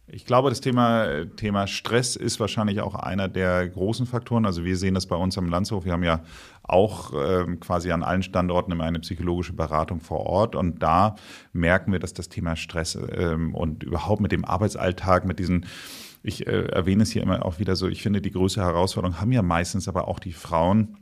Ich 0.09 0.25
glaube, 0.25 0.49
das 0.49 0.61
Thema, 0.61 1.25
Thema 1.35 1.67
Stress 1.67 2.15
ist 2.15 2.39
wahrscheinlich 2.39 2.79
auch 2.79 2.95
einer 2.95 3.27
der 3.27 3.67
großen 3.67 4.05
Faktoren. 4.05 4.45
Also 4.45 4.63
wir 4.63 4.77
sehen 4.77 4.93
das 4.93 5.05
bei 5.05 5.17
uns 5.17 5.37
am 5.37 5.49
Landshof. 5.49 5.83
Wir 5.83 5.91
haben 5.91 6.03
ja 6.03 6.23
auch 6.63 7.11
ähm, 7.13 7.59
quasi 7.59 7.91
an 7.91 8.03
allen 8.03 8.23
Standorten 8.23 8.71
immer 8.71 8.85
eine 8.85 8.99
psychologische 8.99 9.51
Beratung 9.51 9.99
vor 9.99 10.21
Ort. 10.21 10.55
Und 10.55 10.81
da 10.81 11.15
merken 11.51 11.91
wir, 11.91 11.99
dass 11.99 12.13
das 12.13 12.29
Thema 12.29 12.55
Stress 12.55 12.97
ähm, 13.11 13.53
und 13.53 13.83
überhaupt 13.83 14.21
mit 14.21 14.31
dem 14.31 14.45
Arbeitsalltag, 14.45 15.25
mit 15.25 15.39
diesen 15.39 15.65
ich 16.23 16.47
äh, 16.47 16.67
erwähne 16.67 17.03
es 17.03 17.11
hier 17.11 17.21
immer 17.21 17.45
auch 17.45 17.59
wieder 17.59 17.75
so, 17.75 17.87
ich 17.87 18.01
finde, 18.01 18.21
die 18.21 18.31
größte 18.31 18.61
Herausforderung 18.61 19.19
haben 19.19 19.31
ja 19.31 19.41
meistens 19.41 19.87
aber 19.87 20.07
auch 20.07 20.19
die 20.19 20.33
Frauen, 20.33 20.97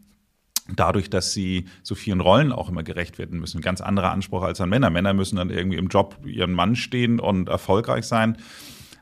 dadurch, 0.75 1.09
dass 1.09 1.31
sie 1.31 1.65
so 1.83 1.95
vielen 1.95 2.21
Rollen 2.21 2.51
auch 2.51 2.69
immer 2.69 2.83
gerecht 2.83 3.19
werden 3.19 3.39
müssen. 3.39 3.61
Ganz 3.61 3.81
anderer 3.81 4.11
Anspruch 4.11 4.41
als 4.43 4.61
an 4.61 4.69
Männer. 4.69 4.89
Männer 4.89 5.13
müssen 5.13 5.35
dann 5.35 5.51
irgendwie 5.51 5.77
im 5.77 5.87
Job 5.87 6.17
ihren 6.25 6.53
Mann 6.53 6.75
stehen 6.75 7.19
und 7.19 7.49
erfolgreich 7.49 8.05
sein. 8.05 8.37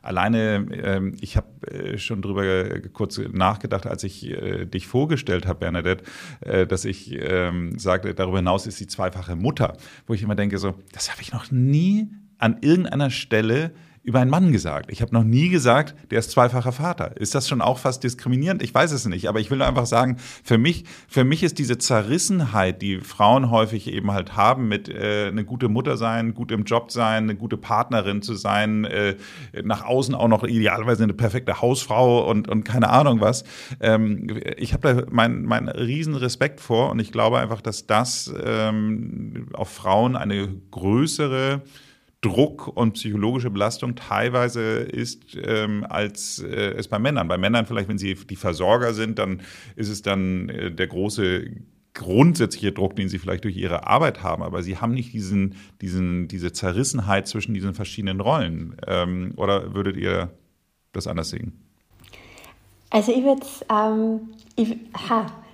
Alleine, 0.04 0.66
ähm, 0.70 1.16
ich 1.20 1.38
habe 1.38 1.48
äh, 1.66 1.98
schon 1.98 2.20
drüber 2.20 2.78
kurz 2.92 3.18
nachgedacht, 3.18 3.86
als 3.86 4.04
ich 4.04 4.30
äh, 4.30 4.66
dich 4.66 4.86
vorgestellt 4.86 5.46
habe, 5.46 5.60
Bernadette, 5.60 6.04
äh, 6.40 6.66
dass 6.66 6.84
ich 6.84 7.12
ähm, 7.12 7.78
sagte, 7.78 8.14
darüber 8.14 8.36
hinaus 8.36 8.66
ist 8.66 8.76
sie 8.76 8.86
zweifache 8.86 9.34
Mutter, 9.34 9.78
wo 10.06 10.12
ich 10.12 10.22
immer 10.22 10.34
denke, 10.34 10.58
so, 10.58 10.74
das 10.92 11.10
habe 11.10 11.22
ich 11.22 11.32
noch 11.32 11.50
nie 11.50 12.10
an 12.36 12.58
irgendeiner 12.60 13.08
Stelle 13.08 13.72
über 14.04 14.20
einen 14.20 14.30
Mann 14.30 14.52
gesagt. 14.52 14.92
Ich 14.92 15.00
habe 15.00 15.14
noch 15.14 15.24
nie 15.24 15.48
gesagt, 15.48 15.94
der 16.10 16.18
ist 16.18 16.30
zweifacher 16.30 16.72
Vater. 16.72 17.16
Ist 17.16 17.34
das 17.34 17.48
schon 17.48 17.62
auch 17.62 17.78
fast 17.78 18.04
diskriminierend? 18.04 18.62
Ich 18.62 18.74
weiß 18.74 18.92
es 18.92 19.06
nicht, 19.06 19.30
aber 19.30 19.40
ich 19.40 19.50
will 19.50 19.62
einfach 19.62 19.86
sagen, 19.86 20.18
für 20.44 20.58
mich, 20.58 20.84
für 21.08 21.24
mich 21.24 21.42
ist 21.42 21.58
diese 21.58 21.78
Zerrissenheit, 21.78 22.82
die 22.82 23.00
Frauen 23.00 23.50
häufig 23.50 23.90
eben 23.90 24.12
halt 24.12 24.36
haben, 24.36 24.68
mit 24.68 24.90
äh, 24.90 25.28
eine 25.28 25.46
gute 25.46 25.70
Mutter 25.70 25.96
sein, 25.96 26.34
gut 26.34 26.52
im 26.52 26.64
Job 26.64 26.92
sein, 26.92 27.24
eine 27.24 27.34
gute 27.34 27.56
Partnerin 27.56 28.20
zu 28.20 28.34
sein, 28.34 28.84
äh, 28.84 29.16
nach 29.62 29.86
außen 29.86 30.14
auch 30.14 30.28
noch 30.28 30.44
idealerweise 30.44 31.02
eine 31.02 31.14
perfekte 31.14 31.62
Hausfrau 31.62 32.28
und, 32.30 32.46
und 32.46 32.64
keine 32.64 32.90
Ahnung 32.90 33.22
was. 33.22 33.44
Ähm, 33.80 34.38
ich 34.58 34.74
habe 34.74 34.94
da 34.94 35.06
meinen 35.10 35.46
mein 35.46 35.66
riesen 35.66 36.14
Respekt 36.14 36.60
vor 36.60 36.90
und 36.90 36.98
ich 36.98 37.10
glaube 37.10 37.38
einfach, 37.38 37.62
dass 37.62 37.86
das 37.86 38.32
ähm, 38.44 39.46
auf 39.54 39.70
Frauen 39.70 40.14
eine 40.14 40.46
größere 40.70 41.62
Druck 42.24 42.68
und 42.68 42.94
psychologische 42.94 43.50
Belastung 43.50 43.96
teilweise 43.96 44.78
ist, 44.78 45.36
ähm, 45.36 45.84
als 45.86 46.38
äh, 46.38 46.72
es 46.72 46.88
bei 46.88 46.98
Männern. 46.98 47.28
Bei 47.28 47.36
Männern 47.36 47.66
vielleicht, 47.66 47.88
wenn 47.88 47.98
sie 47.98 48.14
die 48.14 48.36
Versorger 48.36 48.94
sind, 48.94 49.18
dann 49.18 49.42
ist 49.76 49.90
es 49.90 50.00
dann 50.00 50.48
äh, 50.48 50.70
der 50.70 50.86
große 50.86 51.50
grundsätzliche 51.92 52.72
Druck, 52.72 52.96
den 52.96 53.08
sie 53.10 53.18
vielleicht 53.18 53.44
durch 53.44 53.56
ihre 53.56 53.86
Arbeit 53.86 54.22
haben, 54.22 54.42
aber 54.42 54.62
sie 54.62 54.78
haben 54.78 54.94
nicht 54.94 55.12
diesen, 55.12 55.54
diesen, 55.80 56.26
diese 56.26 56.52
Zerrissenheit 56.52 57.28
zwischen 57.28 57.54
diesen 57.54 57.74
verschiedenen 57.74 58.20
Rollen. 58.20 58.76
Ähm, 58.86 59.34
oder 59.36 59.74
würdet 59.74 59.96
ihr 59.96 60.30
das 60.92 61.06
anders 61.06 61.28
sehen? 61.28 61.52
Also 62.90 63.12
ich 63.12 63.22
würde 63.22 63.46
ähm, 63.70 64.20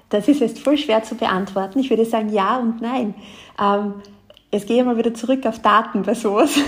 das 0.08 0.28
ist 0.28 0.40
jetzt 0.40 0.60
voll 0.60 0.78
schwer 0.78 1.02
zu 1.02 1.16
beantworten. 1.16 1.80
Ich 1.80 1.90
würde 1.90 2.04
sagen 2.04 2.30
ja 2.30 2.58
und 2.58 2.80
nein. 2.80 3.14
Ähm, 3.60 3.94
Jetzt 4.52 4.66
gehe 4.66 4.80
ich 4.80 4.84
mal 4.84 4.96
wieder 4.96 5.14
zurück 5.14 5.46
auf 5.46 5.60
Daten 5.60 6.02
bei 6.02 6.14
sowas. 6.14 6.54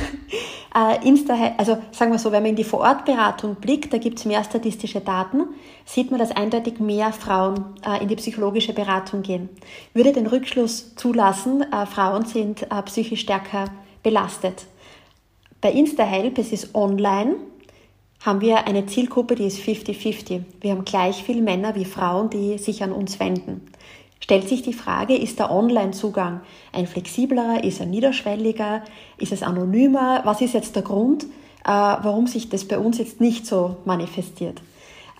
Äh, 0.74 1.06
Insta, 1.06 1.34
also 1.58 1.76
sagen 1.90 2.12
wir 2.12 2.18
so, 2.18 2.32
wenn 2.32 2.42
man 2.42 2.52
in 2.52 2.56
die 2.56 2.64
Vorortberatung 2.64 3.56
blickt, 3.56 3.92
da 3.92 3.98
gibt 3.98 4.18
es 4.18 4.24
mehr 4.24 4.42
statistische 4.42 5.02
Daten, 5.02 5.42
sieht 5.84 6.10
man, 6.10 6.18
dass 6.18 6.30
eindeutig 6.30 6.80
mehr 6.80 7.12
Frauen 7.12 7.66
äh, 7.86 8.00
in 8.00 8.08
die 8.08 8.16
psychologische 8.16 8.72
Beratung 8.72 9.20
gehen. 9.20 9.50
Würde 9.92 10.14
den 10.14 10.26
Rückschluss 10.26 10.94
zulassen, 10.96 11.60
äh, 11.60 11.84
Frauen 11.84 12.24
sind 12.24 12.66
psychisch 12.86 13.20
stärker 13.20 13.66
belastet. 14.02 14.64
Bei 15.60 15.70
InstaHelp, 15.70 16.38
es 16.38 16.52
ist 16.52 16.74
online, 16.74 17.36
haben 18.24 18.40
wir 18.40 18.66
eine 18.66 18.86
Zielgruppe, 18.86 19.34
die 19.34 19.48
ist 19.48 19.58
50-50. 19.58 20.40
Wir 20.62 20.70
haben 20.70 20.86
gleich 20.86 21.22
viele 21.22 21.42
Männer 21.42 21.74
wie 21.74 21.84
Frauen, 21.84 22.30
die 22.30 22.56
sich 22.56 22.82
an 22.82 22.92
uns 22.92 23.20
wenden 23.20 23.72
stellt 24.22 24.48
sich 24.48 24.62
die 24.62 24.72
Frage, 24.72 25.16
ist 25.16 25.40
der 25.40 25.50
Online-Zugang 25.50 26.40
ein 26.72 26.86
flexiblerer, 26.86 27.64
ist 27.64 27.80
er 27.80 27.86
niederschwelliger, 27.86 28.82
ist 29.18 29.32
es 29.32 29.42
anonymer? 29.42 30.20
Was 30.24 30.40
ist 30.40 30.54
jetzt 30.54 30.76
der 30.76 30.84
Grund, 30.84 31.24
äh, 31.24 31.26
warum 31.66 32.28
sich 32.28 32.48
das 32.48 32.64
bei 32.64 32.78
uns 32.78 32.98
jetzt 32.98 33.20
nicht 33.20 33.46
so 33.46 33.76
manifestiert? 33.84 34.62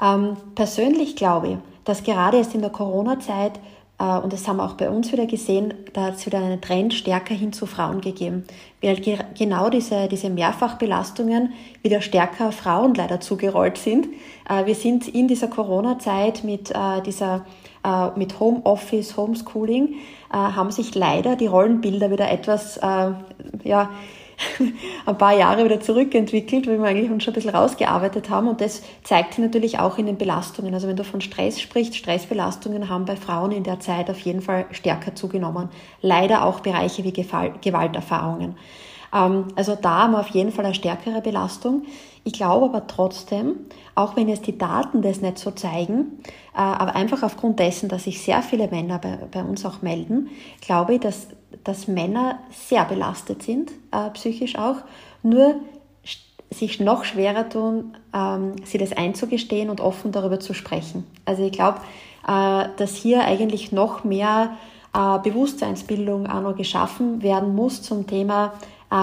Ähm, 0.01 0.37
persönlich 0.55 1.17
glaube 1.17 1.49
ich, 1.49 1.57
dass 1.85 2.05
gerade 2.05 2.39
jetzt 2.39 2.55
in 2.55 2.61
der 2.61 2.71
Corona-Zeit 2.71 3.59
äh, 3.99 4.19
und 4.19 4.33
das 4.33 4.47
haben 4.47 4.59
wir 4.59 4.65
auch 4.65 4.75
bei 4.75 4.89
uns 4.89 5.11
wieder 5.11 5.27
gesehen, 5.27 5.75
da 5.95 6.05
hat 6.05 6.15
es 6.15 6.25
wieder 6.25 6.39
einen 6.39 6.61
Trend 6.61 6.95
stärker 6.95 7.35
hin 7.35 7.53
zu 7.53 7.67
Frauen 7.67 8.01
gegeben. 8.01 8.45
Weil 8.81 9.01
genau 9.37 9.69
diese, 9.69 10.07
diese 10.07 10.31
Mehrfachbelastungen 10.31 11.55
wieder 11.83 12.01
stärker 12.01 12.53
Frauen 12.53 12.95
leider 12.95 13.19
zugerollt 13.19 13.79
sind. 13.79 14.07
Äh, 14.49 14.65
wir 14.67 14.77
sind 14.77 15.09
in 15.09 15.27
dieser 15.27 15.49
Corona-Zeit 15.49 16.45
mit 16.45 16.73
dieser 17.05 17.45
mit 18.17 18.39
Homeoffice, 18.39 19.17
Homeschooling, 19.17 19.95
haben 20.31 20.71
sich 20.71 20.95
leider 20.95 21.37
die 21.37 21.47
Rollenbilder 21.47 22.11
wieder 22.11 22.31
etwas 22.31 22.79
ja, 23.65 23.91
ein 25.07 25.19
paar 25.19 25.37
Jahre 25.37 25.65
wieder 25.65 25.81
zurückentwickelt, 25.81 26.67
weil 26.67 26.79
wir 26.79 26.87
eigentlich 26.87 27.11
uns 27.11 27.25
schon 27.25 27.33
ein 27.33 27.35
bisschen 27.35 27.55
rausgearbeitet 27.55 28.31
haben. 28.31 28.49
Und 28.49 28.61
das 28.61 28.83
zeigt 29.03 29.35
sich 29.35 29.45
natürlich 29.45 29.79
auch 29.79 29.99
in 29.99 30.07
den 30.07 30.19
Belastungen. 30.19 30.75
Also 30.75 30.89
wenn 30.89 30.97
du 30.97 31.05
von 31.05 31.21
Stress 31.21 31.61
sprichst, 31.61 31.97
Stressbelastungen 31.97 32.89
haben 32.89 33.05
bei 33.05 33.17
Frauen 33.17 33.53
in 33.53 33.65
der 33.65 33.81
Zeit 33.81 34.11
auf 34.11 34.19
jeden 34.21 34.43
Fall 34.43 34.67
stärker 34.71 35.15
zugenommen. 35.15 35.69
Leider 36.01 36.45
auch 36.45 36.61
Bereiche 36.61 37.05
wie 37.05 37.13
Gewalterfahrungen. 37.13 38.57
Ähm, 39.13 39.49
also 39.57 39.77
da 39.81 40.03
haben 40.03 40.13
wir 40.13 40.21
auf 40.21 40.29
jeden 40.29 40.53
Fall 40.53 40.65
eine 40.65 40.75
stärkere 40.75 41.21
Belastung. 41.21 41.83
Ich 42.25 42.33
glaube 42.33 42.67
aber 42.67 42.87
trotzdem, 42.87 43.57
auch 43.95 44.17
wenn 44.17 44.29
jetzt 44.29 44.47
die 44.47 44.57
Daten 44.57 45.03
das 45.03 45.21
nicht 45.21 45.39
so 45.39 45.51
zeigen, 45.51 46.21
äh, 46.55 46.59
aber 46.59 46.95
einfach 46.95 47.23
aufgrund 47.23 47.59
dessen, 47.59 47.89
dass 47.89 48.05
sich 48.05 48.23
sehr 48.23 48.43
viele 48.43 48.69
Männer 48.69 48.99
bei, 48.99 49.19
bei 49.31 49.43
uns 49.43 49.65
auch 49.67 49.83
melden, 49.83 50.31
glaube 50.61 50.95
ich, 50.95 51.01
dass, 51.01 51.29
dass 51.65 51.89
Männer 51.89 52.39
sehr 52.51 52.85
belastet 52.85 53.43
sind, 53.43 53.73
äh, 53.91 54.11
psychisch 54.11 54.57
auch, 54.57 54.77
nur 55.23 55.57
sich 56.51 56.81
noch 56.81 57.05
schwerer 57.05 57.49
tun, 57.49 57.97
ähm, 58.15 58.57
sie 58.65 58.79
das 58.79 58.93
einzugestehen 58.93 59.71
und 59.71 59.81
offen 59.81 60.13
darüber 60.13 60.39
zu 60.39 60.55
sprechen. 60.55 61.07
Also 61.25 61.45
ich 61.45 61.53
glaube, 61.53 61.79
äh, 62.27 62.69
dass 62.77 62.95
hier 62.95 63.25
eigentlich 63.25 63.73
noch 63.73 64.05
mehr 64.05 64.57
äh, 64.95 65.19
Bewusstseinsbildung 65.19 66.27
auch 66.27 66.43
noch 66.43 66.57
geschaffen 66.57 67.23
werden 67.23 67.55
muss 67.55 67.83
zum 67.83 68.07
Thema 68.07 68.53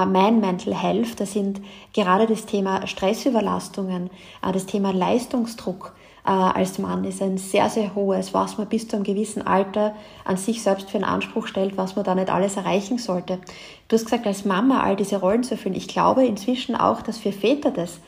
mein 0.05 0.39
Mental 0.39 0.73
Health. 0.73 1.19
Das 1.19 1.33
sind 1.33 1.61
gerade 1.93 2.27
das 2.27 2.45
Thema 2.45 2.85
Stressüberlastungen, 2.85 4.09
äh, 4.45 4.51
das 4.51 4.65
Thema 4.65 4.91
Leistungsdruck 4.91 5.95
äh, 6.25 6.31
als 6.31 6.77
Mann 6.79 7.03
ist 7.05 7.21
ein 7.21 7.37
sehr, 7.37 7.69
sehr 7.69 7.95
hohes, 7.95 8.33
was 8.33 8.57
man 8.57 8.67
bis 8.67 8.87
zu 8.87 8.95
einem 8.95 9.05
gewissen 9.05 9.45
Alter 9.47 9.95
an 10.25 10.37
sich 10.37 10.61
selbst 10.61 10.89
für 10.89 10.97
einen 10.97 11.05
Anspruch 11.05 11.47
stellt, 11.47 11.77
was 11.77 11.95
man 11.95 12.05
da 12.05 12.13
nicht 12.13 12.29
alles 12.29 12.57
erreichen 12.57 12.97
sollte. 12.97 13.39
Du 13.87 13.95
hast 13.95 14.05
gesagt, 14.05 14.27
als 14.27 14.45
Mama 14.45 14.83
all 14.83 14.95
diese 14.95 15.17
Rollen 15.17 15.43
zu 15.43 15.55
erfüllen. 15.55 15.75
Ich 15.75 15.87
glaube 15.87 16.25
inzwischen 16.25 16.75
auch, 16.75 17.01
dass 17.01 17.17
für 17.17 17.31
Väter 17.31 17.71
das 17.71 17.99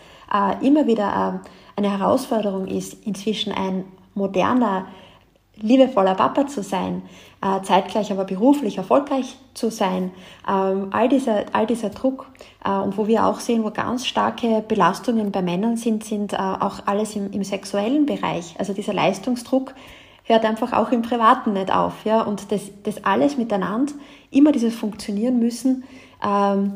immer 0.61 0.87
wieder 0.87 1.41
eine 1.75 1.97
Herausforderung 1.97 2.67
ist, 2.67 3.05
inzwischen 3.05 3.51
ein 3.51 3.83
moderner, 4.13 4.85
liebevoller 5.61 6.15
Papa 6.15 6.47
zu 6.47 6.63
sein, 6.63 7.03
äh, 7.41 7.61
zeitgleich 7.63 8.11
aber 8.11 8.25
beruflich 8.25 8.77
erfolgreich 8.77 9.37
zu 9.53 9.69
sein. 9.69 10.11
Ähm, 10.47 10.87
all, 10.91 11.09
dieser, 11.09 11.45
all 11.53 11.65
dieser 11.65 11.89
Druck 11.89 12.27
äh, 12.63 12.71
und 12.71 12.97
wo 12.97 13.07
wir 13.07 13.25
auch 13.25 13.39
sehen, 13.39 13.63
wo 13.63 13.71
ganz 13.71 14.05
starke 14.05 14.63
Belastungen 14.67 15.31
bei 15.31 15.41
Männern 15.41 15.77
sind, 15.77 16.03
sind 16.03 16.33
äh, 16.33 16.37
auch 16.37 16.85
alles 16.85 17.15
im, 17.15 17.31
im 17.31 17.43
sexuellen 17.43 18.05
Bereich. 18.05 18.55
Also 18.57 18.73
dieser 18.73 18.93
Leistungsdruck 18.93 19.73
hört 20.23 20.45
einfach 20.45 20.73
auch 20.73 20.91
im 20.91 21.01
Privaten 21.01 21.53
nicht 21.53 21.73
auf. 21.73 22.05
Ja? 22.05 22.21
Und 22.21 22.51
das, 22.51 22.61
das 22.83 23.03
alles 23.03 23.37
miteinander, 23.37 23.93
immer 24.29 24.51
dieses 24.51 24.75
Funktionieren 24.75 25.39
müssen, 25.39 25.83
ähm, 26.23 26.73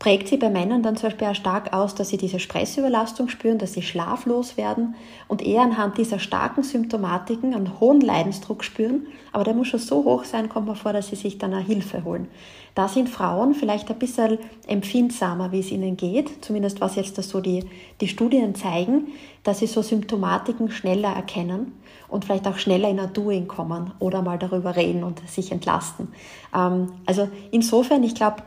prägt 0.00 0.28
sie 0.28 0.38
bei 0.38 0.48
Männern 0.48 0.82
dann 0.82 0.96
zum 0.96 1.10
Beispiel 1.10 1.28
auch 1.28 1.34
stark 1.34 1.74
aus, 1.74 1.94
dass 1.94 2.08
sie 2.08 2.16
diese 2.16 2.40
Stressüberlastung 2.40 3.28
spüren, 3.28 3.58
dass 3.58 3.74
sie 3.74 3.82
schlaflos 3.82 4.56
werden 4.56 4.94
und 5.28 5.42
eher 5.42 5.60
anhand 5.60 5.98
dieser 5.98 6.18
starken 6.18 6.62
Symptomatiken 6.62 7.54
einen 7.54 7.78
hohen 7.80 8.00
Leidensdruck 8.00 8.64
spüren. 8.64 9.06
Aber 9.30 9.44
der 9.44 9.52
muss 9.52 9.68
schon 9.68 9.78
so 9.78 10.02
hoch 10.04 10.24
sein, 10.24 10.48
kommt 10.48 10.66
man 10.66 10.76
vor, 10.76 10.94
dass 10.94 11.08
sie 11.08 11.16
sich 11.16 11.36
dann 11.36 11.52
eine 11.52 11.62
Hilfe 11.62 12.02
holen. 12.02 12.28
Da 12.74 12.88
sind 12.88 13.10
Frauen 13.10 13.54
vielleicht 13.54 13.90
ein 13.90 13.98
bisschen 13.98 14.38
empfindsamer, 14.66 15.52
wie 15.52 15.60
es 15.60 15.70
ihnen 15.70 15.98
geht, 15.98 16.42
zumindest 16.42 16.80
was 16.80 16.96
jetzt 16.96 17.22
so 17.22 17.42
die, 17.42 17.66
die 18.00 18.08
Studien 18.08 18.54
zeigen, 18.54 19.08
dass 19.42 19.58
sie 19.58 19.66
so 19.66 19.82
Symptomatiken 19.82 20.70
schneller 20.70 21.10
erkennen 21.10 21.72
und 22.08 22.24
vielleicht 22.24 22.48
auch 22.48 22.56
schneller 22.56 22.88
in 22.88 23.00
ein 23.00 23.12
Doing 23.12 23.48
kommen 23.48 23.92
oder 23.98 24.22
mal 24.22 24.38
darüber 24.38 24.76
reden 24.76 25.04
und 25.04 25.20
sich 25.28 25.52
entlasten. 25.52 26.08
Ähm, 26.56 26.92
also 27.04 27.28
insofern, 27.50 28.02
ich 28.02 28.14
glaube, 28.14 28.44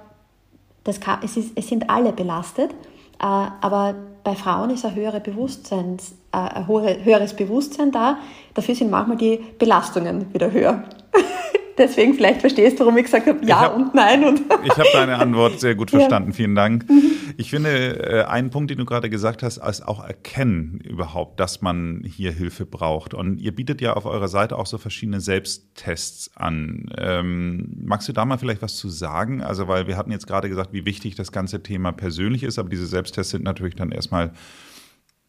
das 0.84 1.00
kann, 1.00 1.20
es, 1.24 1.38
ist, 1.38 1.52
es 1.56 1.68
sind 1.68 1.90
alle 1.90 2.14
belastet, 2.14 2.72
äh, 2.72 3.26
aber 3.26 3.96
bei 4.24 4.36
Frauen 4.36 4.70
ist 4.70 4.86
ein, 4.86 4.96
höhere 4.96 5.20
Bewusstseins, 5.20 6.16
äh, 6.32 6.38
ein 6.38 6.68
höheres 6.68 7.34
Bewusstsein 7.34 7.92
da. 7.92 8.18
Dafür 8.54 8.76
sind 8.76 8.90
manchmal 8.92 9.18
die 9.18 9.40
Belastungen 9.60 10.34
wieder 10.34 10.52
höher. 10.52 10.84
Deswegen 11.78 12.14
vielleicht 12.14 12.42
verstehst 12.42 12.80
du, 12.80 12.86
warum 12.86 12.98
ich 12.98 13.06
gesagt 13.06 13.28
habe, 13.28 13.40
ja 13.46 13.62
hab, 13.62 13.76
und 13.76 13.96
nein. 13.96 14.24
Und 14.24 14.42
ich 14.64 14.78
habe 14.78 14.90
deine 14.94 15.18
Antwort 15.18 15.60
sehr 15.60 15.76
gut 15.76 15.90
verstanden. 15.92 16.30
Ja. 16.30 16.36
Vielen 16.36 16.56
Dank. 16.56 16.88
Mhm. 16.90 17.13
Ich 17.38 17.50
finde, 17.50 18.00
äh, 18.00 18.24
einen 18.24 18.50
Punkt, 18.50 18.72
den 18.72 18.78
du 18.78 18.86
gerade 18.86 19.10
gesagt 19.10 19.44
hast, 19.44 19.58
ist 19.58 19.88
auch 19.88 20.04
erkennen 20.04 20.80
überhaupt, 20.84 21.40
dass 21.40 21.62
man 21.62 22.04
hier 22.06 22.32
Hilfe 22.32 22.66
braucht. 22.66 23.14
Und 23.14 23.40
ihr 23.40 23.56
bietet 23.56 23.82
ja 23.82 23.94
auf 23.94 24.06
eurer 24.06 24.28
Seite 24.28 24.58
auch 24.58 24.66
so 24.66 24.78
verschiedene 24.78 25.22
Selbsttests 25.22 26.36
an. 26.36 26.92
Ähm, 26.98 27.84
magst 27.86 28.08
du 28.08 28.14
da 28.14 28.26
mal 28.26 28.38
vielleicht 28.38 28.62
was 28.62 28.76
zu 28.76 28.90
sagen? 28.90 29.42
Also, 29.42 29.68
weil 29.68 29.88
wir 29.88 29.98
hatten 29.98 30.12
jetzt 30.12 30.28
gerade 30.28 30.50
gesagt, 30.50 30.74
wie 30.74 30.86
wichtig 30.86 31.16
das 31.16 31.32
ganze 31.32 31.64
Thema 31.64 31.92
persönlich 31.92 32.44
ist, 32.44 32.60
aber 32.60 32.70
diese 32.70 32.88
Selbsttests 32.88 33.32
sind 33.32 33.44
natürlich 33.44 33.76
dann 33.76 33.92
erstmal 33.92 34.34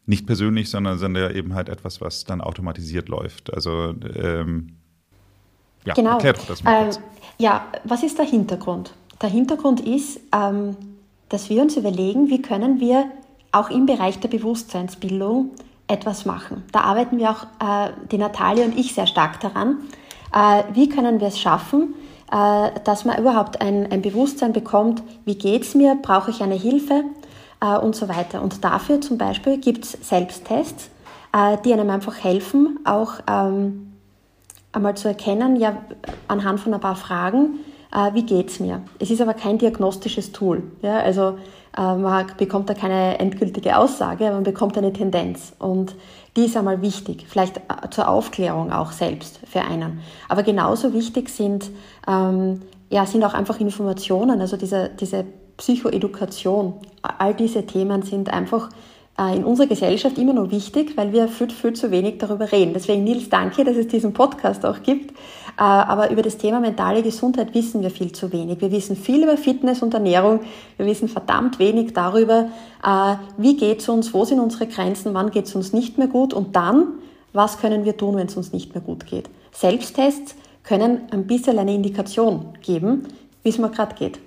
nicht 0.05 0.27
persönlich, 0.27 0.69
sondern 0.69 0.97
sind 0.97 1.15
ja 1.15 1.31
eben 1.31 1.55
halt 1.55 1.69
etwas, 1.69 2.01
was 2.01 2.25
dann 2.25 2.41
automatisiert 2.41 3.09
läuft. 3.09 3.53
Also 3.53 3.95
ähm, 4.15 4.77
ja, 5.83 5.93
genau. 5.93 6.11
erklär 6.13 6.33
doch 6.33 6.45
das 6.47 6.63
mal. 6.63 6.89
Ähm, 6.89 6.97
ja, 7.37 7.65
was 7.83 8.03
ist 8.03 8.17
der 8.17 8.25
Hintergrund? 8.25 8.93
Der 9.21 9.29
Hintergrund 9.29 9.79
ist, 9.79 10.19
ähm, 10.33 10.75
dass 11.29 11.49
wir 11.49 11.61
uns 11.61 11.77
überlegen, 11.77 12.29
wie 12.29 12.41
können 12.41 12.79
wir 12.79 13.05
auch 13.51 13.69
im 13.69 13.85
Bereich 13.85 14.19
der 14.19 14.29
Bewusstseinsbildung 14.29 15.51
etwas 15.87 16.25
machen. 16.25 16.63
Da 16.71 16.81
arbeiten 16.81 17.17
wir 17.17 17.31
auch, 17.31 17.43
äh, 17.59 17.91
die 18.11 18.17
Natalie 18.17 18.65
und 18.65 18.77
ich, 18.77 18.93
sehr 18.93 19.07
stark 19.07 19.39
daran. 19.39 19.77
Äh, 20.33 20.63
wie 20.73 20.89
können 20.89 21.19
wir 21.19 21.27
es 21.27 21.39
schaffen, 21.39 21.93
äh, 22.31 22.71
dass 22.83 23.05
man 23.05 23.17
überhaupt 23.19 23.61
ein, 23.61 23.91
ein 23.91 24.01
Bewusstsein 24.01 24.51
bekommt, 24.51 25.03
wie 25.25 25.35
geht 25.35 25.63
es 25.63 25.75
mir, 25.75 25.95
brauche 26.01 26.31
ich 26.31 26.41
eine 26.41 26.55
Hilfe 26.55 27.03
äh, 27.61 27.77
und 27.77 27.95
so 27.95 28.09
weiter. 28.09 28.41
Und 28.41 28.63
dafür 28.63 28.99
zum 29.01 29.17
Beispiel 29.17 29.57
gibt 29.57 29.85
es 29.85 29.91
Selbsttests, 29.91 30.89
äh, 31.33 31.57
die 31.63 31.73
einem 31.73 31.89
einfach 31.89 32.23
helfen, 32.23 32.79
auch 32.83 33.13
ähm, 33.29 33.93
einmal 34.71 34.97
zu 34.97 35.07
erkennen, 35.07 35.55
ja, 35.55 35.77
anhand 36.27 36.59
von 36.59 36.73
ein 36.73 36.81
paar 36.81 36.95
Fragen, 36.95 37.59
äh, 37.93 38.13
wie 38.13 38.41
es 38.41 38.59
mir. 38.59 38.81
Es 38.99 39.11
ist 39.11 39.21
aber 39.21 39.33
kein 39.33 39.57
diagnostisches 39.57 40.31
Tool. 40.31 40.63
Ja? 40.81 40.99
Also 40.99 41.37
äh, 41.77 41.95
man 41.95 42.27
bekommt 42.37 42.69
da 42.69 42.73
keine 42.73 43.19
endgültige 43.19 43.77
Aussage, 43.77 44.25
man 44.25 44.43
bekommt 44.43 44.77
eine 44.77 44.93
Tendenz. 44.93 45.53
Und 45.59 45.95
die 46.35 46.45
ist 46.45 46.57
einmal 46.57 46.81
wichtig, 46.81 47.25
vielleicht 47.27 47.57
äh, 47.57 47.89
zur 47.89 48.07
Aufklärung 48.07 48.71
auch 48.71 48.91
selbst 48.91 49.39
für 49.45 49.61
einen. 49.61 49.99
Aber 50.29 50.43
genauso 50.43 50.93
wichtig 50.93 51.29
sind, 51.29 51.69
ähm, 52.07 52.61
ja, 52.89 53.05
sind 53.05 53.23
auch 53.23 53.33
einfach 53.33 53.59
Informationen, 53.59 54.41
also 54.41 54.57
diese, 54.57 54.89
diese 54.89 55.25
Psychoedukation. 55.57 56.73
All 57.01 57.33
diese 57.33 57.65
Themen 57.65 58.01
sind 58.03 58.31
einfach 58.31 58.69
äh, 59.17 59.35
in 59.35 59.43
unserer 59.43 59.67
Gesellschaft 59.67 60.17
immer 60.17 60.33
noch 60.33 60.51
wichtig, 60.51 60.97
weil 60.97 61.13
wir 61.13 61.27
viel, 61.27 61.49
viel 61.49 61.73
zu 61.73 61.91
wenig 61.91 62.17
darüber 62.17 62.51
reden. 62.51 62.73
Deswegen 62.73 63.03
Nils, 63.03 63.29
danke, 63.29 63.63
dass 63.63 63.77
es 63.77 63.87
diesen 63.87 64.13
Podcast 64.13 64.65
auch 64.65 64.83
gibt. 64.83 65.13
Äh, 65.57 65.61
aber 65.61 66.11
über 66.11 66.21
das 66.21 66.37
Thema 66.37 66.59
mentale 66.59 67.01
Gesundheit 67.01 67.53
wissen 67.53 67.81
wir 67.81 67.89
viel 67.89 68.11
zu 68.11 68.31
wenig. 68.33 68.59
Wir 68.59 68.71
wissen 68.71 68.95
viel 68.95 69.23
über 69.23 69.37
Fitness 69.37 69.81
und 69.81 69.93
Ernährung. 69.93 70.41
Wir 70.77 70.85
wissen 70.85 71.07
verdammt 71.07 71.59
wenig 71.59 71.93
darüber, 71.93 72.49
äh, 72.83 73.15
wie 73.37 73.55
geht 73.55 73.81
es 73.81 73.89
uns, 73.89 74.13
wo 74.13 74.25
sind 74.25 74.39
unsere 74.39 74.67
Grenzen, 74.67 75.13
wann 75.13 75.31
geht 75.31 75.45
es 75.45 75.55
uns 75.55 75.71
nicht 75.71 75.97
mehr 75.97 76.07
gut 76.07 76.33
und 76.33 76.55
dann, 76.55 76.87
was 77.31 77.59
können 77.59 77.85
wir 77.85 77.95
tun, 77.95 78.17
wenn 78.17 78.27
es 78.27 78.35
uns 78.35 78.51
nicht 78.51 78.73
mehr 78.73 78.83
gut 78.83 79.05
geht. 79.05 79.29
Selbsttests 79.51 80.35
können 80.63 81.03
ein 81.11 81.27
bisschen 81.27 81.57
eine 81.59 81.73
Indikation 81.73 82.47
geben, 82.61 83.07
wie 83.43 83.49
es 83.49 83.57
mir 83.57 83.69
gerade 83.69 83.95
geht. 83.95 84.19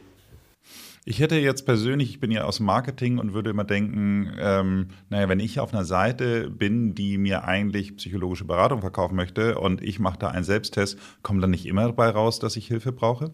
Ich 1.10 1.20
hätte 1.20 1.36
jetzt 1.36 1.64
persönlich, 1.64 2.10
ich 2.10 2.20
bin 2.20 2.30
ja 2.30 2.44
aus 2.44 2.60
Marketing 2.60 3.16
und 3.16 3.32
würde 3.32 3.48
immer 3.48 3.64
denken, 3.64 4.30
ähm, 4.38 4.88
naja, 5.08 5.26
wenn 5.30 5.40
ich 5.40 5.58
auf 5.58 5.72
einer 5.72 5.86
Seite 5.86 6.50
bin, 6.50 6.94
die 6.94 7.16
mir 7.16 7.44
eigentlich 7.44 7.96
psychologische 7.96 8.44
Beratung 8.44 8.82
verkaufen 8.82 9.16
möchte 9.16 9.58
und 9.58 9.82
ich 9.82 10.00
mache 10.00 10.18
da 10.18 10.28
einen 10.28 10.44
Selbsttest, 10.44 10.98
kommt 11.22 11.42
dann 11.42 11.50
nicht 11.50 11.64
immer 11.64 11.86
dabei 11.86 12.10
raus, 12.10 12.40
dass 12.40 12.56
ich 12.56 12.66
Hilfe 12.66 12.92
brauche? 12.92 13.32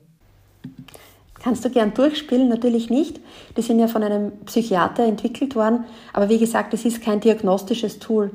Kannst 1.42 1.64
du 1.64 1.70
gern 1.70 1.92
durchspielen? 1.94 2.48
Natürlich 2.48 2.90
nicht. 2.90 3.18
Die 3.56 3.62
sind 3.62 3.80
ja 3.80 3.88
von 3.88 4.04
einem 4.04 4.30
Psychiater 4.46 5.04
entwickelt 5.04 5.56
worden. 5.56 5.82
Aber 6.12 6.28
wie 6.28 6.38
gesagt, 6.38 6.74
es 6.74 6.84
ist 6.84 7.02
kein 7.02 7.18
diagnostisches 7.18 7.98
Tool. 7.98 8.30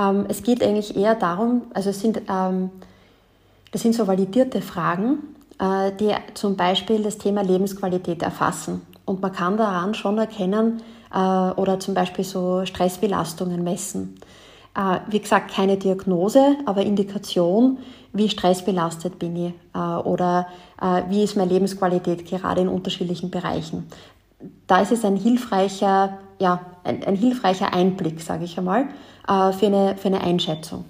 Ähm, 0.00 0.26
es 0.28 0.44
geht 0.44 0.62
eigentlich 0.62 0.96
eher 0.96 1.16
darum, 1.16 1.62
also 1.74 1.90
es 1.90 2.00
sind, 2.00 2.22
ähm, 2.30 2.70
das 3.72 3.82
sind 3.82 3.96
so 3.96 4.06
validierte 4.06 4.62
Fragen, 4.62 5.18
die 5.58 6.14
zum 6.34 6.56
Beispiel 6.56 7.02
das 7.02 7.16
Thema 7.16 7.42
Lebensqualität 7.42 8.22
erfassen. 8.22 8.82
Und 9.06 9.22
man 9.22 9.32
kann 9.32 9.56
daran 9.56 9.94
schon 9.94 10.18
erkennen 10.18 10.82
äh, 11.14 11.18
oder 11.18 11.80
zum 11.80 11.94
Beispiel 11.94 12.24
so 12.24 12.66
Stressbelastungen 12.66 13.64
messen. 13.64 14.18
Äh, 14.76 15.00
wie 15.08 15.20
gesagt, 15.20 15.52
keine 15.52 15.78
Diagnose, 15.78 16.56
aber 16.66 16.82
Indikation, 16.82 17.78
wie 18.12 18.28
stressbelastet 18.28 19.18
bin 19.18 19.36
ich 19.36 19.52
äh, 19.74 19.78
oder 19.78 20.48
äh, 20.80 21.02
wie 21.08 21.22
ist 21.22 21.36
meine 21.36 21.50
Lebensqualität 21.50 22.26
gerade 22.26 22.60
in 22.60 22.68
unterschiedlichen 22.68 23.30
Bereichen. 23.30 23.86
Da 24.66 24.80
ist 24.80 24.92
es 24.92 25.04
ein 25.04 25.16
hilfreicher, 25.16 26.18
ja, 26.38 26.60
ein, 26.84 27.02
ein 27.04 27.16
hilfreicher 27.16 27.72
Einblick, 27.72 28.20
sage 28.20 28.44
ich 28.44 28.58
einmal, 28.58 28.88
für 29.26 29.66
eine, 29.66 29.96
für 29.96 30.06
eine 30.06 30.20
Einschätzung. 30.20 30.84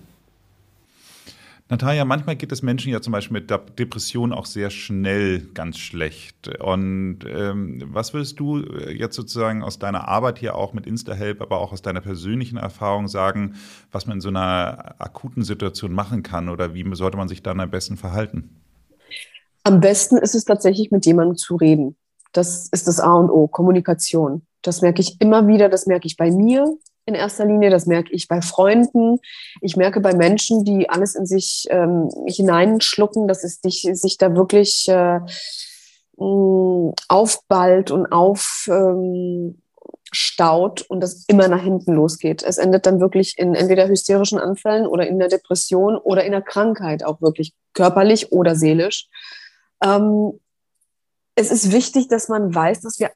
Natalia, 1.68 2.05
manchmal 2.05 2.37
geht 2.37 2.52
es 2.52 2.62
Menschen 2.62 2.92
ja 2.92 3.00
zum 3.00 3.12
Beispiel 3.12 3.40
mit 3.40 3.50
Depressionen 3.50 4.33
auch 4.33 4.46
sehr 4.46 4.70
schnell 4.70 5.40
ganz 5.52 5.79
schlecht. 5.79 6.48
Und 6.61 7.20
ähm, 7.26 7.83
was 7.87 8.14
würdest 8.14 8.38
du 8.38 8.62
jetzt 8.88 9.16
sozusagen 9.16 9.64
aus 9.64 9.81
deiner 9.81 10.07
Arbeit 10.07 10.38
hier 10.38 10.55
auch 10.55 10.74
mit 10.74 10.87
InstaHelp, 10.87 11.42
aber 11.42 11.59
auch 11.59 11.72
aus 11.72 11.83
deiner 11.83 12.00
persönlichen 12.00 12.57
Erfahrung 12.57 13.09
sagen, 13.09 13.57
was 13.90 14.07
man 14.07 14.18
in 14.18 14.20
so 14.20 14.29
einer 14.29 14.94
akuten 14.98 15.42
Situation 15.42 15.92
machen 15.92 16.22
kann 16.22 16.48
oder 16.48 16.72
wie 16.74 16.85
sollte 16.94 17.16
man 17.16 17.26
sich 17.26 17.42
dann 17.42 17.59
am 17.59 17.70
besten 17.70 17.96
verhalten? 17.96 18.61
Am 19.64 19.81
besten 19.81 20.18
ist 20.18 20.37
es 20.37 20.44
tatsächlich, 20.44 20.92
mit 20.92 21.05
jemandem 21.05 21.37
zu 21.37 21.57
reden. 21.57 21.96
Das 22.33 22.68
ist 22.68 22.87
das 22.87 23.00
A 23.00 23.14
und 23.14 23.31
O, 23.31 23.48
Kommunikation. 23.48 24.46
Das 24.62 24.83
merke 24.83 25.00
ich 25.00 25.20
immer 25.20 25.48
wieder, 25.48 25.68
das 25.68 25.87
merke 25.87 26.07
ich 26.07 26.16
bei 26.16 26.31
mir, 26.31 26.76
in 27.07 27.14
erster 27.14 27.47
Linie. 27.47 27.71
Das 27.71 27.87
merke 27.87 28.12
ich 28.12 28.29
bei 28.29 28.42
Freunden. 28.42 29.19
Ich 29.61 29.77
merke 29.77 30.01
bei 30.01 30.14
Menschen, 30.14 30.64
die 30.64 30.90
alles 30.90 31.14
in 31.14 31.25
sich 31.25 31.66
ähm, 31.71 32.11
hineinschlucken, 32.27 33.29
dass 33.29 33.45
es 33.45 33.61
dich, 33.61 33.88
sich 33.92 34.19
da 34.19 34.35
wirklich 34.35 34.87
äh, 34.88 35.21
mm, 36.16 36.92
aufballt 37.09 37.90
und 37.90 38.07
aufstaut 38.12 39.55
ähm, 40.81 40.87
und 40.88 41.01
das 41.01 41.25
immer 41.29 41.49
nach 41.49 41.62
hinten 41.62 41.95
losgeht. 41.95 42.42
Es 42.42 42.59
endet 42.59 42.87
dann 42.87 43.01
wirklich 43.01 43.38
in 43.38 43.55
entweder 43.55 43.88
hysterischen 43.88 44.40
Anfällen 44.40 44.87
oder 44.87 45.07
in 45.07 45.19
der 45.19 45.29
Depression 45.29 45.97
oder 45.97 46.25
in 46.25 46.33
der 46.33 46.42
Krankheit, 46.42 47.05
auch 47.05 47.23
wirklich 47.23 47.55
körperlich 47.73 48.33
oder 48.33 48.57
seelisch. 48.57 49.09
Ähm, 49.83 50.40
es 51.37 51.53
ist 51.53 51.71
wichtig, 51.71 52.09
dass 52.09 52.29
man 52.29 52.53
weiß, 52.53 52.81
dass 52.81 52.99
wir 52.99 53.11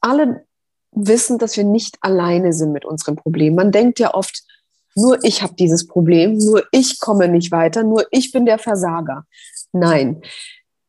alle 0.00 0.44
wissen, 0.92 1.38
dass 1.38 1.56
wir 1.56 1.64
nicht 1.64 1.96
alleine 2.00 2.52
sind 2.52 2.72
mit 2.72 2.84
unserem 2.84 3.16
Problem. 3.16 3.54
Man 3.54 3.72
denkt 3.72 3.98
ja 3.98 4.14
oft, 4.14 4.42
nur 4.94 5.22
ich 5.24 5.42
habe 5.42 5.54
dieses 5.54 5.86
Problem, 5.86 6.36
nur 6.36 6.64
ich 6.72 6.98
komme 7.00 7.28
nicht 7.28 7.52
weiter, 7.52 7.84
nur 7.84 8.06
ich 8.10 8.32
bin 8.32 8.44
der 8.44 8.58
Versager. 8.58 9.24
Nein, 9.72 10.20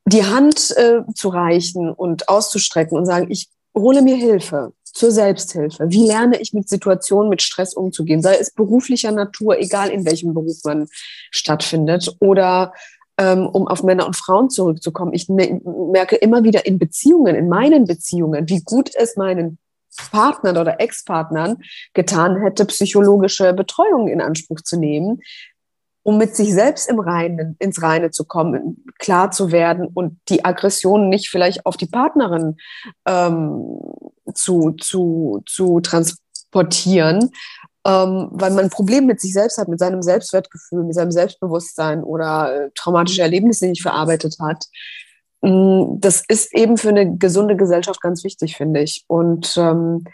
die 0.06 0.26
Hand 0.26 0.76
äh, 0.78 1.02
zu 1.14 1.30
reichen 1.30 1.92
und 1.92 2.28
auszustrecken 2.28 2.98
und 2.98 3.06
sagen, 3.06 3.28
ich 3.30 3.50
hole 3.76 4.02
mir 4.02 4.16
Hilfe 4.16 4.74
zur 4.84 5.12
Selbsthilfe. 5.12 5.86
Wie 5.90 6.06
lerne 6.06 6.42
ich 6.42 6.54
mit 6.54 6.68
Situationen, 6.68 7.30
mit 7.30 7.42
Stress 7.42 7.74
umzugehen, 7.74 8.22
sei 8.22 8.36
es 8.36 8.52
beruflicher 8.52 9.12
Natur, 9.12 9.58
egal 9.60 9.90
in 9.90 10.06
welchem 10.06 10.34
Beruf 10.34 10.58
man 10.64 10.88
stattfindet, 11.30 12.16
oder 12.20 12.74
ähm, 13.18 13.48
um 13.48 13.68
auf 13.68 13.84
Männer 13.84 14.08
und 14.08 14.16
Frauen 14.16 14.50
zurückzukommen. 14.50 15.14
Ich 15.14 15.30
merke 15.30 16.16
immer 16.16 16.44
wieder 16.44 16.66
in 16.66 16.80
Beziehungen, 16.80 17.36
in 17.36 17.48
meinen 17.48 17.86
Beziehungen, 17.86 18.50
wie 18.50 18.62
gut 18.62 18.90
es 18.96 19.16
meinen 19.16 19.60
Partnern 20.12 20.58
oder 20.58 20.80
Ex-Partnern 20.80 21.58
getan 21.94 22.42
hätte, 22.42 22.66
psychologische 22.66 23.54
Betreuung 23.54 24.08
in 24.08 24.22
Anspruch 24.22 24.62
zu 24.62 24.78
nehmen, 24.78 25.22
um 26.04 26.18
mit 26.18 26.36
sich 26.36 26.54
selbst 26.54 26.90
im 26.90 27.00
Reinen, 27.00 27.56
ins 27.60 27.82
Reine 27.82 28.12
zu 28.12 28.26
kommen, 28.26 28.86
klar 28.98 29.32
zu 29.32 29.52
werden 29.52 29.88
und 29.88 30.20
die 30.30 30.44
Aggression 30.44 31.10
nicht 31.10 31.30
vielleicht 31.30 31.66
auf 31.66 31.78
die 31.78 31.86
Partnerin 31.86 32.58
ähm, 33.06 33.80
zu, 34.34 34.72
zu, 34.72 35.44
zu 35.46 35.80
transportieren, 35.82 37.30
ähm, 37.86 38.30
weil 38.32 38.52
man 38.52 38.66
ein 38.66 38.70
Problem 38.70 39.06
mit 39.06 39.20
sich 39.20 39.34
selbst 39.34 39.58
hat, 39.58 39.68
mit 39.68 39.80
seinem 39.80 40.02
Selbstwertgefühl, 40.02 40.84
mit 40.84 40.96
seinem 40.96 41.12
Selbstbewusstsein 41.12 42.04
oder 42.04 42.66
äh, 42.66 42.70
traumatische 42.76 43.22
Erlebnisse 43.22 43.68
nicht 43.68 43.82
verarbeitet 43.82 44.38
hat. 44.40 44.66
Mm, 45.42 46.00
das 46.00 46.24
ist 46.28 46.54
eben 46.56 46.78
für 46.78 46.90
eine 46.90 47.18
gesunde 47.18 47.56
Gesellschaft 47.56 48.02
ganz 48.02 48.24
wichtig, 48.24 48.58
finde 48.58 48.82
ich. 48.82 49.04
Und 49.08 49.56
ähm, 49.58 50.06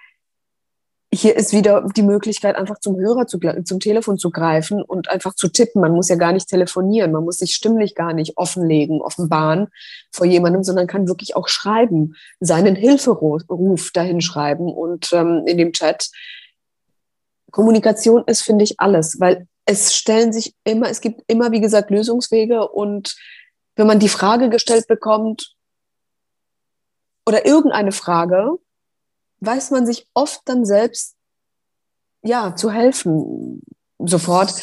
hier 1.14 1.36
ist 1.38 1.54
wieder 1.54 1.88
die 1.96 2.04
Möglichkeit, 2.04 2.56
einfach 2.56 2.80
zum 2.80 2.98
Hörer, 2.98 3.28
zu, 3.28 3.40
zum 3.64 3.80
Telefon 3.80 4.18
zu 4.18 4.30
greifen 4.30 4.82
und 4.82 5.10
einfach 5.10 5.34
zu 5.36 5.48
tippen. 5.48 5.82
Man 5.82 5.94
muss 5.94 6.10
ja 6.10 6.16
gar 6.16 6.34
nicht 6.34 6.50
telefonieren, 6.50 7.12
man 7.12 7.24
muss 7.24 7.38
sich 7.38 7.56
stimmlich 7.56 7.96
gar 7.96 8.14
nicht 8.14 8.38
offenlegen, 8.38 9.02
offenbaren 9.02 9.68
vor 10.12 10.26
jemandem, 10.26 10.64
sondern 10.64 10.88
kann 10.88 11.08
wirklich 11.08 11.36
auch 11.36 11.48
schreiben, 11.48 12.16
seinen 12.40 12.76
Hilferuf 12.76 13.92
dahin 13.94 14.20
schreiben 14.20 14.68
und 14.68 15.12
ähm, 15.14 15.44
in 15.46 15.58
dem 15.58 15.72
Chat. 15.72 16.10
Kommunikation 17.52 18.24
ist, 18.28 18.42
finde 18.42 18.66
ich, 18.66 18.80
alles, 18.80 19.20
weil 19.20 19.48
es 19.66 19.96
stellen 19.96 20.34
sich 20.34 20.56
immer, 20.66 20.90
es 20.90 21.02
gibt 21.02 21.22
immer, 21.28 21.52
wie 21.52 21.62
gesagt, 21.62 21.90
Lösungswege 21.90 22.68
und 22.68 23.16
wenn 23.78 23.88
man 23.88 24.00
die 24.00 24.10
Frage 24.10 24.50
gestellt 24.50 24.88
bekommt 24.88 25.56
oder 27.26 27.46
irgendeine 27.46 27.92
Frage, 27.92 28.58
weiß 29.40 29.72
man 29.72 29.86
sich 29.86 30.08
oft 30.14 30.42
dann 30.46 30.66
selbst 30.66 31.16
ja 32.24 32.56
zu 32.56 32.72
helfen 32.72 33.62
sofort 34.00 34.54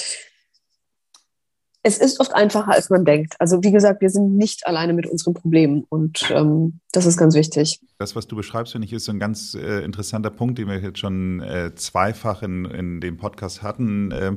es 1.87 1.99
ist 1.99 2.19
oft 2.19 2.35
einfacher, 2.35 2.73
als 2.73 2.89
man 2.89 3.05
denkt. 3.05 3.35
Also 3.39 3.63
wie 3.63 3.71
gesagt, 3.71 4.01
wir 4.01 4.09
sind 4.09 4.37
nicht 4.37 4.67
alleine 4.67 4.95
mit 4.95 5.07
unseren 5.07 5.35
Problemen 5.35 5.85
und 5.91 6.31
ähm, 6.31 6.81
das 6.97 7.07
ist 7.07 7.17
ganz 7.17 7.35
wichtig. 7.35 7.81
Das, 7.99 8.15
was 8.15 8.27
du 8.27 8.37
beschreibst, 8.37 8.73
finde 8.73 8.87
ich, 8.87 8.93
ist 8.93 9.05
so 9.05 9.13
ein 9.13 9.19
ganz 9.19 9.55
äh, 9.55 9.85
interessanter 9.85 10.31
Punkt, 10.31 10.59
den 10.59 10.69
wir 10.69 10.81
jetzt 10.81 10.99
schon 10.99 11.41
äh, 11.41 11.75
zweifach 11.75 12.43
in, 12.43 12.65
in 12.67 13.01
dem 13.01 13.17
Podcast 13.17 13.63
hatten, 13.63 14.13
äh, 14.13 14.37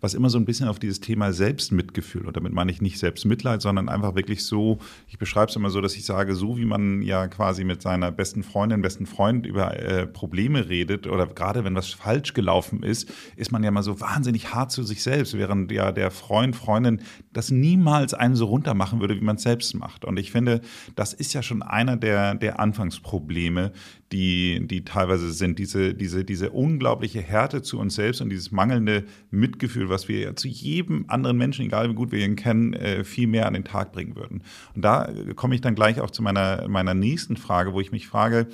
was 0.00 0.14
immer 0.14 0.30
so 0.30 0.38
ein 0.38 0.44
bisschen 0.44 0.68
auf 0.68 0.78
dieses 0.78 1.00
Thema 1.00 1.32
Selbstmitgefühl, 1.32 2.26
und 2.26 2.36
damit 2.36 2.52
meine 2.52 2.70
ich 2.70 2.80
nicht 2.80 2.98
Selbstmitleid, 2.98 3.60
sondern 3.60 3.88
einfach 3.88 4.14
wirklich 4.14 4.46
so, 4.46 4.78
ich 5.06 5.18
beschreibe 5.18 5.50
es 5.50 5.56
immer 5.56 5.70
so, 5.70 5.80
dass 5.80 5.96
ich 5.96 6.04
sage, 6.04 6.34
so 6.34 6.56
wie 6.56 6.64
man 6.64 7.02
ja 7.02 7.28
quasi 7.28 7.64
mit 7.64 7.82
seiner 7.82 8.10
besten 8.10 8.42
Freundin, 8.42 8.80
besten 8.80 9.06
Freund 9.06 9.44
über 9.44 9.78
äh, 9.78 10.06
Probleme 10.06 10.68
redet 10.68 11.06
oder 11.06 11.26
gerade 11.26 11.64
wenn 11.64 11.74
was 11.74 11.88
falsch 11.88 12.32
gelaufen 12.32 12.82
ist, 12.82 13.10
ist 13.36 13.52
man 13.52 13.62
ja 13.62 13.70
mal 13.70 13.82
so 13.82 14.00
wahnsinnig 14.00 14.54
hart 14.54 14.72
zu 14.72 14.82
sich 14.82 15.02
selbst, 15.02 15.36
während 15.36 15.70
ja 15.72 15.92
der 15.92 16.10
Freund, 16.10 16.56
Freundin 16.56 17.02
das 17.32 17.50
niemals 17.50 18.14
einen 18.14 18.34
so 18.34 18.46
runter 18.46 18.74
machen 18.74 19.00
würde, 19.00 19.14
wie 19.14 19.24
man 19.24 19.36
es 19.36 19.42
selbst 19.42 19.74
macht. 19.74 20.04
Und 20.04 20.18
ich 20.18 20.32
finde, 20.32 20.62
das 20.96 21.12
ist 21.12 21.34
ja 21.34 21.42
schon 21.42 21.62
einer 21.62 21.97
der, 21.98 22.34
der 22.34 22.60
Anfangsprobleme, 22.60 23.72
die, 24.12 24.66
die 24.66 24.84
teilweise 24.84 25.32
sind. 25.32 25.58
Diese, 25.58 25.94
diese, 25.94 26.24
diese 26.24 26.50
unglaubliche 26.50 27.20
Härte 27.20 27.62
zu 27.62 27.78
uns 27.78 27.94
selbst 27.94 28.20
und 28.20 28.30
dieses 28.30 28.50
mangelnde 28.50 29.04
Mitgefühl, 29.30 29.88
was 29.88 30.08
wir 30.08 30.20
ja 30.20 30.36
zu 30.36 30.48
jedem 30.48 31.04
anderen 31.08 31.36
Menschen, 31.36 31.66
egal 31.66 31.90
wie 31.90 31.94
gut 31.94 32.12
wir 32.12 32.24
ihn 32.24 32.36
kennen, 32.36 32.72
äh, 32.72 33.04
viel 33.04 33.26
mehr 33.26 33.46
an 33.46 33.54
den 33.54 33.64
Tag 33.64 33.92
bringen 33.92 34.16
würden. 34.16 34.42
Und 34.74 34.82
da 34.82 35.12
komme 35.34 35.54
ich 35.54 35.60
dann 35.60 35.74
gleich 35.74 36.00
auch 36.00 36.10
zu 36.10 36.22
meiner, 36.22 36.68
meiner 36.68 36.94
nächsten 36.94 37.36
Frage, 37.36 37.72
wo 37.72 37.80
ich 37.80 37.92
mich 37.92 38.08
frage, 38.08 38.46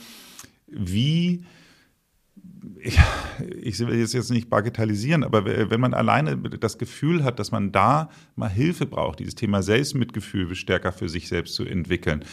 wie 0.67 1.45
ich, 2.81 3.81
will 3.81 4.01
es 4.01 4.13
jetzt 4.13 4.31
nicht 4.31 4.49
bagatellisieren, 4.49 5.25
aber 5.25 5.45
wenn 5.45 5.81
man 5.81 5.95
alleine 5.95 6.37
das 6.37 6.79
Gefühl 6.79 7.25
hat, 7.25 7.39
dass 7.39 7.51
man 7.53 7.73
da 7.73 8.11
mal 8.37 8.49
Hilfe 8.49 8.87
braucht, 8.87 9.21
dieses 9.21 9.35
Thema 9.35 9.63
Selbstmitgefühl 9.63 10.55
stärker 10.55 10.93
für 10.93 11.09
sich 11.09 11.29
selbst 11.29 11.55
zu 11.55 11.65
entwickeln. 11.65 12.25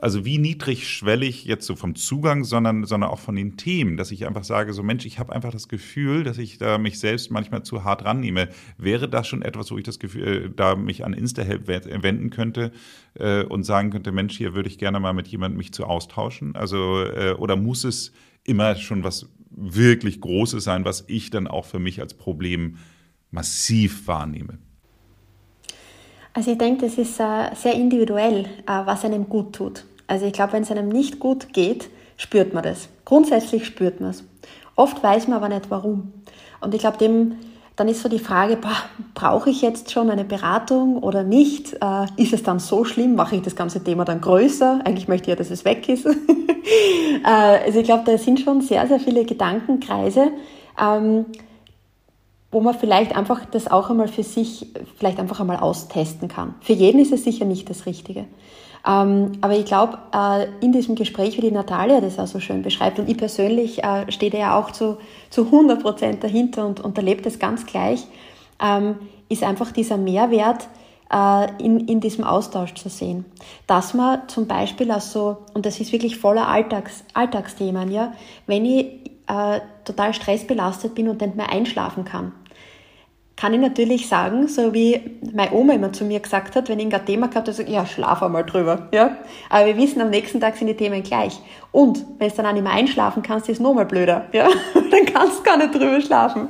Also 0.00 0.24
wie 0.24 0.38
niedrigschwellig 0.38 1.46
jetzt 1.46 1.66
so 1.66 1.74
vom 1.74 1.94
Zugang, 1.94 2.44
sondern, 2.44 2.84
sondern 2.84 3.10
auch 3.10 3.18
von 3.18 3.34
den 3.34 3.56
Themen, 3.56 3.96
dass 3.96 4.10
ich 4.10 4.26
einfach 4.26 4.44
sage, 4.44 4.72
so 4.72 4.82
Mensch, 4.82 5.06
ich 5.06 5.18
habe 5.18 5.32
einfach 5.32 5.52
das 5.52 5.68
Gefühl, 5.68 6.22
dass 6.22 6.38
ich 6.38 6.58
da 6.58 6.76
mich 6.78 6.98
selbst 6.98 7.30
manchmal 7.30 7.62
zu 7.62 7.82
hart 7.82 8.04
rannehme. 8.04 8.48
Wäre 8.76 9.08
das 9.08 9.26
schon 9.26 9.42
etwas, 9.42 9.70
wo 9.70 9.78
ich 9.78 9.84
das 9.84 9.98
Gefühl, 9.98 10.26
äh, 10.26 10.50
da 10.54 10.76
mich 10.76 11.04
an 11.04 11.14
InstaHelp 11.14 11.66
wenden 11.66 12.30
könnte 12.30 12.72
äh, 13.14 13.44
und 13.44 13.64
sagen 13.64 13.90
könnte, 13.90 14.12
Mensch, 14.12 14.36
hier 14.36 14.54
würde 14.54 14.68
ich 14.68 14.78
gerne 14.78 15.00
mal 15.00 15.14
mit 15.14 15.28
jemandem 15.28 15.58
mich 15.58 15.72
zu 15.72 15.84
austauschen? 15.84 16.54
Also, 16.56 17.02
äh, 17.02 17.34
oder 17.38 17.56
muss 17.56 17.84
es 17.84 18.12
immer 18.44 18.76
schon 18.76 19.02
was 19.02 19.28
wirklich 19.50 20.20
Großes 20.20 20.62
sein, 20.62 20.84
was 20.84 21.04
ich 21.08 21.30
dann 21.30 21.46
auch 21.46 21.64
für 21.64 21.78
mich 21.78 22.00
als 22.00 22.14
Problem 22.14 22.76
massiv 23.30 24.06
wahrnehme? 24.06 24.58
Also 26.36 26.50
ich 26.50 26.58
denke, 26.58 26.84
das 26.84 26.98
ist 26.98 27.18
äh, 27.18 27.54
sehr 27.54 27.72
individuell, 27.72 28.40
äh, 28.40 28.46
was 28.84 29.06
einem 29.06 29.26
gut 29.26 29.54
tut. 29.54 29.84
Also 30.06 30.26
ich 30.26 30.34
glaube, 30.34 30.52
wenn 30.52 30.64
es 30.64 30.70
einem 30.70 30.90
nicht 30.90 31.18
gut 31.18 31.54
geht, 31.54 31.88
spürt 32.18 32.52
man 32.52 32.62
das. 32.62 32.90
Grundsätzlich 33.06 33.64
spürt 33.64 34.02
man 34.02 34.10
es. 34.10 34.22
Oft 34.74 35.02
weiß 35.02 35.28
man 35.28 35.38
aber 35.38 35.48
nicht 35.48 35.70
warum. 35.70 36.12
Und 36.60 36.74
ich 36.74 36.80
glaube, 36.80 36.98
dem 36.98 37.36
dann 37.76 37.88
ist 37.88 38.02
so 38.02 38.10
die 38.10 38.18
Frage, 38.18 38.58
brauche 39.14 39.48
ich 39.48 39.62
jetzt 39.62 39.92
schon 39.92 40.10
eine 40.10 40.24
Beratung 40.24 40.98
oder 40.98 41.22
nicht? 41.22 41.74
Äh, 41.74 42.06
ist 42.18 42.34
es 42.34 42.42
dann 42.42 42.58
so 42.58 42.84
schlimm? 42.84 43.14
Mache 43.14 43.36
ich 43.36 43.42
das 43.42 43.56
ganze 43.56 43.82
Thema 43.82 44.04
dann 44.04 44.20
größer? 44.20 44.80
Eigentlich 44.84 45.08
möchte 45.08 45.24
ich 45.24 45.28
ja, 45.28 45.36
dass 45.36 45.50
es 45.50 45.64
weg 45.64 45.88
ist. 45.88 46.06
also 47.24 47.78
ich 47.78 47.84
glaube, 47.84 48.04
da 48.04 48.18
sind 48.18 48.40
schon 48.40 48.60
sehr, 48.60 48.86
sehr 48.86 49.00
viele 49.00 49.24
Gedankenkreise. 49.24 50.32
Wo 52.50 52.60
man 52.60 52.74
vielleicht 52.74 53.14
einfach 53.14 53.44
das 53.44 53.70
auch 53.70 53.90
einmal 53.90 54.08
für 54.08 54.22
sich 54.22 54.66
vielleicht 54.96 55.18
einfach 55.18 55.40
einmal 55.40 55.58
austesten 55.58 56.28
kann. 56.28 56.54
Für 56.60 56.72
jeden 56.72 57.00
ist 57.00 57.12
es 57.12 57.24
sicher 57.24 57.44
nicht 57.44 57.68
das 57.68 57.86
Richtige. 57.86 58.26
Ähm, 58.86 59.32
aber 59.40 59.56
ich 59.56 59.64
glaube, 59.64 59.98
äh, 60.14 60.46
in 60.60 60.70
diesem 60.72 60.94
Gespräch, 60.94 61.36
wie 61.36 61.40
die 61.40 61.50
Natalia 61.50 62.00
das 62.00 62.20
auch 62.20 62.28
so 62.28 62.38
schön 62.38 62.62
beschreibt, 62.62 63.00
und 63.00 63.08
ich 63.08 63.16
persönlich 63.16 63.82
äh, 63.82 64.10
stehe 64.12 64.30
da 64.30 64.38
ja 64.38 64.58
auch 64.58 64.70
zu, 64.70 64.98
zu 65.28 65.46
100 65.46 65.82
Prozent 65.82 66.22
dahinter 66.22 66.66
und, 66.66 66.80
und 66.80 66.96
erlebe 66.96 67.20
das 67.22 67.40
ganz 67.40 67.66
gleich, 67.66 68.06
ähm, 68.62 68.96
ist 69.28 69.42
einfach 69.42 69.72
dieser 69.72 69.96
Mehrwert, 69.96 70.68
äh, 71.12 71.62
in, 71.62 71.80
in 71.88 72.00
diesem 72.00 72.24
Austausch 72.24 72.74
zu 72.74 72.88
sehen. 72.88 73.24
Dass 73.66 73.94
man 73.94 74.28
zum 74.28 74.46
Beispiel 74.46 74.90
auch 74.90 75.00
so, 75.00 75.38
und 75.54 75.66
das 75.66 75.80
ist 75.80 75.92
wirklich 75.92 76.16
voller 76.18 76.48
Alltags, 76.48 77.04
Alltagsthemen, 77.14 77.90
ja, 77.90 78.12
wenn 78.46 78.64
ich 78.64 79.10
äh, 79.28 79.60
total 79.84 80.14
stressbelastet 80.14 80.94
bin 80.94 81.08
und 81.08 81.20
nicht 81.20 81.36
mehr 81.36 81.50
einschlafen 81.50 82.04
kann, 82.04 82.32
kann 83.36 83.52
ich 83.52 83.60
natürlich 83.60 84.08
sagen, 84.08 84.48
so 84.48 84.72
wie 84.72 84.98
meine 85.34 85.52
Oma 85.52 85.74
immer 85.74 85.92
zu 85.92 86.04
mir 86.04 86.20
gesagt 86.20 86.56
hat, 86.56 86.70
wenn 86.70 86.78
ich 86.78 86.92
ein 86.92 87.04
Thema 87.06 87.28
gehabt 87.28 87.48
habe, 87.48 87.70
ja, 87.70 87.84
schlaf 87.84 88.22
einmal 88.22 88.44
drüber. 88.44 88.88
Ja? 88.92 89.18
Aber 89.50 89.66
wir 89.66 89.76
wissen, 89.76 90.00
am 90.00 90.08
nächsten 90.08 90.40
Tag 90.40 90.56
sind 90.56 90.68
die 90.68 90.74
Themen 90.74 91.02
gleich. 91.02 91.38
Und 91.70 92.02
wenn 92.18 92.30
du 92.30 92.34
dann 92.34 92.46
auch 92.46 92.52
nicht 92.52 92.62
mehr 92.62 92.72
einschlafen 92.72 93.22
kannst, 93.22 93.50
ist 93.50 93.56
es 93.56 93.62
nochmal 93.62 93.84
blöder. 93.84 94.24
Ja? 94.32 94.48
dann 94.74 95.04
kannst 95.04 95.40
du 95.40 95.42
gar 95.42 95.58
nicht 95.58 95.74
drüber 95.74 96.00
schlafen. 96.00 96.48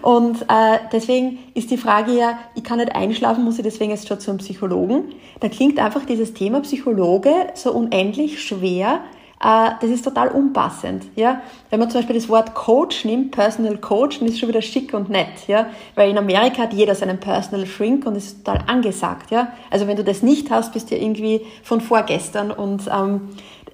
Und 0.00 0.42
äh, 0.42 0.78
deswegen 0.90 1.40
ist 1.52 1.70
die 1.70 1.76
Frage 1.76 2.12
ja, 2.12 2.38
ich 2.54 2.64
kann 2.64 2.78
nicht 2.78 2.94
einschlafen, 2.94 3.44
muss 3.44 3.58
ich 3.58 3.64
deswegen 3.64 3.90
jetzt 3.90 4.08
schon 4.08 4.18
zum 4.18 4.38
Psychologen? 4.38 5.12
Da 5.40 5.50
klingt 5.50 5.78
einfach 5.78 6.06
dieses 6.06 6.32
Thema 6.32 6.60
Psychologe 6.60 7.32
so 7.52 7.72
unendlich 7.72 8.42
schwer, 8.42 9.00
das 9.40 9.84
ist 9.84 10.04
total 10.04 10.28
unpassend. 10.28 11.06
Ja? 11.14 11.42
Wenn 11.70 11.78
man 11.78 11.90
zum 11.90 12.00
Beispiel 12.00 12.16
das 12.16 12.28
Wort 12.28 12.54
Coach 12.54 13.04
nimmt, 13.04 13.30
Personal 13.30 13.76
Coach, 13.78 14.18
dann 14.18 14.26
ist 14.26 14.34
es 14.34 14.40
schon 14.40 14.48
wieder 14.48 14.62
schick 14.62 14.94
und 14.94 15.10
nett. 15.10 15.46
Ja? 15.46 15.66
Weil 15.94 16.10
in 16.10 16.18
Amerika 16.18 16.62
hat 16.62 16.72
jeder 16.72 16.94
seinen 16.94 17.20
Personal 17.20 17.66
Shrink 17.66 18.04
und 18.06 18.16
ist 18.16 18.44
total 18.44 18.64
angesagt. 18.66 19.30
Ja? 19.30 19.52
Also 19.70 19.86
wenn 19.86 19.96
du 19.96 20.02
das 20.02 20.22
nicht 20.22 20.50
hast, 20.50 20.72
bist 20.72 20.90
du 20.90 20.96
irgendwie 20.96 21.42
von 21.62 21.80
vorgestern. 21.80 22.50
Und 22.50 22.88
ähm, 22.92 23.28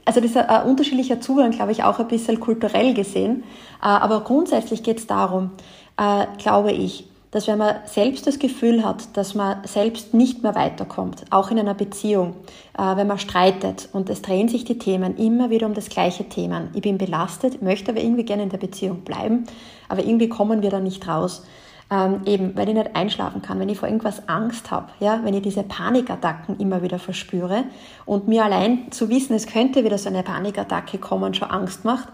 also 0.04 0.20
das 0.20 0.30
ist 0.30 0.36
ein 0.36 0.66
unterschiedlicher 0.66 1.20
Zugang, 1.20 1.50
glaube 1.52 1.72
ich, 1.72 1.82
auch 1.82 1.98
ein 1.98 2.08
bisschen 2.08 2.40
kulturell 2.40 2.92
gesehen. 2.92 3.44
Äh, 3.82 3.86
aber 3.86 4.20
grundsätzlich 4.20 4.82
geht 4.82 4.98
es 4.98 5.06
darum, 5.06 5.52
äh, 5.96 6.26
glaube 6.38 6.72
ich, 6.72 7.08
dass 7.34 7.48
wenn 7.48 7.58
man 7.58 7.78
selbst 7.86 8.28
das 8.28 8.38
Gefühl 8.38 8.84
hat, 8.84 9.16
dass 9.16 9.34
man 9.34 9.56
selbst 9.64 10.14
nicht 10.14 10.44
mehr 10.44 10.54
weiterkommt, 10.54 11.24
auch 11.30 11.50
in 11.50 11.58
einer 11.58 11.74
Beziehung, 11.74 12.36
äh, 12.78 12.94
wenn 12.94 13.08
man 13.08 13.18
streitet 13.18 13.88
und 13.92 14.08
es 14.08 14.22
drehen 14.22 14.48
sich 14.48 14.64
die 14.64 14.78
Themen 14.78 15.16
immer 15.16 15.50
wieder 15.50 15.66
um 15.66 15.74
das 15.74 15.88
gleiche 15.88 16.28
Thema. 16.28 16.68
Ich 16.74 16.82
bin 16.82 16.96
belastet, 16.96 17.60
möchte 17.60 17.90
aber 17.90 18.00
irgendwie 18.00 18.22
gerne 18.22 18.44
in 18.44 18.50
der 18.50 18.58
Beziehung 18.58 19.00
bleiben, 19.00 19.46
aber 19.88 20.04
irgendwie 20.04 20.28
kommen 20.28 20.62
wir 20.62 20.70
da 20.70 20.78
nicht 20.78 21.08
raus. 21.08 21.44
Ähm, 21.90 22.20
eben, 22.24 22.56
weil 22.56 22.68
ich 22.68 22.74
nicht 22.76 22.94
einschlafen 22.94 23.42
kann, 23.42 23.58
wenn 23.58 23.68
ich 23.68 23.78
vor 23.78 23.88
irgendwas 23.88 24.28
Angst 24.28 24.70
habe, 24.70 24.90
ja, 25.00 25.20
wenn 25.24 25.34
ich 25.34 25.42
diese 25.42 25.64
Panikattacken 25.64 26.60
immer 26.60 26.82
wieder 26.82 27.00
verspüre 27.00 27.64
und 28.06 28.28
mir 28.28 28.44
allein 28.44 28.92
zu 28.92 29.08
wissen, 29.08 29.34
es 29.34 29.48
könnte 29.48 29.82
wieder 29.82 29.98
so 29.98 30.08
eine 30.08 30.22
Panikattacke 30.22 30.98
kommen, 30.98 31.34
schon 31.34 31.50
Angst 31.50 31.84
macht. 31.84 32.08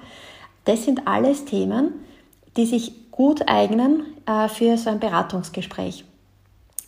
Das 0.64 0.86
sind 0.86 1.06
alles 1.06 1.44
Themen, 1.44 1.92
die 2.56 2.64
sich 2.64 2.99
gut 3.20 3.46
eignen 3.48 4.16
äh, 4.24 4.48
für 4.48 4.78
so 4.78 4.88
ein 4.88 4.98
Beratungsgespräch. 4.98 6.06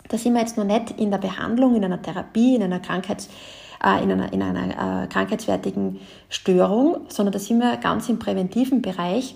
Da 0.09 0.17
sind 0.17 0.33
wir 0.33 0.41
jetzt 0.41 0.57
noch 0.57 0.65
nicht 0.65 0.99
in 0.99 1.11
der 1.11 1.19
Behandlung, 1.19 1.75
in 1.77 1.85
einer 1.85 2.01
Therapie, 2.01 2.55
in 2.55 2.63
einer 2.63 2.81
Krankheits- 2.81 3.29
äh, 3.85 4.03
in 4.03 4.11
einer, 4.11 4.33
in 4.33 4.41
einer 4.41 5.03
äh, 5.03 5.07
krankheitswertigen 5.09 6.01
Störung, 6.31 7.03
sondern 7.09 7.35
da 7.35 7.39
sind 7.39 7.59
wir 7.59 7.77
ganz 7.77 8.09
im 8.09 8.19
präventiven 8.19 8.81
Bereich. 8.81 9.35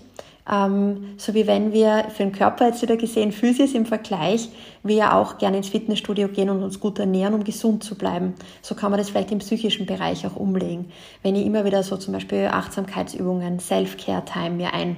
Ähm, 0.51 1.17
so 1.19 1.35
wie 1.35 1.47
wenn 1.47 1.75
wir 1.75 2.07
für 2.09 2.23
den 2.23 2.33
Körper 2.33 2.69
jetzt 2.69 2.81
wieder 2.81 2.97
gesehen, 2.97 3.31
Physis 3.31 3.75
im 3.75 3.85
Vergleich, 3.85 4.49
wir 4.83 4.97
ja 4.97 5.21
auch 5.21 5.37
gerne 5.37 5.59
ins 5.59 5.69
Fitnessstudio 5.69 6.29
gehen 6.29 6.49
und 6.49 6.63
uns 6.63 6.81
gut 6.81 6.99
ernähren, 6.99 7.35
um 7.35 7.45
gesund 7.45 7.85
zu 7.85 7.97
bleiben. 7.97 8.33
So 8.63 8.75
kann 8.75 8.91
man 8.91 8.97
das 8.97 9.11
vielleicht 9.11 9.33
im 9.33 9.41
psychischen 9.41 9.85
Bereich 9.85 10.27
auch 10.27 10.37
umlegen. 10.37 10.87
Wenn 11.23 11.37
ich 11.37 11.45
immer 11.45 11.67
wieder 11.67 11.83
so 11.83 11.99
zum 11.99 12.15
Beispiel 12.15 12.47
Achtsamkeitsübungen, 12.47 13.59
Self-Care-Time 13.59 14.57
mir 14.57 14.73
ein 14.73 14.97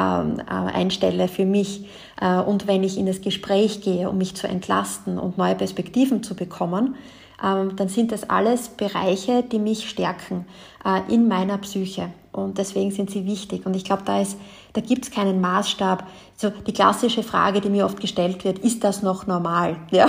einstelle 0.00 1.28
für 1.28 1.44
mich 1.44 1.86
äh, 2.20 2.38
und 2.38 2.66
wenn 2.66 2.82
ich 2.82 2.98
in 2.98 3.06
das 3.06 3.20
Gespräch 3.20 3.80
gehe, 3.80 4.08
um 4.08 4.18
mich 4.18 4.34
zu 4.34 4.48
entlasten 4.48 5.18
und 5.18 5.38
neue 5.38 5.54
Perspektiven 5.54 6.22
zu 6.22 6.34
bekommen, 6.34 6.96
ähm, 7.42 7.76
dann 7.76 7.88
sind 7.88 8.12
das 8.12 8.28
alles 8.28 8.68
Bereiche, 8.68 9.42
die 9.42 9.58
mich 9.58 9.88
stärken 9.88 10.46
äh, 10.84 11.12
in 11.12 11.28
meiner 11.28 11.58
Psyche. 11.58 12.10
Und 12.32 12.58
deswegen 12.58 12.90
sind 12.90 13.10
sie 13.10 13.26
wichtig. 13.26 13.66
Und 13.66 13.74
ich 13.74 13.84
glaube, 13.84 14.02
da, 14.04 14.22
da 14.72 14.80
gibt 14.80 15.04
es 15.04 15.10
keinen 15.10 15.40
Maßstab. 15.40 16.06
So 16.36 16.50
die 16.50 16.72
klassische 16.72 17.22
Frage, 17.22 17.60
die 17.60 17.70
mir 17.70 17.84
oft 17.84 18.00
gestellt 18.00 18.44
wird, 18.44 18.58
ist 18.58 18.84
das 18.84 19.02
noch 19.02 19.26
normal? 19.26 19.76
Ja, 19.90 20.06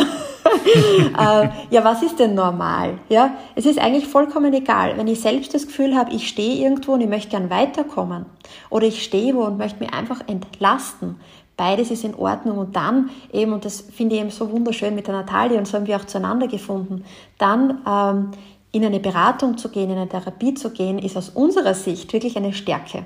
äh, 1.17 1.49
ja 1.69 1.83
was 1.83 2.03
ist 2.03 2.19
denn 2.19 2.35
normal? 2.35 2.99
Ja, 3.09 3.31
es 3.55 3.65
ist 3.65 3.79
eigentlich 3.79 4.07
vollkommen 4.07 4.53
egal. 4.53 4.97
Wenn 4.97 5.07
ich 5.07 5.21
selbst 5.21 5.53
das 5.53 5.67
Gefühl 5.67 5.95
habe, 5.95 6.12
ich 6.12 6.27
stehe 6.27 6.63
irgendwo 6.63 6.93
und 6.93 7.01
ich 7.01 7.09
möchte 7.09 7.29
gern 7.29 7.49
weiterkommen 7.49 8.25
oder 8.69 8.85
ich 8.85 9.03
stehe 9.03 9.35
wo 9.35 9.43
und 9.43 9.57
möchte 9.57 9.79
mich 9.79 9.93
einfach 9.93 10.21
entlasten, 10.27 11.19
beides 11.57 11.91
ist 11.91 12.05
in 12.05 12.15
Ordnung 12.15 12.57
und 12.57 12.75
dann 12.75 13.09
eben, 13.33 13.51
und 13.53 13.65
das 13.65 13.81
finde 13.81 14.15
ich 14.15 14.21
eben 14.21 14.31
so 14.31 14.49
wunderschön 14.51 14.95
mit 14.95 15.07
der 15.07 15.15
Natalie 15.15 15.57
und 15.57 15.67
so 15.67 15.77
haben 15.77 15.88
wir 15.88 15.97
auch 15.97 16.05
zueinander 16.05 16.47
gefunden, 16.47 17.03
dann 17.38 17.81
ähm, 17.85 18.31
in 18.71 18.85
eine 18.85 18.99
Beratung 18.99 19.57
zu 19.57 19.69
gehen, 19.69 19.89
in 19.89 19.97
eine 19.97 20.07
Therapie 20.07 20.53
zu 20.53 20.69
gehen, 20.69 20.99
ist 20.99 21.17
aus 21.17 21.29
unserer 21.29 21.73
Sicht 21.73 22.13
wirklich 22.13 22.38
eine 22.38 22.53
Stärke. 22.53 23.03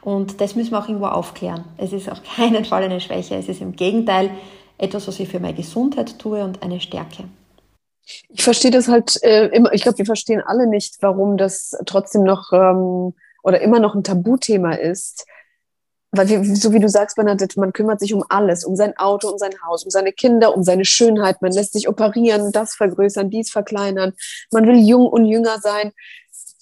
Und 0.00 0.40
das 0.40 0.56
müssen 0.56 0.72
wir 0.72 0.80
auch 0.80 0.88
irgendwo 0.88 1.06
aufklären. 1.06 1.64
Es 1.76 1.92
ist 1.92 2.10
auf 2.10 2.20
keinen 2.22 2.64
Fall 2.64 2.82
eine 2.82 3.00
Schwäche, 3.00 3.36
es 3.36 3.48
ist 3.48 3.60
im 3.60 3.76
Gegenteil 3.76 4.30
etwas, 4.78 5.06
was 5.08 5.20
ich 5.20 5.28
für 5.28 5.40
meine 5.40 5.54
Gesundheit 5.54 6.18
tue 6.18 6.42
und 6.42 6.62
eine 6.62 6.80
Stärke. 6.80 7.24
Ich 8.28 8.44
verstehe 8.44 8.70
das 8.70 8.88
halt 8.88 9.22
äh, 9.22 9.46
immer, 9.46 9.72
ich 9.72 9.82
glaube, 9.82 9.98
wir 9.98 10.06
verstehen 10.06 10.42
alle 10.44 10.66
nicht, 10.66 10.96
warum 11.00 11.36
das 11.36 11.76
trotzdem 11.86 12.22
noch 12.22 12.52
ähm, 12.52 13.14
oder 13.42 13.60
immer 13.60 13.78
noch 13.78 13.94
ein 13.94 14.04
Tabuthema 14.04 14.74
ist 14.74 15.26
weil 16.16 16.28
wir, 16.28 16.44
so 16.56 16.72
wie 16.72 16.78
du 16.78 16.88
sagst, 16.88 17.16
Bernadette, 17.16 17.58
man 17.58 17.72
kümmert 17.72 18.00
sich 18.00 18.14
um 18.14 18.24
alles, 18.28 18.64
um 18.64 18.76
sein 18.76 18.96
Auto, 18.96 19.28
um 19.28 19.38
sein 19.38 19.54
Haus, 19.66 19.84
um 19.84 19.90
seine 19.90 20.12
Kinder, 20.12 20.56
um 20.56 20.62
seine 20.62 20.84
Schönheit. 20.84 21.42
Man 21.42 21.52
lässt 21.52 21.72
sich 21.72 21.88
operieren, 21.88 22.52
das 22.52 22.74
vergrößern, 22.74 23.30
dies 23.30 23.50
verkleinern. 23.50 24.12
Man 24.52 24.66
will 24.66 24.78
jung 24.78 25.06
und 25.06 25.26
jünger 25.26 25.58
sein 25.60 25.92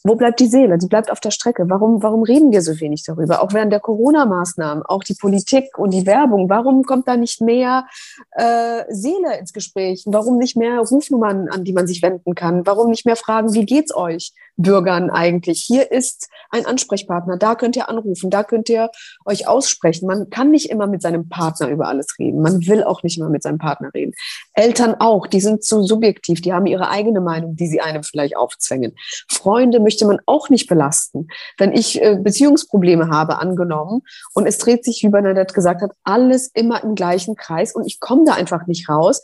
wo 0.05 0.17
bleibt 0.17 0.41
die 0.41 0.47
Seele? 0.47 0.79
Die 0.79 0.88
bleibt 0.88 1.11
auf 1.11 1.21
der 1.21 1.31
Strecke. 1.31 1.69
Warum, 1.69 2.03
warum 2.03 2.23
reden 2.23 2.51
wir 2.51 2.62
so 2.62 2.81
wenig 2.81 3.05
darüber? 3.05 3.43
Auch 3.43 3.53
während 3.53 3.73
der 3.73 3.81
Corona-Maßnahmen, 3.81 4.85
auch 4.85 5.05
die 5.05 5.15
Politik 5.15 5.79
und 5.79 5.93
die 5.93 6.07
Werbung. 6.07 6.49
Warum 6.49 6.83
kommt 6.83 7.07
da 7.07 7.17
nicht 7.17 7.41
mehr 7.41 7.87
äh, 8.33 8.83
Seele 8.88 9.38
ins 9.38 9.53
Gespräch? 9.53 10.03
Warum 10.07 10.38
nicht 10.38 10.57
mehr 10.57 10.81
Rufnummern, 10.81 11.49
an 11.49 11.65
die 11.65 11.73
man 11.73 11.87
sich 11.87 12.03
wenden 12.03 12.35
kann? 12.35 12.67
Warum 12.67 12.91
nicht 12.91 13.07
mehr 13.07 13.17
fragen, 13.17 13.53
wie 13.55 13.65
geht's 13.65 13.95
euch 13.95 14.33
Bürgern 14.57 15.11
eigentlich? 15.11 15.65
Hier 15.67 15.91
ist 15.91 16.29
ein 16.51 16.67
Ansprechpartner. 16.67 17.37
Da 17.37 17.55
könnt 17.55 17.77
ihr 17.77 17.88
anrufen. 17.88 18.31
Da 18.31 18.45
könnt 18.45 18.69
ihr 18.69 18.91
euch 19.25 19.49
aussprechen. 19.49 20.07
Man 20.07 20.31
kann 20.31 20.51
nicht 20.51 20.71
immer 20.71 20.87
mit 20.87 21.03
seinem 21.03 21.29
Partner 21.29 21.69
über 21.69 21.88
alles 21.88 22.19
reden. 22.19 22.43
Man 22.43 22.67
will 22.67 22.85
auch 22.85 23.03
nicht 23.03 23.19
immer 23.19 23.31
mit 23.31 23.43
seinem 23.43 23.59
Partner 23.59 23.91
reden. 23.95 24.12
Eltern 24.55 24.95
auch. 24.99 25.27
Die 25.27 25.41
sind 25.41 25.65
zu 25.65 25.83
subjektiv. 25.83 26.41
Die 26.41 26.53
haben 26.53 26.67
ihre 26.67 26.88
eigene 26.88 27.21
Meinung, 27.21 27.57
die 27.57 27.67
sie 27.67 27.81
einem 27.81 28.03
vielleicht 28.03 28.37
aufzwängen. 28.37 28.95
Freunde 29.29 29.81
möchte 29.81 30.07
man 30.07 30.19
auch 30.27 30.51
nicht 30.51 30.69
belasten. 30.69 31.29
Wenn 31.59 31.73
ich 31.73 32.01
äh, 32.03 32.19
Beziehungsprobleme 32.21 33.09
habe, 33.09 33.38
angenommen, 33.38 34.03
und 34.35 34.47
es 34.47 34.59
dreht 34.59 34.85
sich, 34.85 35.03
wie 35.03 35.09
Bernadette 35.09 35.55
gesagt 35.55 35.83
hat, 35.83 35.93
alles 36.05 36.49
immer 36.55 36.83
im 36.83 36.95
gleichen 36.95 37.37
Kreis 37.37 37.75
und 37.75 37.87
ich 37.87 38.01
komme 38.01 38.25
da 38.25 38.35
einfach 38.35 38.67
nicht 38.67 38.88
raus, 38.88 39.21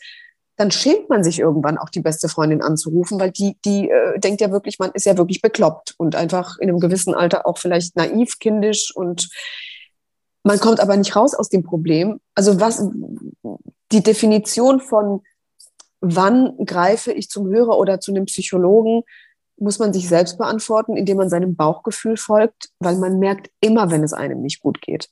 dann 0.59 0.73
schämt 0.73 1.09
man 1.09 1.23
sich 1.23 1.39
irgendwann 1.39 1.79
auch 1.79 1.89
die 1.89 2.01
beste 2.01 2.29
Freundin 2.29 2.63
anzurufen, 2.63 3.19
weil 3.21 3.31
die, 3.31 3.57
die 3.65 3.89
äh, 3.89 4.19
denkt 4.19 4.41
ja 4.41 4.51
wirklich, 4.51 4.81
man 4.81 4.91
ist 4.91 5.07
ja 5.07 5.17
wirklich 5.17 5.41
bekloppt 5.41 5.95
und 5.99 6.17
einfach 6.17 6.59
in 6.59 6.69
einem 6.69 6.81
gewissen 6.81 7.15
Alter 7.15 7.47
auch 7.47 7.59
vielleicht 7.59 7.97
naiv, 7.97 8.39
kindisch 8.41 8.95
und 8.95 9.29
man 10.43 10.59
kommt 10.59 10.81
aber 10.81 10.97
nicht 10.97 11.15
raus 11.15 11.35
aus 11.35 11.49
dem 11.49 11.63
Problem. 11.63 12.21
Also 12.35 12.61
was 12.61 12.85
die 13.93 14.03
Definition 14.03 14.81
von 14.81 15.23
wann 16.01 16.57
greife 16.65 17.13
ich 17.13 17.29
zum 17.29 17.49
Hörer 17.49 17.79
oder 17.79 18.01
zu 18.01 18.11
einem 18.11 18.25
Psychologen, 18.25 19.03
muss 19.59 19.79
man 19.79 19.93
sich 19.93 20.09
selbst 20.09 20.39
beantworten, 20.39 20.97
indem 20.97 21.19
man 21.19 21.29
seinem 21.29 21.55
Bauchgefühl 21.55 22.17
folgt, 22.17 22.71
weil 22.81 22.97
man 22.97 23.19
merkt 23.19 23.51
immer, 23.61 23.91
wenn 23.91 24.03
es 24.03 24.13
einem 24.13 24.41
nicht 24.41 24.61
gut 24.61 24.81
geht. 24.81 25.09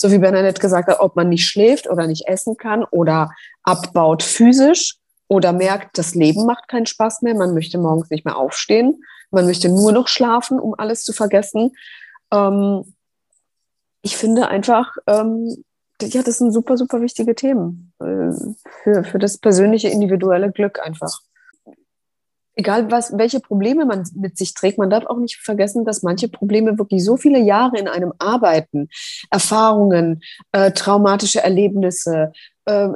So 0.00 0.12
wie 0.12 0.18
Bernadette 0.18 0.60
gesagt 0.60 0.88
hat, 0.88 1.00
ob 1.00 1.16
man 1.16 1.28
nicht 1.28 1.44
schläft 1.44 1.90
oder 1.90 2.06
nicht 2.06 2.28
essen 2.28 2.56
kann 2.56 2.84
oder 2.84 3.32
abbaut 3.64 4.22
physisch 4.22 4.94
oder 5.26 5.52
merkt, 5.52 5.98
das 5.98 6.14
Leben 6.14 6.46
macht 6.46 6.68
keinen 6.68 6.86
Spaß 6.86 7.22
mehr, 7.22 7.34
man 7.34 7.52
möchte 7.52 7.78
morgens 7.78 8.08
nicht 8.08 8.24
mehr 8.24 8.36
aufstehen, 8.36 9.02
man 9.32 9.44
möchte 9.44 9.68
nur 9.68 9.90
noch 9.90 10.06
schlafen, 10.06 10.60
um 10.60 10.74
alles 10.78 11.02
zu 11.02 11.12
vergessen. 11.12 11.72
Ähm, 12.32 12.94
ich 14.02 14.16
finde 14.16 14.46
einfach, 14.46 14.94
ähm, 15.08 15.64
ja, 16.00 16.22
das 16.22 16.38
sind 16.38 16.52
super, 16.52 16.76
super 16.76 17.00
wichtige 17.00 17.34
Themen 17.34 17.92
äh, 17.98 18.30
für, 18.84 19.02
für 19.02 19.18
das 19.18 19.38
persönliche, 19.38 19.88
individuelle 19.88 20.52
Glück 20.52 20.78
einfach 20.80 21.20
egal 22.58 22.90
was, 22.90 23.16
welche 23.16 23.38
Probleme 23.38 23.86
man 23.86 24.06
mit 24.14 24.36
sich 24.36 24.52
trägt, 24.52 24.78
man 24.78 24.90
darf 24.90 25.06
auch 25.06 25.18
nicht 25.18 25.36
vergessen, 25.36 25.84
dass 25.84 26.02
manche 26.02 26.28
Probleme 26.28 26.76
wirklich 26.76 27.04
so 27.04 27.16
viele 27.16 27.38
Jahre 27.38 27.78
in 27.78 27.86
einem 27.86 28.12
arbeiten, 28.18 28.88
Erfahrungen, 29.30 30.22
äh, 30.50 30.72
traumatische 30.72 31.40
Erlebnisse, 31.40 32.32
äh, 32.64 32.88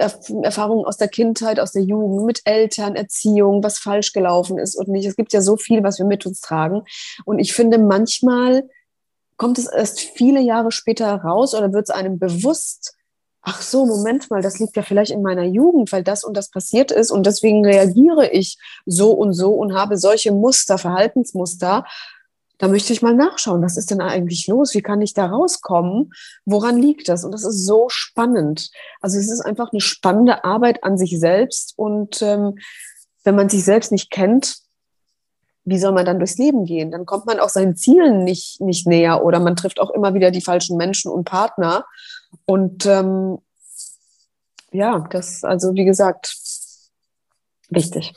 Erfahrungen 0.42 0.84
aus 0.84 0.96
der 0.96 1.06
Kindheit, 1.06 1.60
aus 1.60 1.70
der 1.70 1.82
Jugend, 1.82 2.26
mit 2.26 2.42
Eltern, 2.44 2.96
Erziehung, 2.96 3.62
was 3.62 3.78
falsch 3.78 4.12
gelaufen 4.12 4.58
ist 4.58 4.74
und 4.74 4.88
nicht. 4.88 5.06
Es 5.06 5.14
gibt 5.14 5.32
ja 5.32 5.40
so 5.40 5.56
viel, 5.56 5.84
was 5.84 5.98
wir 5.98 6.06
mit 6.06 6.26
uns 6.26 6.40
tragen. 6.40 6.82
Und 7.24 7.38
ich 7.38 7.54
finde, 7.54 7.78
manchmal 7.78 8.68
kommt 9.36 9.58
es 9.58 9.66
erst 9.66 10.00
viele 10.00 10.40
Jahre 10.40 10.72
später 10.72 11.14
raus 11.14 11.54
oder 11.54 11.72
wird 11.72 11.88
es 11.88 11.94
einem 11.94 12.18
bewusst, 12.18 12.96
ach 13.42 13.60
so, 13.60 13.86
Moment 13.86 14.30
mal, 14.30 14.40
das 14.40 14.58
liegt 14.60 14.76
ja 14.76 14.82
vielleicht 14.82 15.10
in 15.10 15.22
meiner 15.22 15.44
Jugend, 15.44 15.90
weil 15.92 16.04
das 16.04 16.24
und 16.24 16.36
das 16.36 16.50
passiert 16.50 16.92
ist 16.92 17.10
und 17.10 17.26
deswegen 17.26 17.64
reagiere 17.64 18.28
ich 18.28 18.56
so 18.86 19.10
und 19.12 19.32
so 19.32 19.52
und 19.54 19.74
habe 19.74 19.98
solche 19.98 20.32
Muster, 20.32 20.78
Verhaltensmuster. 20.78 21.84
Da 22.58 22.68
möchte 22.68 22.92
ich 22.92 23.02
mal 23.02 23.14
nachschauen, 23.14 23.60
was 23.60 23.76
ist 23.76 23.90
denn 23.90 24.00
eigentlich 24.00 24.46
los? 24.46 24.74
Wie 24.74 24.82
kann 24.82 25.00
ich 25.00 25.14
da 25.14 25.26
rauskommen? 25.26 26.12
Woran 26.44 26.78
liegt 26.78 27.08
das? 27.08 27.24
Und 27.24 27.32
das 27.32 27.44
ist 27.44 27.66
so 27.66 27.88
spannend. 27.88 28.70
Also 29.00 29.18
es 29.18 29.28
ist 29.28 29.40
einfach 29.40 29.72
eine 29.72 29.80
spannende 29.80 30.44
Arbeit 30.44 30.84
an 30.84 30.96
sich 30.96 31.18
selbst 31.18 31.74
und 31.76 32.22
ähm, 32.22 32.58
wenn 33.24 33.34
man 33.34 33.48
sich 33.48 33.64
selbst 33.64 33.90
nicht 33.90 34.10
kennt, 34.10 34.58
wie 35.64 35.78
soll 35.78 35.92
man 35.92 36.04
dann 36.04 36.18
durchs 36.18 36.38
Leben 36.38 36.64
gehen? 36.64 36.90
Dann 36.90 37.06
kommt 37.06 37.26
man 37.26 37.40
auch 37.40 37.48
seinen 37.48 37.76
Zielen 37.76 38.24
nicht, 38.24 38.60
nicht 38.60 38.86
näher 38.86 39.24
oder 39.24 39.40
man 39.40 39.56
trifft 39.56 39.80
auch 39.80 39.90
immer 39.90 40.14
wieder 40.14 40.30
die 40.30 40.40
falschen 40.40 40.76
Menschen 40.76 41.10
und 41.10 41.24
Partner. 41.24 41.84
Und 42.44 42.86
ähm, 42.86 43.38
ja, 44.72 45.00
das, 45.10 45.44
also 45.44 45.74
wie 45.74 45.84
gesagt, 45.84 46.36
wichtig. 47.68 48.12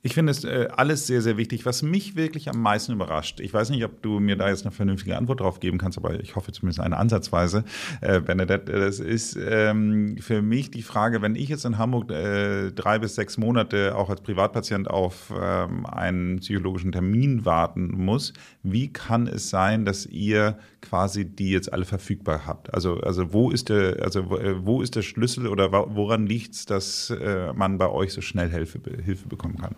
Ich 0.00 0.14
finde 0.14 0.30
es 0.30 0.44
äh, 0.44 0.68
alles 0.76 1.08
sehr, 1.08 1.22
sehr 1.22 1.36
wichtig. 1.36 1.66
Was 1.66 1.82
mich 1.82 2.14
wirklich 2.14 2.48
am 2.48 2.62
meisten 2.62 2.92
überrascht, 2.92 3.40
ich 3.40 3.52
weiß 3.52 3.70
nicht, 3.70 3.84
ob 3.84 4.00
du 4.00 4.20
mir 4.20 4.36
da 4.36 4.48
jetzt 4.48 4.62
eine 4.62 4.70
vernünftige 4.70 5.16
Antwort 5.16 5.40
drauf 5.40 5.58
geben 5.58 5.78
kannst, 5.78 5.98
aber 5.98 6.20
ich 6.20 6.36
hoffe 6.36 6.52
zumindest 6.52 6.78
eine 6.78 6.96
Ansatzweise, 6.96 7.64
äh, 8.00 8.20
Bernadette, 8.20 8.70
das 8.70 9.00
ist 9.00 9.36
ähm, 9.40 10.16
für 10.20 10.40
mich 10.40 10.70
die 10.70 10.82
Frage, 10.82 11.20
wenn 11.20 11.34
ich 11.34 11.48
jetzt 11.48 11.64
in 11.64 11.78
Hamburg 11.78 12.12
äh, 12.12 12.70
drei 12.70 13.00
bis 13.00 13.16
sechs 13.16 13.38
Monate 13.38 13.96
auch 13.96 14.08
als 14.08 14.20
Privatpatient 14.20 14.88
auf 14.88 15.32
ähm, 15.36 15.84
einen 15.84 16.38
psychologischen 16.38 16.92
Termin 16.92 17.44
warten 17.44 17.88
muss, 17.88 18.32
wie 18.62 18.92
kann 18.92 19.26
es 19.26 19.50
sein, 19.50 19.84
dass 19.84 20.06
ihr 20.06 20.58
quasi 20.80 21.24
die 21.24 21.50
jetzt 21.50 21.72
alle 21.72 21.84
verfügbar 21.84 22.46
habt? 22.46 22.72
Also, 22.72 23.00
also 23.00 23.32
wo 23.32 23.50
ist 23.50 23.68
der, 23.68 24.00
also 24.02 24.30
wo 24.30 24.80
ist 24.80 24.94
der 24.94 25.02
Schlüssel 25.02 25.48
oder 25.48 25.72
woran 25.72 26.26
liegt 26.26 26.54
es, 26.54 26.66
dass 26.66 27.10
äh, 27.10 27.52
man 27.52 27.78
bei 27.78 27.88
euch 27.88 28.12
so 28.12 28.20
schnell 28.20 28.48
Hilfe, 28.48 28.80
Hilfe 29.04 29.26
bekommen 29.26 29.58
kann? 29.58 29.74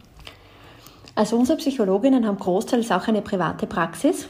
Also 1.15 1.37
unsere 1.37 1.59
Psychologinnen 1.59 2.27
haben 2.27 2.39
großteils 2.39 2.91
auch 2.91 3.09
eine 3.09 3.23
private 3.23 3.67
Praxis. 3.67 4.29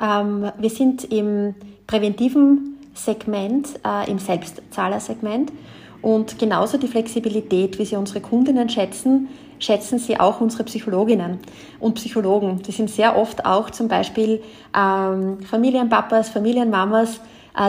Ähm, 0.00 0.50
wir 0.58 0.70
sind 0.70 1.04
im 1.04 1.54
präventiven 1.86 2.78
Segment, 2.94 3.68
äh, 3.84 4.10
im 4.10 4.18
Selbstzahlersegment 4.18 5.52
und 6.02 6.38
genauso 6.38 6.78
die 6.78 6.88
Flexibilität, 6.88 7.78
wie 7.78 7.84
sie 7.84 7.96
unsere 7.96 8.20
Kundinnen 8.20 8.68
schätzen, 8.68 9.28
schätzen 9.58 9.98
sie 9.98 10.18
auch 10.18 10.40
unsere 10.40 10.64
Psychologinnen 10.64 11.38
und 11.78 11.94
Psychologen. 11.94 12.62
Die 12.62 12.72
sind 12.72 12.90
sehr 12.90 13.16
oft 13.18 13.44
auch 13.44 13.70
zum 13.70 13.88
Beispiel 13.88 14.42
ähm, 14.76 15.40
Familienpapas, 15.42 16.30
Familienmamas, 16.30 17.20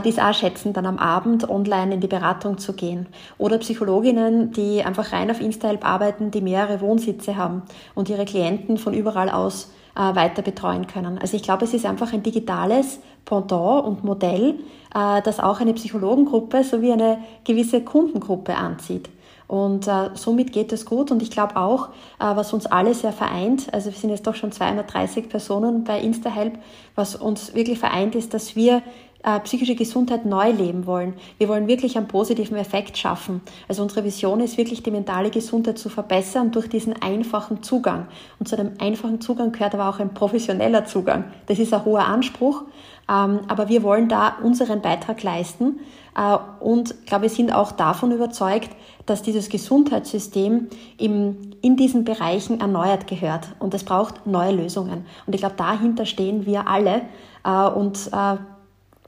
die 0.04 0.10
es 0.10 0.20
auch 0.20 0.34
schätzen, 0.34 0.74
dann 0.74 0.86
am 0.86 0.98
Abend 0.98 1.50
online 1.50 1.96
in 1.96 2.02
die 2.02 2.08
Beratung 2.08 2.58
zu 2.58 2.74
gehen. 2.74 3.08
Oder 3.38 3.58
Psychologinnen, 3.58 4.52
die 4.52 4.84
einfach 4.84 5.12
rein 5.12 5.32
auf 5.32 5.42
InstaHelp 5.42 5.86
arbeiten, 5.86 6.30
die 6.32 6.42
mehrere 6.42 6.82
Wohnsitze 6.82 7.36
haben 7.36 7.64
und 7.96 8.10
ihre 8.10 8.26
Klienten 8.26 8.78
von 8.78 8.94
überall 8.94 9.30
aus 9.30 9.72
äh, 9.96 10.16
weiter 10.16 10.42
betreuen 10.42 10.88
können. 10.88 11.18
Also 11.18 11.36
ich 11.36 11.44
glaube, 11.44 11.66
es 11.66 11.74
ist 11.74 11.86
einfach 11.86 12.14
ein 12.14 12.24
digitales 12.24 13.00
Pendant 13.26 13.86
und 13.86 14.04
Modell, 14.04 14.60
äh, 14.96 15.22
das 15.22 15.40
auch 15.40 15.60
eine 15.60 15.74
Psychologengruppe 15.74 16.64
sowie 16.64 16.92
eine 16.92 17.20
gewisse 17.44 17.82
Kundengruppe 17.82 18.56
anzieht. 18.56 19.10
Und 19.48 19.86
äh, 19.88 20.12
somit 20.14 20.54
geht 20.54 20.72
es 20.72 20.86
gut. 20.86 21.12
Und 21.12 21.22
ich 21.22 21.30
glaube 21.30 21.58
auch, 21.58 21.90
äh, 22.20 22.36
was 22.36 22.54
uns 22.54 22.68
alle 22.68 22.94
sehr 22.94 23.12
vereint, 23.12 23.68
also 23.74 23.92
wir 23.92 23.98
sind 23.98 24.10
jetzt 24.10 24.26
doch 24.26 24.36
schon 24.36 24.54
230 24.54 25.28
Personen 25.28 25.84
bei 25.84 26.00
InstaHelp, 26.00 26.58
was 26.96 27.18
uns 27.18 27.54
wirklich 27.54 27.78
vereint, 27.78 28.16
ist, 28.16 28.34
dass 28.34 28.56
wir 28.56 28.82
äh, 29.24 29.40
psychische 29.42 29.76
Gesundheit 29.76 30.26
neu 30.26 30.52
leben 30.52 30.86
wollen. 30.86 31.14
Wir 31.38 31.48
wollen 31.48 31.68
wirklich 31.68 31.98
einen 31.98 32.08
positiven 32.08 32.58
Effekt 32.58 32.98
schaffen. 32.98 33.42
Also 33.68 33.84
unsere 33.84 34.04
Vision 34.04 34.40
ist 34.40 34.58
wirklich, 34.58 34.84
die 34.84 34.92
mentale 34.92 35.30
Gesundheit 35.30 35.78
zu 35.78 35.90
verbessern 35.90 36.52
durch 36.52 36.70
diesen 36.70 37.02
einfachen 37.02 37.64
Zugang. 37.64 38.08
Und 38.40 38.48
zu 38.48 38.56
dem 38.56 38.74
einfachen 38.80 39.22
Zugang 39.22 39.52
gehört 39.52 39.74
aber 39.74 39.90
auch 39.90 40.00
ein 40.00 40.14
professioneller 40.14 40.86
Zugang. 40.86 41.26
Das 41.48 41.60
ist 41.60 41.74
ein 41.74 41.86
hoher 41.86 42.06
Anspruch, 42.06 42.64
ähm, 43.10 43.42
aber 43.48 43.70
wir 43.70 43.84
wollen 43.84 44.10
da 44.10 44.38
unseren 44.44 44.82
Beitrag 44.82 45.24
leisten 45.24 45.80
äh, 46.16 46.38
und 46.60 46.92
ich 46.92 47.06
glaube, 47.06 47.24
wir 47.24 47.30
sind 47.30 47.54
auch 47.54 47.72
davon 47.72 48.12
überzeugt, 48.12 48.70
dass 49.06 49.22
dieses 49.22 49.50
Gesundheitssystem 49.50 50.68
im, 50.98 51.38
in 51.62 51.76
diesen 51.76 52.04
Bereichen 52.04 52.60
erneuert 52.60 53.08
gehört 53.08 53.50
und 53.60 53.74
es 53.74 53.84
braucht 53.84 54.26
neue 54.28 54.52
Lösungen. 54.52 55.06
Und 55.26 55.34
ich 55.34 55.42
glaube, 55.42 55.56
dahinter 55.58 56.06
stehen 56.06 56.46
wir 56.46 56.68
alle 56.68 57.02
äh, 57.44 57.68
und 57.68 58.10
äh, 58.12 58.38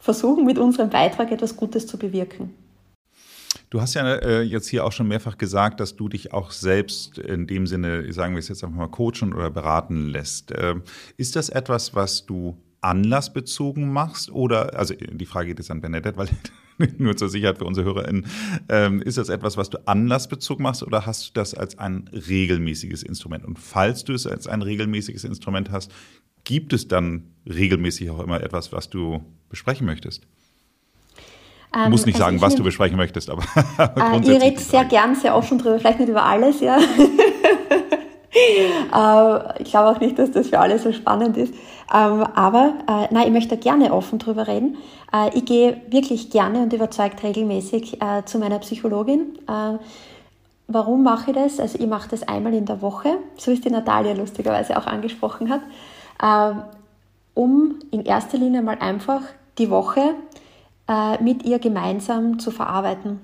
versuchen 0.04 0.46
mit 0.46 0.58
unserem 0.58 0.90
Beitrag 0.90 1.32
etwas 1.32 1.56
Gutes 1.56 1.88
zu 1.88 1.98
bewirken. 1.98 2.54
Du 3.70 3.80
hast 3.80 3.94
ja 3.94 4.16
äh, 4.16 4.42
jetzt 4.42 4.68
hier 4.68 4.84
auch 4.84 4.92
schon 4.92 5.08
mehrfach 5.08 5.38
gesagt, 5.38 5.80
dass 5.80 5.96
du 5.96 6.10
dich 6.10 6.34
auch 6.34 6.52
selbst 6.52 7.18
in 7.18 7.48
dem 7.48 7.66
Sinne, 7.68 8.12
sagen 8.12 8.34
wir 8.36 8.40
es 8.40 8.50
jetzt 8.50 8.66
einfach 8.66 8.76
mal, 8.76 8.88
coachen 8.88 9.34
oder 9.34 9.50
beraten 9.50 10.10
lässt. 10.10 10.54
Ähm, 10.56 10.84
ist 11.16 11.38
das 11.38 11.48
etwas, 11.48 11.96
was 11.96 12.26
du 12.26 12.58
anlassbezogen 12.82 13.92
machst? 13.94 14.30
Oder, 14.30 14.78
also 14.78 14.94
die 14.94 15.26
Frage 15.26 15.48
geht 15.48 15.60
jetzt 15.60 15.72
an 15.72 15.80
Bernadette, 15.80 16.18
weil 16.18 16.28
nur 16.98 17.16
zur 17.16 17.30
Sicherheit 17.30 17.58
für 17.58 17.66
unsere 17.66 17.86
HörerInnen, 17.86 18.26
ähm, 18.68 19.02
ist 19.02 19.18
das 19.18 19.30
etwas, 19.30 19.56
was 19.56 19.70
du 19.70 19.78
anlassbezogen 19.88 20.64
machst 20.64 20.84
oder 20.84 21.06
hast 21.06 21.30
du 21.30 21.32
das 21.34 21.54
als 21.54 21.80
ein 21.80 22.10
regelmäßiges 22.12 23.04
Instrument? 23.04 23.46
Und 23.46 23.58
falls 23.58 24.04
du 24.04 24.12
es 24.12 24.28
als 24.28 24.48
ein 24.48 24.64
regelmäßiges 24.64 25.24
Instrument 25.24 25.72
hast, 25.72 25.94
gibt 26.44 26.74
es 26.74 26.90
dann 26.90 27.32
regelmäßig 27.46 28.10
auch 28.10 28.20
immer 28.20 28.44
etwas, 28.44 28.74
was 28.74 28.90
du 28.90 29.24
besprechen 29.54 29.86
möchtest? 29.86 30.24
Du 31.72 31.90
musst 31.90 32.08
nicht 32.08 32.18
ähm, 32.18 32.24
also 32.24 32.38
sagen, 32.38 32.42
was 32.42 32.56
du 32.56 32.64
besprechen 32.64 32.98
möchtest, 32.98 33.30
aber, 33.30 33.44
äh, 33.78 33.88
grundsätzlich. 33.96 34.36
Ihr 34.36 34.42
redet 34.42 34.60
sehr 34.60 34.86
gern, 34.86 35.16
sehr 35.16 35.36
offen 35.36 35.60
drüber, 35.60 35.78
vielleicht 35.78 36.00
nicht 36.00 36.10
über 36.10 36.26
alles, 36.26 36.60
ja. 36.60 36.78
äh, 38.32 39.62
ich 39.62 39.70
glaube 39.70 39.90
auch 39.90 40.00
nicht, 40.00 40.18
dass 40.18 40.32
das 40.32 40.50
für 40.50 40.60
alle 40.60 40.80
so 40.80 40.92
spannend 40.92 41.38
ist. 41.38 41.54
Ähm, 41.94 42.24
aber 42.34 42.74
äh, 42.88 43.14
nein, 43.14 43.28
ich 43.28 43.34
möchte 43.34 43.58
gerne 43.58 43.94
offen 43.94 44.18
drüber 44.18 44.48
reden. 44.48 44.78
Ich 45.36 45.46
gehe 45.46 45.80
wirklich 45.92 46.32
gerne 46.32 46.64
und 46.64 46.74
überzeugt 46.74 47.22
regelmäßig 47.22 48.00
zu 48.26 48.40
meiner 48.40 48.58
Psychologin. 48.58 49.38
Warum 50.68 51.04
mache 51.04 51.30
ich 51.30 51.38
das? 51.38 51.60
Also 51.60 51.78
ich 51.78 51.86
mache 51.86 52.10
das 52.10 52.24
einmal 52.24 52.56
in 52.56 52.66
der 52.66 52.82
Woche, 52.82 53.20
so 53.38 53.52
ist 53.52 53.64
die 53.64 53.70
Natalia 53.70 54.14
lustigerweise 54.14 54.76
auch 54.76 54.88
angesprochen 54.88 55.52
hat 55.52 55.62
um 57.34 57.80
in 57.92 58.06
erster 58.06 58.38
Linie 58.38 58.62
mal 58.62 58.78
einfach 58.80 59.22
die 59.58 59.70
Woche 59.70 60.16
äh, 60.88 61.22
mit 61.22 61.44
ihr 61.44 61.60
gemeinsam 61.60 62.40
zu 62.40 62.52
verarbeiten. 62.52 63.20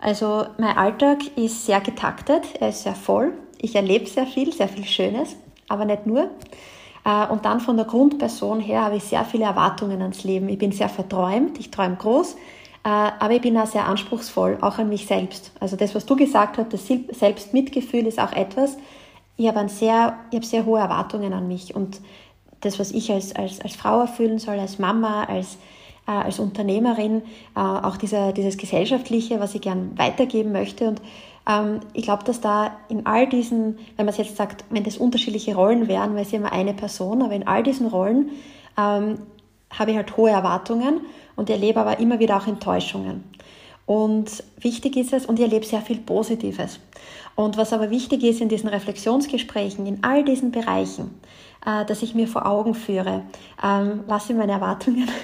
Also 0.00 0.46
mein 0.58 0.76
Alltag 0.76 1.18
ist 1.36 1.66
sehr 1.66 1.80
getaktet, 1.80 2.42
er 2.60 2.70
ist 2.70 2.82
sehr 2.82 2.94
voll. 2.94 3.32
Ich 3.58 3.76
erlebe 3.76 4.06
sehr 4.06 4.26
viel, 4.26 4.52
sehr 4.52 4.68
viel 4.68 4.84
Schönes, 4.84 5.36
aber 5.68 5.84
nicht 5.84 6.06
nur. 6.06 6.30
Äh, 7.04 7.26
und 7.28 7.44
dann 7.44 7.60
von 7.60 7.76
der 7.76 7.86
Grundperson 7.86 8.60
her 8.60 8.82
habe 8.82 8.96
ich 8.96 9.04
sehr 9.04 9.24
viele 9.24 9.44
Erwartungen 9.44 10.02
ans 10.02 10.24
Leben. 10.24 10.48
Ich 10.48 10.58
bin 10.58 10.72
sehr 10.72 10.88
verträumt, 10.88 11.58
ich 11.58 11.70
träume 11.70 11.96
groß, 11.96 12.34
äh, 12.34 12.88
aber 12.88 13.30
ich 13.34 13.40
bin 13.40 13.56
auch 13.56 13.66
sehr 13.66 13.86
anspruchsvoll, 13.86 14.58
auch 14.60 14.78
an 14.78 14.88
mich 14.88 15.06
selbst. 15.06 15.52
Also 15.60 15.76
das, 15.76 15.94
was 15.94 16.06
du 16.06 16.16
gesagt 16.16 16.58
hast, 16.58 16.72
das 16.72 16.86
Selbstmitgefühl 16.86 18.06
ist 18.06 18.18
auch 18.18 18.32
etwas. 18.32 18.76
Ich 19.36 19.48
habe, 19.48 19.68
sehr, 19.68 20.18
ich 20.30 20.36
habe 20.36 20.46
sehr 20.46 20.66
hohe 20.66 20.80
Erwartungen 20.80 21.32
an 21.32 21.48
mich 21.48 21.74
und 21.74 22.00
das, 22.62 22.78
was 22.78 22.90
ich 22.90 23.12
als, 23.12 23.34
als, 23.34 23.60
als 23.60 23.76
Frau 23.76 24.00
erfüllen 24.00 24.38
soll, 24.38 24.58
als 24.58 24.78
Mama, 24.78 25.24
als, 25.24 25.58
äh, 26.06 26.12
als 26.12 26.38
Unternehmerin, 26.38 27.22
äh, 27.54 27.60
auch 27.60 27.96
dieser, 27.96 28.32
dieses 28.32 28.56
Gesellschaftliche, 28.56 29.40
was 29.40 29.54
ich 29.54 29.60
gern 29.60 29.96
weitergeben 29.96 30.52
möchte. 30.52 30.88
Und 30.88 31.02
ähm, 31.48 31.80
ich 31.92 32.04
glaube, 32.04 32.24
dass 32.24 32.40
da 32.40 32.76
in 32.88 33.06
all 33.06 33.28
diesen, 33.28 33.78
wenn 33.96 34.06
man 34.06 34.08
es 34.08 34.18
jetzt 34.18 34.36
sagt, 34.36 34.64
wenn 34.70 34.84
das 34.84 34.96
unterschiedliche 34.96 35.54
Rollen 35.54 35.88
wären, 35.88 36.14
weil 36.14 36.22
es 36.22 36.32
immer 36.32 36.52
eine 36.52 36.74
Person, 36.74 37.22
aber 37.22 37.34
in 37.34 37.46
all 37.46 37.62
diesen 37.62 37.88
Rollen 37.88 38.30
ähm, 38.78 39.18
habe 39.70 39.90
ich 39.90 39.96
halt 39.96 40.16
hohe 40.16 40.30
Erwartungen 40.30 41.00
und 41.36 41.50
erlebe 41.50 41.80
aber 41.80 41.98
immer 41.98 42.18
wieder 42.18 42.36
auch 42.36 42.46
Enttäuschungen. 42.46 43.24
Und 43.86 44.44
wichtig 44.58 44.96
ist 44.96 45.12
es, 45.12 45.26
und 45.26 45.38
ich 45.38 45.44
erlebe 45.44 45.66
sehr 45.66 45.82
viel 45.82 45.98
Positives. 45.98 46.78
Und 47.34 47.56
was 47.56 47.72
aber 47.72 47.90
wichtig 47.90 48.22
ist 48.22 48.40
in 48.40 48.48
diesen 48.48 48.68
Reflexionsgesprächen, 48.68 49.86
in 49.86 50.04
all 50.04 50.24
diesen 50.24 50.52
Bereichen, 50.52 51.10
äh, 51.64 51.84
dass 51.84 52.02
ich 52.02 52.14
mir 52.14 52.28
vor 52.28 52.46
Augen 52.46 52.74
führe. 52.74 53.22
Ähm, 53.62 54.04
was 54.06 54.26
sind 54.26 54.38
meine 54.38 54.52
Erwartungen? 54.52 55.08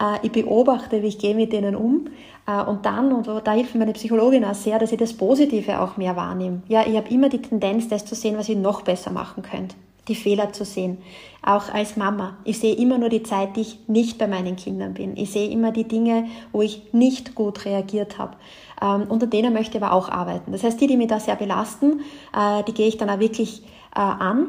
Äh, 0.00 0.26
ich 0.26 0.32
beobachte, 0.32 1.04
wie 1.04 1.06
ich 1.06 1.18
gehe 1.18 1.36
mit 1.36 1.52
denen 1.52 1.76
um 1.76 2.08
Äh, 2.46 2.62
und 2.62 2.84
dann, 2.84 3.12
und 3.12 3.26
da 3.26 3.52
hilft 3.52 3.74
mir 3.74 3.80
meine 3.80 3.92
Psychologin 3.92 4.44
auch 4.44 4.54
sehr, 4.54 4.78
dass 4.78 4.92
ich 4.92 4.98
das 4.98 5.14
Positive 5.14 5.80
auch 5.80 5.96
mehr 5.96 6.16
wahrnehme. 6.16 6.62
Ja, 6.68 6.86
ich 6.86 6.96
habe 6.96 7.08
immer 7.08 7.28
die 7.28 7.40
Tendenz, 7.40 7.88
das 7.88 8.04
zu 8.04 8.14
sehen, 8.14 8.36
was 8.36 8.48
ich 8.48 8.56
noch 8.56 8.82
besser 8.82 9.10
machen 9.10 9.42
könnte. 9.42 9.76
Die 10.08 10.14
Fehler 10.14 10.52
zu 10.52 10.64
sehen. 10.64 10.98
Auch 11.42 11.72
als 11.72 11.96
Mama. 11.96 12.36
Ich 12.44 12.58
sehe 12.58 12.74
immer 12.74 12.98
nur 12.98 13.08
die 13.08 13.22
Zeit, 13.22 13.56
die 13.56 13.62
ich 13.62 13.78
nicht 13.86 14.18
bei 14.18 14.26
meinen 14.26 14.56
Kindern 14.56 14.92
bin. 14.92 15.16
Ich 15.16 15.32
sehe 15.32 15.48
immer 15.48 15.72
die 15.72 15.88
Dinge, 15.88 16.26
wo 16.52 16.60
ich 16.60 16.92
nicht 16.92 17.34
gut 17.34 17.64
reagiert 17.64 18.18
habe. 18.18 18.36
Ähm, 18.82 19.06
unter 19.08 19.26
denen 19.26 19.54
möchte 19.54 19.78
ich 19.78 19.82
aber 19.82 19.94
auch 19.94 20.10
arbeiten. 20.10 20.52
Das 20.52 20.64
heißt, 20.64 20.78
die, 20.78 20.86
die 20.86 20.98
mich 20.98 21.08
da 21.08 21.20
sehr 21.20 21.36
belasten, 21.36 22.00
äh, 22.36 22.62
die 22.64 22.74
gehe 22.74 22.88
ich 22.88 22.98
dann 22.98 23.08
auch 23.08 23.20
wirklich 23.20 23.62
äh, 23.94 24.00
an 24.00 24.48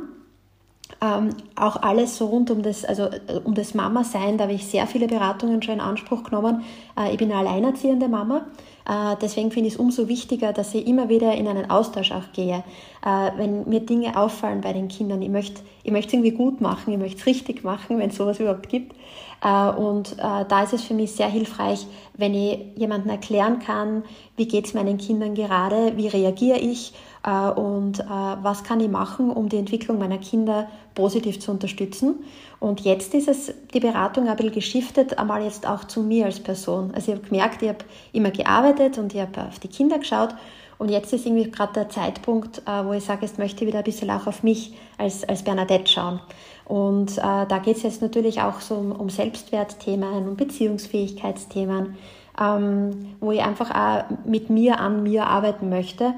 ähm, 1.06 1.30
auch 1.56 1.76
alles 1.78 2.18
so 2.18 2.26
rund 2.26 2.50
um 2.50 2.64
das, 2.64 2.84
also 2.86 3.04
äh, 3.04 3.40
um 3.44 3.54
das 3.54 3.74
Mama-Sein, 3.74 4.38
da 4.38 4.46
habe 4.46 4.54
ich 4.54 4.66
sehr 4.66 4.88
viele 4.88 5.08
Beratungen 5.08 5.62
schon 5.62 5.76
in 5.76 5.82
Anspruch 5.82 6.24
genommen. 6.24 6.64
Äh, 6.98 7.12
ich 7.12 7.18
bin 7.18 7.32
eine 7.32 7.48
alleinerziehende 7.48 8.08
Mama. 8.08 8.46
Äh, 8.88 9.16
deswegen 9.22 9.52
finde 9.52 9.68
ich 9.68 9.76
es 9.76 9.80
umso 9.80 10.08
wichtiger, 10.08 10.54
dass 10.54 10.74
ich 10.74 10.88
immer 10.88 11.10
wieder 11.10 11.34
in 11.34 11.48
einen 11.48 11.70
Austausch 11.70 12.12
auch 12.12 12.32
gehe. 12.34 12.64
Äh, 13.06 13.32
wenn 13.38 13.68
mir 13.70 13.82
Dinge 13.82 14.18
auffallen 14.18 14.62
bei 14.62 14.74
den 14.74 14.88
Kindern, 14.88 15.22
ich 15.22 15.30
möchte 15.30 15.62
ich 15.84 15.92
möchte 15.92 16.08
es 16.08 16.14
irgendwie 16.14 16.32
gut 16.32 16.62
machen, 16.62 16.94
ich 16.94 17.00
möchte 17.00 17.20
es 17.20 17.26
richtig 17.28 17.64
machen, 17.64 18.00
wenn 18.00 18.10
es 18.10 18.16
sowas 18.16 18.40
überhaupt 18.40 18.70
gibt. 18.70 18.96
Äh, 19.44 19.70
und 19.70 20.14
äh, 20.14 20.46
da 20.48 20.64
ist 20.64 20.74
es 20.74 20.84
für 20.84 20.96
mich 20.96 21.12
sehr 21.12 21.30
hilfreich, 21.30 21.86
wenn 22.16 22.34
ich 22.34 22.60
jemandem 22.76 23.12
erklären 23.12 23.60
kann, 23.60 24.04
wie 24.38 24.48
geht 24.48 24.66
es 24.66 24.74
meinen 24.74 24.98
Kindern 24.98 25.36
gerade, 25.36 25.98
wie 25.98 26.08
reagiere 26.08 26.58
ich 26.58 26.94
und 27.26 28.00
was 28.00 28.64
kann 28.64 28.80
ich 28.80 28.90
machen, 28.90 29.32
um 29.32 29.50
die 29.50 29.58
Entwicklung 29.58 29.98
meiner 29.98 30.20
Kinder 30.20 30.68
positiv 30.94 31.40
zu 31.40 31.52
unterstützen. 31.52 32.24
Und 32.60 32.82
jetzt 32.82 33.14
ist 33.14 33.28
es 33.28 33.54
die 33.74 33.80
Beratung 33.80 34.28
ein 34.28 34.36
bisschen 34.36 34.54
geschiftet, 34.54 35.18
einmal 35.18 35.44
jetzt 35.44 35.68
auch 35.68 35.86
zu 35.86 36.02
mir 36.02 36.26
als 36.26 36.40
Person. 36.40 36.92
Also 36.94 37.12
ich 37.12 37.18
habe 37.18 37.28
gemerkt, 37.28 37.62
ich 37.62 37.70
habe 37.70 37.80
immer 38.14 38.32
gearbeitet 38.32 38.98
und 38.98 39.14
ich 39.14 39.22
habe 39.22 39.48
auf 39.48 39.60
die 39.60 39.68
Kinder 39.68 39.98
geschaut 39.98 40.36
und 40.78 40.90
jetzt 40.90 41.14
ist 41.14 41.26
irgendwie 41.26 41.50
gerade 41.50 41.74
der 41.74 41.90
Zeitpunkt, 41.90 42.62
wo 42.84 42.94
ich 42.94 43.04
sage, 43.04 43.26
jetzt 43.26 43.40
möchte 43.40 43.64
ich 43.64 43.68
wieder 43.68 43.80
ein 43.80 43.86
bisschen 43.86 44.10
auch 44.12 44.28
auf 44.28 44.44
mich 44.44 44.74
als, 44.98 45.28
als 45.28 45.44
Bernadette 45.44 45.92
schauen. 45.92 46.20
Und 46.66 47.18
äh, 47.18 47.22
da 47.22 47.60
geht 47.64 47.78
es 47.78 47.84
jetzt 47.84 48.02
natürlich 48.02 48.42
auch 48.42 48.60
so 48.60 48.76
um, 48.76 48.92
um 48.92 49.10
Selbstwertthemen, 49.10 50.28
um 50.28 50.36
Beziehungsfähigkeitsthemen, 50.36 51.96
ähm, 52.42 53.16
wo 53.20 53.32
ich 53.32 53.42
einfach 53.42 53.72
auch 53.72 54.26
mit 54.26 54.50
mir 54.50 54.80
an 54.80 55.04
mir 55.04 55.28
arbeiten 55.28 55.70
möchte. 55.70 56.16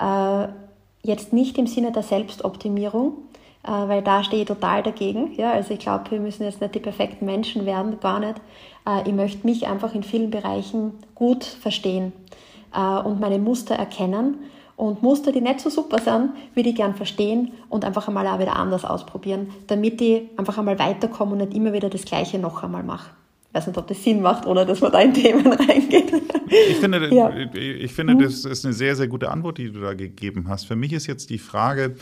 Äh, 0.00 0.48
jetzt 1.02 1.32
nicht 1.32 1.58
im 1.58 1.66
Sinne 1.66 1.92
der 1.92 2.02
Selbstoptimierung, 2.02 3.12
äh, 3.62 3.70
weil 3.70 4.02
da 4.02 4.24
stehe 4.24 4.42
ich 4.42 4.48
total 4.48 4.82
dagegen. 4.82 5.34
Ja? 5.36 5.52
Also 5.52 5.74
ich 5.74 5.80
glaube, 5.80 6.10
wir 6.10 6.20
müssen 6.20 6.44
jetzt 6.44 6.60
nicht 6.60 6.74
die 6.74 6.80
perfekten 6.80 7.26
Menschen 7.26 7.66
werden, 7.66 8.00
gar 8.00 8.20
nicht. 8.20 8.36
Äh, 8.86 9.08
ich 9.08 9.14
möchte 9.14 9.46
mich 9.46 9.66
einfach 9.66 9.94
in 9.94 10.02
vielen 10.02 10.30
Bereichen 10.30 10.94
gut 11.14 11.44
verstehen 11.44 12.12
und 12.72 13.18
meine 13.18 13.40
Muster 13.40 13.74
erkennen 13.74 14.38
und 14.76 15.02
Muster, 15.02 15.32
die 15.32 15.40
nicht 15.40 15.60
so 15.60 15.70
super 15.70 15.98
sind, 15.98 16.30
würde 16.54 16.70
ich 16.70 16.76
gern 16.76 16.94
verstehen 16.94 17.52
und 17.68 17.84
einfach 17.84 18.06
einmal 18.06 18.28
auch 18.28 18.38
wieder 18.38 18.54
anders 18.54 18.84
ausprobieren, 18.84 19.50
damit 19.66 20.00
ich 20.00 20.22
einfach 20.36 20.56
einmal 20.56 20.78
weiterkomme 20.78 21.32
und 21.32 21.38
nicht 21.38 21.54
immer 21.54 21.72
wieder 21.72 21.90
das 21.90 22.04
Gleiche 22.04 22.38
noch 22.38 22.62
einmal 22.62 22.84
mache. 22.84 23.10
Ich 23.48 23.56
weiß 23.56 23.66
nicht, 23.66 23.76
ob 23.76 23.88
das 23.88 24.04
Sinn 24.04 24.22
macht 24.22 24.46
oder 24.46 24.64
dass 24.64 24.80
man 24.80 24.92
da 24.92 25.00
in 25.00 25.12
Themen 25.12 25.52
reingeht. 25.52 26.12
Ich 26.50 26.76
finde, 26.76 27.08
ja. 27.14 27.34
ich 27.54 27.92
finde, 27.92 28.16
das 28.16 28.44
ist 28.44 28.64
eine 28.64 28.74
sehr, 28.74 28.96
sehr 28.96 29.08
gute 29.08 29.30
Antwort, 29.30 29.58
die 29.58 29.70
du 29.70 29.80
da 29.80 29.94
gegeben 29.94 30.48
hast. 30.48 30.64
Für 30.64 30.76
mich 30.76 30.92
ist 30.92 31.06
jetzt 31.06 31.30
die 31.30 31.38
Frage, 31.38 31.94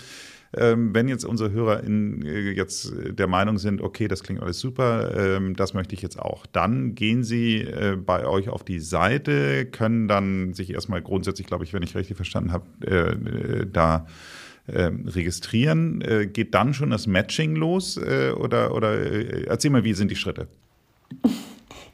ähm, 0.57 0.95
wenn 0.95 1.09
jetzt 1.09 1.25
unsere 1.25 1.51
Hörer 1.51 1.85
in, 1.85 2.25
äh, 2.25 2.53
jetzt 2.53 2.91
der 3.11 3.27
Meinung 3.27 3.59
sind, 3.59 3.83
okay, 3.83 4.09
das 4.09 4.23
klingt 4.23 4.41
alles 4.41 4.59
super, 4.59 5.15
ähm, 5.15 5.55
das 5.55 5.75
möchte 5.75 5.95
ich 5.95 6.01
jetzt 6.01 6.19
auch, 6.19 6.47
dann 6.47 6.95
gehen 6.95 7.23
sie 7.23 7.59
äh, 7.59 7.97
bei 7.97 8.27
euch 8.27 8.49
auf 8.49 8.65
die 8.65 8.81
Seite, 8.81 9.67
können 9.67 10.09
dann 10.09 10.55
sich 10.55 10.73
erstmal 10.73 11.03
grundsätzlich, 11.03 11.47
glaube 11.47 11.65
ich, 11.65 11.75
wenn 11.75 11.83
ich 11.83 11.95
richtig 11.95 12.17
verstanden 12.17 12.53
habe, 12.53 12.65
äh, 12.87 13.67
da 13.71 14.07
ähm, 14.71 15.07
registrieren. 15.07 16.31
geht 16.35 16.55
dann 16.55 16.75
schon 16.75 16.91
das 16.91 17.07
Matching 17.07 17.57
los 17.57 17.97
oder, 17.97 18.75
oder 18.75 19.47
erzähl 19.47 19.71
mal, 19.71 19.83
wie 19.83 19.95
sind 19.95 20.11
die 20.11 20.17
Schritte? 20.17 20.47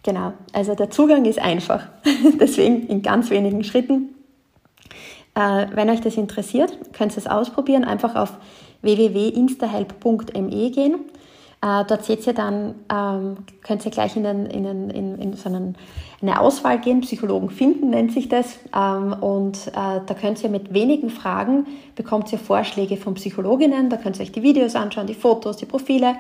Genau, 0.05 0.35
also 0.53 0.75
der 0.75 0.91
Zugang 0.91 1.25
ist 1.25 1.39
einfach. 1.39 1.89
Deswegen 2.41 2.87
in 2.87 3.03
ganz 3.03 3.31
wenigen 3.31 3.65
Schritten 3.65 4.15
äh, 5.35 5.67
wenn 5.73 5.91
euch 5.91 6.01
das 6.01 6.17
interessiert, 6.17 6.79
könnt 6.93 7.13
ihr 7.13 7.19
es 7.19 7.27
ausprobieren. 7.27 7.85
Einfach 7.85 8.15
auf 8.15 8.33
www.instahelp.me 8.83 10.71
gehen. 10.71 10.95
Äh, 11.63 11.85
dort 11.89 12.05
seht 12.05 12.27
ihr 12.27 12.35
dann, 12.35 12.75
ähm, 12.93 13.39
könnt 13.63 13.85
ihr 13.85 13.91
gleich 13.91 14.17
in, 14.17 14.25
den, 14.25 14.47
in, 14.47 15.19
in 15.19 15.33
so 15.35 15.49
einen, 15.49 15.77
eine 16.23 16.41
Auswahl 16.41 16.79
gehen. 16.79 17.01
Psychologen 17.01 17.51
finden 17.51 17.91
nennt 17.91 18.13
sich 18.13 18.29
das. 18.29 18.59
Ähm, 18.75 19.13
und 19.15 19.69
äh, 19.69 20.01
da 20.07 20.15
könnt 20.21 20.43
ihr 20.45 20.51
mit 20.51 20.73
wenigen 20.73 21.11
Fragen, 21.11 21.67
bekommt 21.97 22.33
ihr 22.33 22.39
Vorschläge 22.39 22.97
von 22.97 23.15
Psychologinnen. 23.15 23.91
Da 23.91 23.97
könnt 23.97 24.19
ihr 24.19 24.23
euch 24.23 24.33
die 24.33 24.43
Videos 24.43 24.77
anschauen, 24.77 25.07
die 25.07 25.15
Fotos, 25.15 25.57
die 25.57 25.67
Profile. 25.67 26.15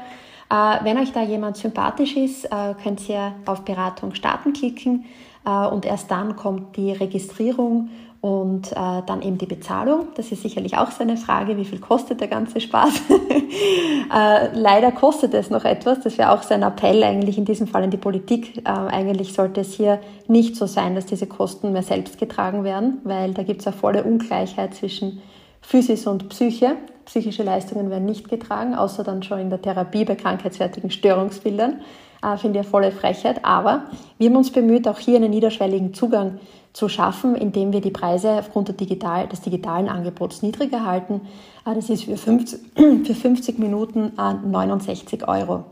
Wenn 0.48 0.98
euch 0.98 1.12
da 1.12 1.22
jemand 1.22 1.56
sympathisch 1.56 2.16
ist, 2.16 2.48
könnt 2.82 3.08
ihr 3.08 3.34
auf 3.46 3.62
Beratung 3.62 4.14
starten 4.14 4.52
klicken. 4.52 5.04
und 5.44 5.84
erst 5.84 6.10
dann 6.10 6.36
kommt 6.36 6.76
die 6.76 6.92
Registrierung 6.92 7.90
und 8.24 8.72
äh, 8.72 9.02
dann 9.04 9.20
eben 9.20 9.36
die 9.36 9.44
Bezahlung. 9.44 10.06
Das 10.14 10.32
ist 10.32 10.40
sicherlich 10.40 10.78
auch 10.78 10.90
so 10.90 11.02
eine 11.02 11.18
Frage, 11.18 11.58
wie 11.58 11.66
viel 11.66 11.78
kostet 11.78 12.22
der 12.22 12.28
ganze 12.28 12.58
Spaß? 12.58 13.02
äh, 13.10 14.48
leider 14.54 14.92
kostet 14.92 15.34
es 15.34 15.50
noch 15.50 15.66
etwas. 15.66 16.00
Das 16.00 16.16
wäre 16.16 16.30
auch 16.30 16.42
so 16.42 16.54
ein 16.54 16.62
Appell 16.62 17.02
eigentlich 17.02 17.36
in 17.36 17.44
diesem 17.44 17.66
Fall 17.66 17.84
in 17.84 17.90
die 17.90 17.98
Politik. 17.98 18.62
Äh, 18.64 18.70
eigentlich 18.70 19.34
sollte 19.34 19.60
es 19.60 19.74
hier 19.74 20.00
nicht 20.26 20.56
so 20.56 20.64
sein, 20.64 20.94
dass 20.94 21.04
diese 21.04 21.26
Kosten 21.26 21.72
mehr 21.72 21.82
selbst 21.82 22.16
getragen 22.16 22.64
werden, 22.64 23.02
weil 23.04 23.34
da 23.34 23.42
gibt 23.42 23.60
es 23.60 23.66
eine 23.66 23.76
volle 23.76 24.04
Ungleichheit 24.04 24.74
zwischen 24.74 25.20
Physis 25.66 26.06
und 26.06 26.28
Psyche. 26.28 26.76
Psychische 27.06 27.42
Leistungen 27.42 27.90
werden 27.90 28.06
nicht 28.06 28.28
getragen, 28.28 28.74
außer 28.74 29.04
dann 29.04 29.22
schon 29.22 29.38
in 29.38 29.50
der 29.50 29.60
Therapie 29.60 30.04
bei 30.04 30.14
krankheitswertigen 30.14 30.90
Störungsbildern. 30.90 31.80
Äh, 32.22 32.36
Finde 32.36 32.60
ich 32.60 32.64
eine 32.64 32.70
volle 32.70 32.92
Frechheit. 32.92 33.44
Aber 33.44 33.84
wir 34.18 34.28
haben 34.28 34.36
uns 34.36 34.50
bemüht, 34.50 34.86
auch 34.88 34.98
hier 34.98 35.16
einen 35.16 35.30
niederschwelligen 35.30 35.94
Zugang 35.94 36.38
zu 36.72 36.88
schaffen, 36.88 37.36
indem 37.36 37.72
wir 37.72 37.80
die 37.80 37.90
Preise 37.90 38.30
aufgrund 38.32 38.78
Digital, 38.80 39.28
des 39.28 39.40
digitalen 39.40 39.88
Angebots 39.88 40.42
niedriger 40.42 40.84
halten. 40.84 41.22
Ah, 41.64 41.74
das 41.74 41.88
ist 41.88 42.04
für 42.04 42.16
50, 42.16 42.60
für 43.04 43.14
50 43.14 43.58
Minuten 43.58 44.12
69 44.16 45.22
äh, 45.22 45.24
Euro. 45.24 45.64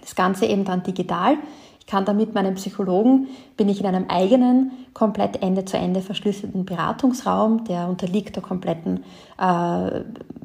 Das 0.00 0.14
Ganze 0.14 0.46
eben 0.46 0.64
dann 0.64 0.82
digital 0.82 1.36
kann 1.86 2.04
da 2.04 2.12
mit 2.12 2.34
meinem 2.34 2.54
Psychologen, 2.54 3.28
bin 3.56 3.68
ich 3.68 3.80
in 3.80 3.86
einem 3.86 4.06
eigenen, 4.08 4.70
komplett 4.94 5.42
Ende-zu-Ende 5.42 6.02
verschlüsselten 6.02 6.64
Beratungsraum, 6.64 7.64
der 7.64 7.88
unterliegt 7.88 8.36
der 8.36 8.42
kompletten 8.42 9.04
äh, 9.38 10.00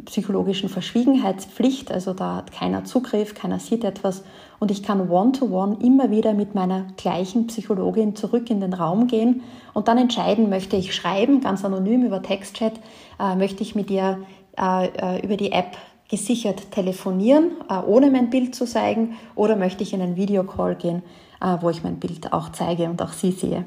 psychologischen 0.05 0.69
Verschwiegenheitspflicht, 0.69 1.91
also 1.91 2.13
da 2.13 2.37
hat 2.37 2.51
keiner 2.51 2.83
Zugriff, 2.83 3.33
keiner 3.35 3.59
sieht 3.59 3.83
etwas. 3.83 4.23
Und 4.59 4.71
ich 4.71 4.83
kann 4.83 5.09
one-to-one 5.09 5.75
-one 5.75 5.85
immer 5.85 6.09
wieder 6.09 6.33
mit 6.33 6.55
meiner 6.55 6.87
gleichen 6.97 7.47
Psychologin 7.47 8.15
zurück 8.15 8.49
in 8.49 8.61
den 8.61 8.73
Raum 8.73 9.07
gehen 9.07 9.41
und 9.73 9.87
dann 9.87 9.97
entscheiden, 9.97 10.49
möchte 10.49 10.77
ich 10.77 10.95
schreiben, 10.95 11.41
ganz 11.41 11.65
anonym 11.65 12.03
über 12.03 12.21
Textchat, 12.21 12.73
äh, 13.19 13.35
möchte 13.35 13.63
ich 13.63 13.75
mit 13.75 13.91
ihr 13.91 14.19
äh, 14.57 14.87
äh 14.87 15.25
über 15.25 15.37
die 15.37 15.51
App 15.51 15.77
gesichert 16.09 16.71
telefonieren, 16.71 17.51
äh, 17.69 17.79
ohne 17.79 18.11
mein 18.11 18.29
Bild 18.29 18.55
zu 18.55 18.65
zeigen, 18.65 19.15
oder 19.35 19.55
möchte 19.55 19.83
ich 19.83 19.93
in 19.93 20.01
einen 20.01 20.15
Videocall 20.15 20.75
gehen, 20.75 21.01
wo 21.61 21.69
ich 21.69 21.83
mein 21.83 21.99
Bild 21.99 22.33
auch 22.33 22.51
zeige 22.51 22.83
und 22.83 23.01
auch 23.01 23.13
Sie 23.13 23.31
sehe. 23.31 23.65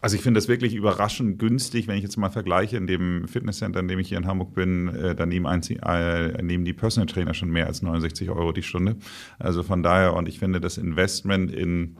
Also 0.00 0.16
ich 0.16 0.22
finde 0.22 0.38
das 0.38 0.48
wirklich 0.48 0.74
überraschend 0.74 1.38
günstig, 1.38 1.86
wenn 1.86 1.96
ich 1.96 2.02
jetzt 2.02 2.16
mal 2.16 2.30
vergleiche, 2.30 2.76
in 2.76 2.86
dem 2.86 3.28
Fitnesscenter, 3.28 3.80
in 3.80 3.88
dem 3.88 4.00
ich 4.00 4.08
hier 4.08 4.18
in 4.18 4.26
Hamburg 4.26 4.54
bin, 4.54 4.88
äh, 4.88 5.14
da 5.14 5.24
nehmen, 5.24 5.46
äh, 5.46 6.42
nehmen 6.42 6.64
die 6.64 6.72
Personal 6.72 7.06
Trainer 7.06 7.34
schon 7.34 7.50
mehr 7.50 7.66
als 7.66 7.82
69 7.82 8.28
Euro 8.30 8.52
die 8.52 8.64
Stunde. 8.64 8.96
Also 9.38 9.62
von 9.62 9.82
daher, 9.82 10.14
und 10.14 10.28
ich 10.28 10.40
finde 10.40 10.60
das 10.60 10.78
Investment 10.78 11.52
in 11.52 11.96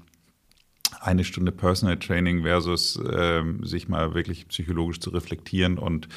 eine 1.01 1.25
Stunde 1.25 1.53
Personal 1.53 1.99
Training 1.99 2.43
versus 2.43 2.97
äh, 2.97 3.43
sich 3.63 3.89
mal 3.89 4.15
wirklich 4.15 4.49
psychologisch 4.49 5.01
zu 5.01 5.11
reflektieren 5.11 5.79
und 5.79 6.09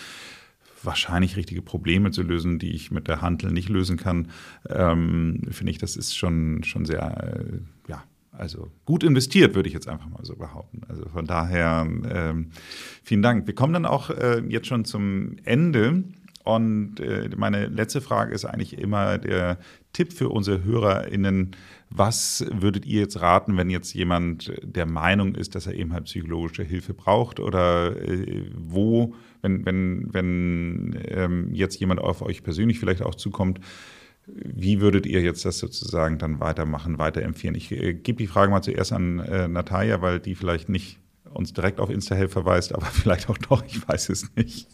wahrscheinlich 0.83 1.36
richtige 1.36 1.61
Probleme 1.61 2.11
zu 2.11 2.21
lösen, 2.21 2.59
die 2.59 2.71
ich 2.71 2.91
mit 2.91 3.07
der 3.07 3.21
Handel 3.21 3.51
nicht 3.51 3.69
lösen 3.69 3.97
kann, 3.97 4.29
ähm, 4.69 5.41
finde 5.49 5.71
ich, 5.71 5.77
das 5.77 5.95
ist 5.95 6.15
schon, 6.15 6.63
schon 6.63 6.86
sehr, 6.86 7.39
äh, 7.39 7.89
ja, 7.89 8.03
also 8.38 8.69
gut 8.86 9.03
investiert, 9.03 9.55
würde 9.55 9.67
ich 9.67 9.73
jetzt 9.73 9.88
einfach 9.88 10.09
mal 10.09 10.23
so 10.23 10.36
behaupten. 10.36 10.81
Also 10.88 11.07
von 11.09 11.25
daher 11.25 11.88
ähm, 11.88 12.51
vielen 13.03 13.21
Dank. 13.21 13.47
Wir 13.47 13.55
kommen 13.55 13.73
dann 13.73 13.86
auch 13.86 14.09
äh, 14.09 14.41
jetzt 14.47 14.67
schon 14.67 14.86
zum 14.86 15.38
Ende. 15.43 16.03
Und 16.43 16.99
äh, 16.99 17.29
meine 17.36 17.67
letzte 17.67 18.01
Frage 18.01 18.33
ist 18.33 18.45
eigentlich 18.45 18.77
immer 18.77 19.17
der 19.17 19.57
Tipp 19.93 20.13
für 20.13 20.29
unsere 20.29 20.63
HörerInnen. 20.63 21.55
Was 21.89 22.45
würdet 22.51 22.86
ihr 22.86 23.01
jetzt 23.01 23.19
raten, 23.19 23.57
wenn 23.57 23.71
jetzt 23.71 23.93
jemand 23.93 24.53
der 24.61 24.86
Meinung 24.86 25.33
ist, 25.33 25.55
dass 25.55 25.65
er 25.65 25.73
eben 25.73 25.91
halt 25.91 26.05
psychologische 26.05 26.63
Hilfe 26.63 26.93
braucht? 26.93 27.39
Oder 27.39 27.99
äh, 27.99 28.45
wo, 28.55 29.15
wenn, 29.41 29.65
wenn, 29.65 30.13
wenn 30.13 30.99
ähm, 31.07 31.53
jetzt 31.53 31.79
jemand 31.79 31.99
auf 31.99 32.21
euch 32.21 32.43
persönlich 32.43 32.79
vielleicht 32.79 33.01
auch 33.01 33.15
zukommt, 33.15 33.59
wie 34.28 34.82
würdet 34.82 35.05
ihr 35.05 35.21
jetzt 35.21 35.45
das 35.45 35.59
sozusagen 35.59 36.17
dann 36.17 36.39
weitermachen, 36.39 36.97
weiterempfehlen? 36.97 37.55
Ich 37.55 37.71
äh, 37.71 37.93
gebe 37.93 38.17
die 38.17 38.28
Frage 38.28 38.51
mal 38.51 38.61
zuerst 38.61 38.91
an 38.91 39.19
äh, 39.19 39.47
Natalia, 39.47 40.01
weil 40.01 40.19
die 40.19 40.36
vielleicht 40.36 40.69
nicht 40.69 40.99
uns 41.34 41.53
direkt 41.53 41.80
auf 41.80 41.89
InstaHelp 41.89 42.32
verweist, 42.32 42.73
aber 42.73 42.86
vielleicht 42.91 43.30
auch 43.30 43.38
doch, 43.38 43.63
ich 43.65 43.88
weiß 43.88 44.09
es 44.09 44.36
nicht. 44.36 44.67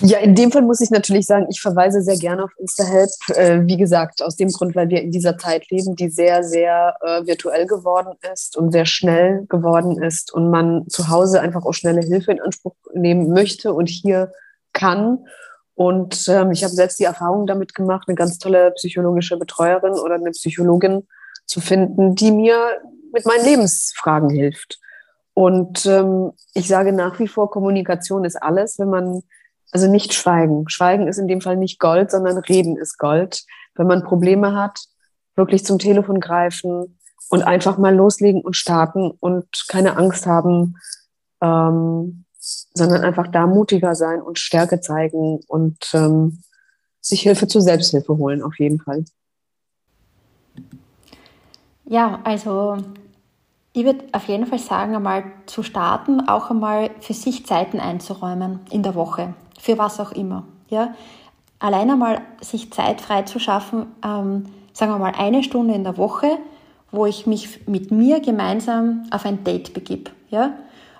Ja, 0.00 0.18
in 0.20 0.34
dem 0.34 0.50
Fall 0.50 0.62
muss 0.62 0.80
ich 0.80 0.88
natürlich 0.88 1.26
sagen, 1.26 1.48
ich 1.50 1.60
verweise 1.60 2.00
sehr 2.00 2.16
gerne 2.16 2.44
auf 2.44 2.50
InstaHelp. 2.58 3.10
Äh, 3.34 3.60
wie 3.66 3.76
gesagt, 3.76 4.22
aus 4.22 4.36
dem 4.36 4.48
Grund, 4.48 4.74
weil 4.74 4.88
wir 4.88 5.02
in 5.02 5.10
dieser 5.10 5.36
Zeit 5.36 5.68
leben, 5.70 5.96
die 5.96 6.08
sehr, 6.08 6.42
sehr 6.42 6.96
äh, 7.02 7.26
virtuell 7.26 7.66
geworden 7.66 8.14
ist 8.32 8.56
und 8.56 8.72
sehr 8.72 8.86
schnell 8.86 9.44
geworden 9.48 10.02
ist 10.02 10.32
und 10.32 10.50
man 10.50 10.88
zu 10.88 11.08
Hause 11.08 11.42
einfach 11.42 11.66
auch 11.66 11.74
schnelle 11.74 12.00
Hilfe 12.00 12.32
in 12.32 12.40
Anspruch 12.40 12.74
nehmen 12.94 13.28
möchte 13.28 13.74
und 13.74 13.90
hier 13.90 14.32
kann. 14.72 15.26
Und 15.78 16.26
ähm, 16.26 16.50
ich 16.50 16.64
habe 16.64 16.74
selbst 16.74 16.98
die 16.98 17.04
Erfahrung 17.04 17.46
damit 17.46 17.72
gemacht, 17.72 18.08
eine 18.08 18.16
ganz 18.16 18.38
tolle 18.38 18.72
psychologische 18.72 19.36
Betreuerin 19.36 19.92
oder 19.92 20.16
eine 20.16 20.32
Psychologin 20.32 21.06
zu 21.46 21.60
finden, 21.60 22.16
die 22.16 22.32
mir 22.32 22.78
mit 23.12 23.24
meinen 23.24 23.44
Lebensfragen 23.44 24.28
hilft. 24.28 24.80
Und 25.34 25.86
ähm, 25.86 26.32
ich 26.52 26.66
sage 26.66 26.92
nach 26.92 27.20
wie 27.20 27.28
vor, 27.28 27.52
Kommunikation 27.52 28.24
ist 28.24 28.34
alles, 28.42 28.80
wenn 28.80 28.88
man, 28.88 29.22
also 29.70 29.88
nicht 29.88 30.14
schweigen. 30.14 30.68
Schweigen 30.68 31.06
ist 31.06 31.18
in 31.18 31.28
dem 31.28 31.40
Fall 31.40 31.56
nicht 31.56 31.78
Gold, 31.78 32.10
sondern 32.10 32.38
Reden 32.38 32.76
ist 32.76 32.98
Gold. 32.98 33.44
Wenn 33.76 33.86
man 33.86 34.02
Probleme 34.02 34.56
hat, 34.56 34.80
wirklich 35.36 35.64
zum 35.64 35.78
Telefon 35.78 36.18
greifen 36.18 36.98
und 37.30 37.42
einfach 37.44 37.78
mal 37.78 37.94
loslegen 37.94 38.40
und 38.40 38.56
starten 38.56 39.12
und 39.20 39.46
keine 39.68 39.96
Angst 39.96 40.26
haben, 40.26 40.74
ähm, 41.40 42.24
sondern 42.74 43.02
einfach 43.02 43.26
da 43.28 43.46
mutiger 43.46 43.94
sein 43.94 44.20
und 44.22 44.38
Stärke 44.38 44.80
zeigen 44.80 45.40
und 45.48 45.76
ähm, 45.94 46.42
sich 47.00 47.22
Hilfe 47.22 47.46
zur 47.46 47.62
Selbsthilfe 47.62 48.16
holen, 48.16 48.42
auf 48.42 48.58
jeden 48.58 48.80
Fall. 48.80 49.04
Ja, 51.84 52.20
also 52.24 52.76
ich 53.72 53.84
würde 53.84 54.04
auf 54.12 54.28
jeden 54.28 54.46
Fall 54.46 54.58
sagen, 54.58 54.94
einmal 54.94 55.24
zu 55.46 55.62
starten, 55.62 56.28
auch 56.28 56.50
einmal 56.50 56.90
für 57.00 57.14
sich 57.14 57.46
Zeiten 57.46 57.80
einzuräumen 57.80 58.60
in 58.70 58.82
der 58.82 58.94
Woche, 58.94 59.34
für 59.58 59.78
was 59.78 60.00
auch 60.00 60.12
immer. 60.12 60.44
Ja? 60.68 60.94
Allein 61.58 61.90
einmal 61.90 62.20
sich 62.40 62.72
Zeit 62.72 63.00
frei 63.00 63.22
zu 63.22 63.38
schaffen, 63.38 63.86
ähm, 64.04 64.46
sagen 64.72 64.92
wir 64.92 64.98
mal 64.98 65.14
eine 65.16 65.42
Stunde 65.42 65.74
in 65.74 65.84
der 65.84 65.96
Woche, 65.96 66.38
wo 66.90 67.06
ich 67.06 67.26
mich 67.26 67.66
mit 67.66 67.90
mir 67.90 68.20
gemeinsam 68.20 69.04
auf 69.10 69.24
ein 69.24 69.44
Date 69.44 69.74
begib. 69.74 70.10
Ja? 70.28 70.58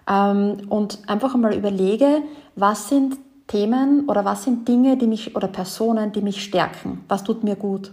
Ähm, 0.08 0.58
und 0.68 1.00
einfach 1.06 1.34
einmal 1.34 1.54
überlege, 1.54 2.22
was 2.56 2.88
sind 2.88 3.16
Themen 3.46 4.08
oder 4.08 4.24
was 4.24 4.44
sind 4.44 4.68
Dinge, 4.68 4.96
die 4.96 5.06
mich 5.06 5.36
oder 5.36 5.48
Personen, 5.48 6.12
die 6.12 6.22
mich 6.22 6.42
stärken? 6.42 7.04
Was 7.08 7.24
tut 7.24 7.44
mir 7.44 7.56
gut? 7.56 7.92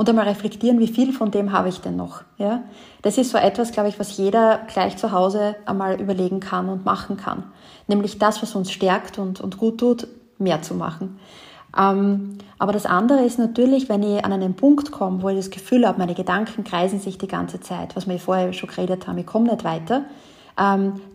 und 0.00 0.08
einmal 0.08 0.28
reflektieren, 0.28 0.78
wie 0.78 0.88
viel 0.88 1.12
von 1.12 1.30
dem 1.30 1.52
habe 1.52 1.68
ich 1.68 1.82
denn 1.82 1.94
noch. 1.94 2.22
Ja? 2.38 2.62
Das 3.02 3.18
ist 3.18 3.32
so 3.32 3.36
etwas, 3.36 3.70
glaube 3.70 3.90
ich, 3.90 4.00
was 4.00 4.16
jeder 4.16 4.60
gleich 4.72 4.96
zu 4.96 5.12
Hause 5.12 5.56
einmal 5.66 6.00
überlegen 6.00 6.40
kann 6.40 6.70
und 6.70 6.86
machen 6.86 7.18
kann. 7.18 7.42
Nämlich 7.86 8.18
das, 8.18 8.40
was 8.40 8.54
uns 8.54 8.72
stärkt 8.72 9.18
und, 9.18 9.42
und 9.42 9.58
gut 9.58 9.76
tut, 9.76 10.08
mehr 10.38 10.62
zu 10.62 10.72
machen. 10.72 11.18
Ähm, 11.78 12.38
aber 12.58 12.72
das 12.72 12.86
andere 12.86 13.26
ist 13.26 13.38
natürlich, 13.38 13.90
wenn 13.90 14.02
ich 14.02 14.24
an 14.24 14.32
einen 14.32 14.54
Punkt 14.54 14.90
komme, 14.90 15.20
wo 15.22 15.28
ich 15.28 15.36
das 15.36 15.50
Gefühl 15.50 15.86
habe, 15.86 15.98
meine 15.98 16.14
Gedanken 16.14 16.64
kreisen 16.64 16.98
sich 16.98 17.18
die 17.18 17.28
ganze 17.28 17.60
Zeit, 17.60 17.94
was 17.94 18.08
wir 18.08 18.18
vorher 18.18 18.54
schon 18.54 18.70
geredet 18.70 19.06
haben, 19.06 19.18
ich 19.18 19.26
komme 19.26 19.50
nicht 19.50 19.64
weiter, 19.64 20.06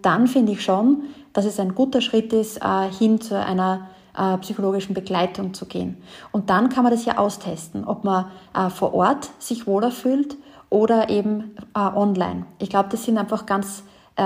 dann 0.02 0.28
finde 0.28 0.54
ich 0.54 0.64
schon, 0.64 1.04
dass 1.36 1.46
es 1.46 1.60
ein 1.60 1.76
guter 1.76 2.02
Schritt 2.02 2.34
ist, 2.34 2.58
äh, 2.64 2.90
hin 2.98 3.22
zu 3.22 3.38
einer 3.38 3.90
äh, 4.18 4.38
psychologischen 4.38 4.96
Begleitung 4.96 5.54
zu 5.54 5.66
gehen. 5.66 5.98
Und 6.32 6.50
dann 6.50 6.70
kann 6.70 6.84
man 6.84 6.94
das 6.94 7.06
ja 7.06 7.18
austesten, 7.18 7.84
ob 7.84 8.04
man 8.06 8.26
äh, 8.56 8.70
vor 8.70 8.94
Ort 8.94 9.30
sich 9.38 9.68
wohler 9.68 9.92
fühlt 9.92 10.38
oder 10.70 11.10
eben 11.10 11.56
online. 11.74 12.48
Ich 12.58 12.70
glaube, 12.70 12.90
das 12.90 13.06
sind 13.06 13.18
einfach 13.18 13.46
ganz, 13.46 13.84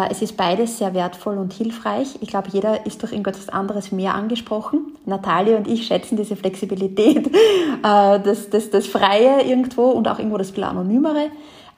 es 0.10 0.22
ist 0.22 0.36
beides 0.38 0.80
sehr 0.80 0.96
wertvoll 0.96 1.38
und 1.38 1.54
hilfreich. 1.54 2.18
Ich 2.22 2.30
glaube, 2.30 2.48
jeder 2.52 2.88
ist 2.88 3.04
durch 3.04 3.12
irgendwas 3.12 3.50
anderes 3.50 3.92
mehr 3.92 4.16
angesprochen. 4.16 4.96
Natalia 5.06 5.58
und 5.58 5.68
ich 5.68 5.86
schätzen 5.86 6.16
diese 6.16 6.36
Flexibilität, 6.36 7.30
das, 7.84 8.50
das, 8.50 8.70
das 8.72 8.88
Freie 8.88 9.44
irgendwo 9.44 9.90
und 9.90 10.08
auch 10.08 10.18
irgendwo 10.18 10.38
das 10.38 10.58
Anonymere. 10.58 11.30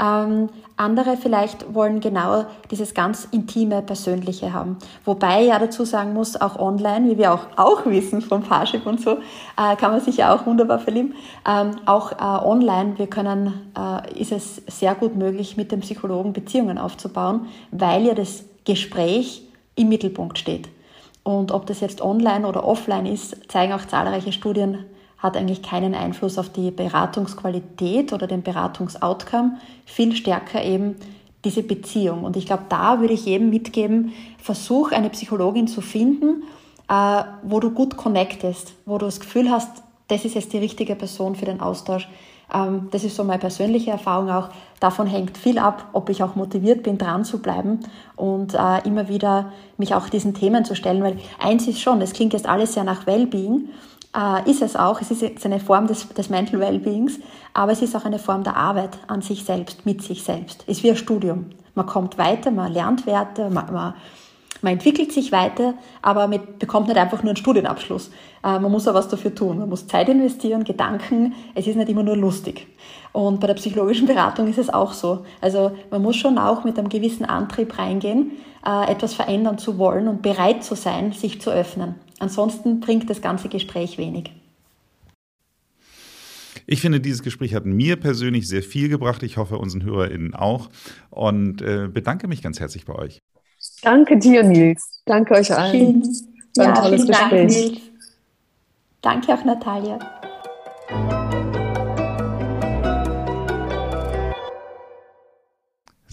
Ähm, 0.01 0.49
andere 0.77 1.15
vielleicht 1.15 1.75
wollen 1.75 1.99
genau 1.99 2.45
dieses 2.71 2.95
ganz 2.95 3.27
intime, 3.29 3.83
persönliche 3.83 4.51
haben. 4.51 4.77
Wobei 5.05 5.43
ja 5.43 5.59
dazu 5.59 5.85
sagen 5.85 6.13
muss, 6.13 6.39
auch 6.39 6.57
online, 6.57 7.11
wie 7.11 7.17
wir 7.19 7.33
auch, 7.33 7.45
auch 7.55 7.85
wissen 7.85 8.21
vom 8.21 8.41
Fahrship 8.41 8.87
und 8.87 8.99
so, 8.99 9.17
äh, 9.57 9.75
kann 9.75 9.91
man 9.91 10.01
sich 10.01 10.17
ja 10.17 10.33
auch 10.33 10.47
wunderbar 10.47 10.79
verlieben. 10.79 11.13
Ähm, 11.47 11.71
auch 11.85 12.13
äh, 12.13 12.45
online, 12.45 12.97
wir 12.97 13.07
können, 13.07 13.71
äh, 13.77 14.19
ist 14.19 14.31
es 14.31 14.55
sehr 14.67 14.95
gut 14.95 15.15
möglich, 15.15 15.55
mit 15.55 15.71
dem 15.71 15.81
Psychologen 15.81 16.33
Beziehungen 16.33 16.79
aufzubauen, 16.79 17.47
weil 17.69 18.03
ja 18.05 18.15
das 18.15 18.43
Gespräch 18.65 19.43
im 19.75 19.89
Mittelpunkt 19.89 20.39
steht. 20.39 20.67
Und 21.23 21.51
ob 21.51 21.67
das 21.67 21.79
jetzt 21.79 22.01
online 22.01 22.47
oder 22.47 22.65
offline 22.65 23.05
ist, 23.05 23.51
zeigen 23.51 23.73
auch 23.73 23.85
zahlreiche 23.85 24.31
Studien, 24.31 24.85
hat 25.21 25.37
eigentlich 25.37 25.61
keinen 25.61 25.93
Einfluss 25.93 26.37
auf 26.37 26.49
die 26.49 26.71
Beratungsqualität 26.71 28.11
oder 28.11 28.27
den 28.27 28.41
Beratungsoutcome, 28.41 29.57
viel 29.85 30.15
stärker 30.15 30.63
eben 30.63 30.95
diese 31.45 31.63
Beziehung. 31.63 32.23
Und 32.23 32.37
ich 32.37 32.45
glaube, 32.45 32.63
da 32.69 32.99
würde 32.99 33.13
ich 33.13 33.25
jedem 33.25 33.49
mitgeben, 33.49 34.13
versuch 34.37 34.91
eine 34.91 35.09
Psychologin 35.09 35.67
zu 35.67 35.81
finden, 35.81 36.43
äh, 36.89 37.23
wo 37.43 37.59
du 37.59 37.71
gut 37.71 37.97
connectest, 37.97 38.73
wo 38.85 38.97
du 38.97 39.05
das 39.05 39.19
Gefühl 39.19 39.49
hast, 39.49 39.83
das 40.07 40.25
ist 40.25 40.35
jetzt 40.35 40.53
die 40.53 40.57
richtige 40.57 40.95
Person 40.95 41.35
für 41.35 41.45
den 41.45 41.61
Austausch. 41.61 42.07
Ähm, 42.53 42.89
das 42.91 43.03
ist 43.03 43.15
so 43.15 43.23
meine 43.23 43.39
persönliche 43.39 43.91
Erfahrung 43.91 44.29
auch. 44.29 44.49
Davon 44.79 45.07
hängt 45.07 45.37
viel 45.37 45.57
ab, 45.57 45.89
ob 45.93 46.09
ich 46.09 46.21
auch 46.23 46.35
motiviert 46.35 46.83
bin, 46.83 46.97
dran 46.97 47.23
zu 47.23 47.41
bleiben 47.41 47.79
und 48.15 48.53
äh, 48.55 48.85
immer 48.85 49.07
wieder 49.07 49.51
mich 49.77 49.95
auch 49.95 50.09
diesen 50.09 50.33
Themen 50.33 50.65
zu 50.65 50.75
stellen, 50.75 51.03
weil 51.03 51.17
eins 51.39 51.67
ist 51.67 51.79
schon, 51.79 52.01
es 52.01 52.13
klingt 52.13 52.33
jetzt 52.33 52.47
alles 52.47 52.73
sehr 52.73 52.83
nach 52.83 53.05
Wellbeing, 53.05 53.69
äh, 54.15 54.49
ist 54.49 54.61
es 54.61 54.75
auch. 54.75 55.01
Es 55.01 55.11
ist 55.11 55.21
jetzt 55.21 55.45
eine 55.45 55.59
Form 55.59 55.87
des, 55.87 56.07
des 56.09 56.29
Mental 56.29 56.59
Wellbeings, 56.59 57.19
aber 57.53 57.71
es 57.71 57.81
ist 57.81 57.95
auch 57.95 58.05
eine 58.05 58.19
Form 58.19 58.43
der 58.43 58.55
Arbeit 58.55 58.97
an 59.07 59.21
sich 59.21 59.43
selbst, 59.43 59.85
mit 59.85 60.01
sich 60.01 60.23
selbst. 60.23 60.63
Ist 60.63 60.83
wie 60.83 60.89
ein 60.89 60.97
Studium. 60.97 61.47
Man 61.75 61.85
kommt 61.85 62.17
weiter, 62.17 62.51
man 62.51 62.71
lernt 62.71 63.05
Werte, 63.05 63.49
man, 63.49 63.71
man, 63.71 63.93
man 64.61 64.73
entwickelt 64.73 65.11
sich 65.11 65.31
weiter, 65.31 65.73
aber 66.01 66.27
man 66.27 66.41
bekommt 66.59 66.87
nicht 66.87 66.97
einfach 66.97 67.23
nur 67.23 67.31
einen 67.31 67.37
Studienabschluss. 67.37 68.11
Äh, 68.43 68.59
man 68.59 68.71
muss 68.71 68.87
auch 68.87 68.93
was 68.93 69.07
dafür 69.07 69.33
tun. 69.33 69.59
Man 69.59 69.69
muss 69.69 69.87
Zeit 69.87 70.09
investieren, 70.09 70.63
Gedanken. 70.63 71.33
Es 71.55 71.67
ist 71.67 71.77
nicht 71.77 71.89
immer 71.89 72.03
nur 72.03 72.17
lustig. 72.17 72.67
Und 73.13 73.39
bei 73.39 73.47
der 73.47 73.55
psychologischen 73.55 74.07
Beratung 74.07 74.47
ist 74.47 74.57
es 74.57 74.69
auch 74.69 74.93
so. 74.93 75.25
Also 75.41 75.71
man 75.89 76.01
muss 76.01 76.15
schon 76.15 76.37
auch 76.37 76.63
mit 76.63 76.77
einem 76.77 76.89
gewissen 76.89 77.25
Antrieb 77.25 77.77
reingehen, 77.77 78.31
äh, 78.65 78.91
etwas 78.91 79.13
verändern 79.13 79.57
zu 79.57 79.77
wollen 79.77 80.07
und 80.07 80.21
bereit 80.21 80.63
zu 80.63 80.75
sein, 80.75 81.11
sich 81.13 81.41
zu 81.41 81.49
öffnen. 81.49 81.95
Ansonsten 82.21 82.79
bringt 82.79 83.09
das 83.09 83.19
ganze 83.21 83.49
Gespräch 83.49 83.97
wenig. 83.97 84.31
Ich 86.67 86.79
finde, 86.79 86.99
dieses 86.99 87.23
Gespräch 87.23 87.55
hat 87.55 87.65
mir 87.65 87.95
persönlich 87.95 88.47
sehr 88.47 88.61
viel 88.61 88.89
gebracht. 88.89 89.23
Ich 89.23 89.37
hoffe, 89.37 89.57
unseren 89.57 89.83
HörerInnen 89.83 90.35
auch. 90.35 90.69
Und 91.09 91.63
äh, 91.63 91.87
bedanke 91.91 92.27
mich 92.27 92.43
ganz 92.43 92.59
herzlich 92.59 92.85
bei 92.85 92.93
euch. 92.93 93.21
Danke 93.81 94.19
dir, 94.19 94.43
Nils. 94.43 95.01
Danke 95.05 95.33
euch 95.33 95.51
allen. 95.51 96.03
War 96.55 96.67
ein 96.67 96.75
ja, 96.75 96.81
tolles 96.81 97.07
Gespräch. 97.07 97.29
Dank, 97.29 97.49
Nils. 97.49 97.81
Danke 99.01 99.33
auch, 99.33 99.43
Natalia. 99.43 99.97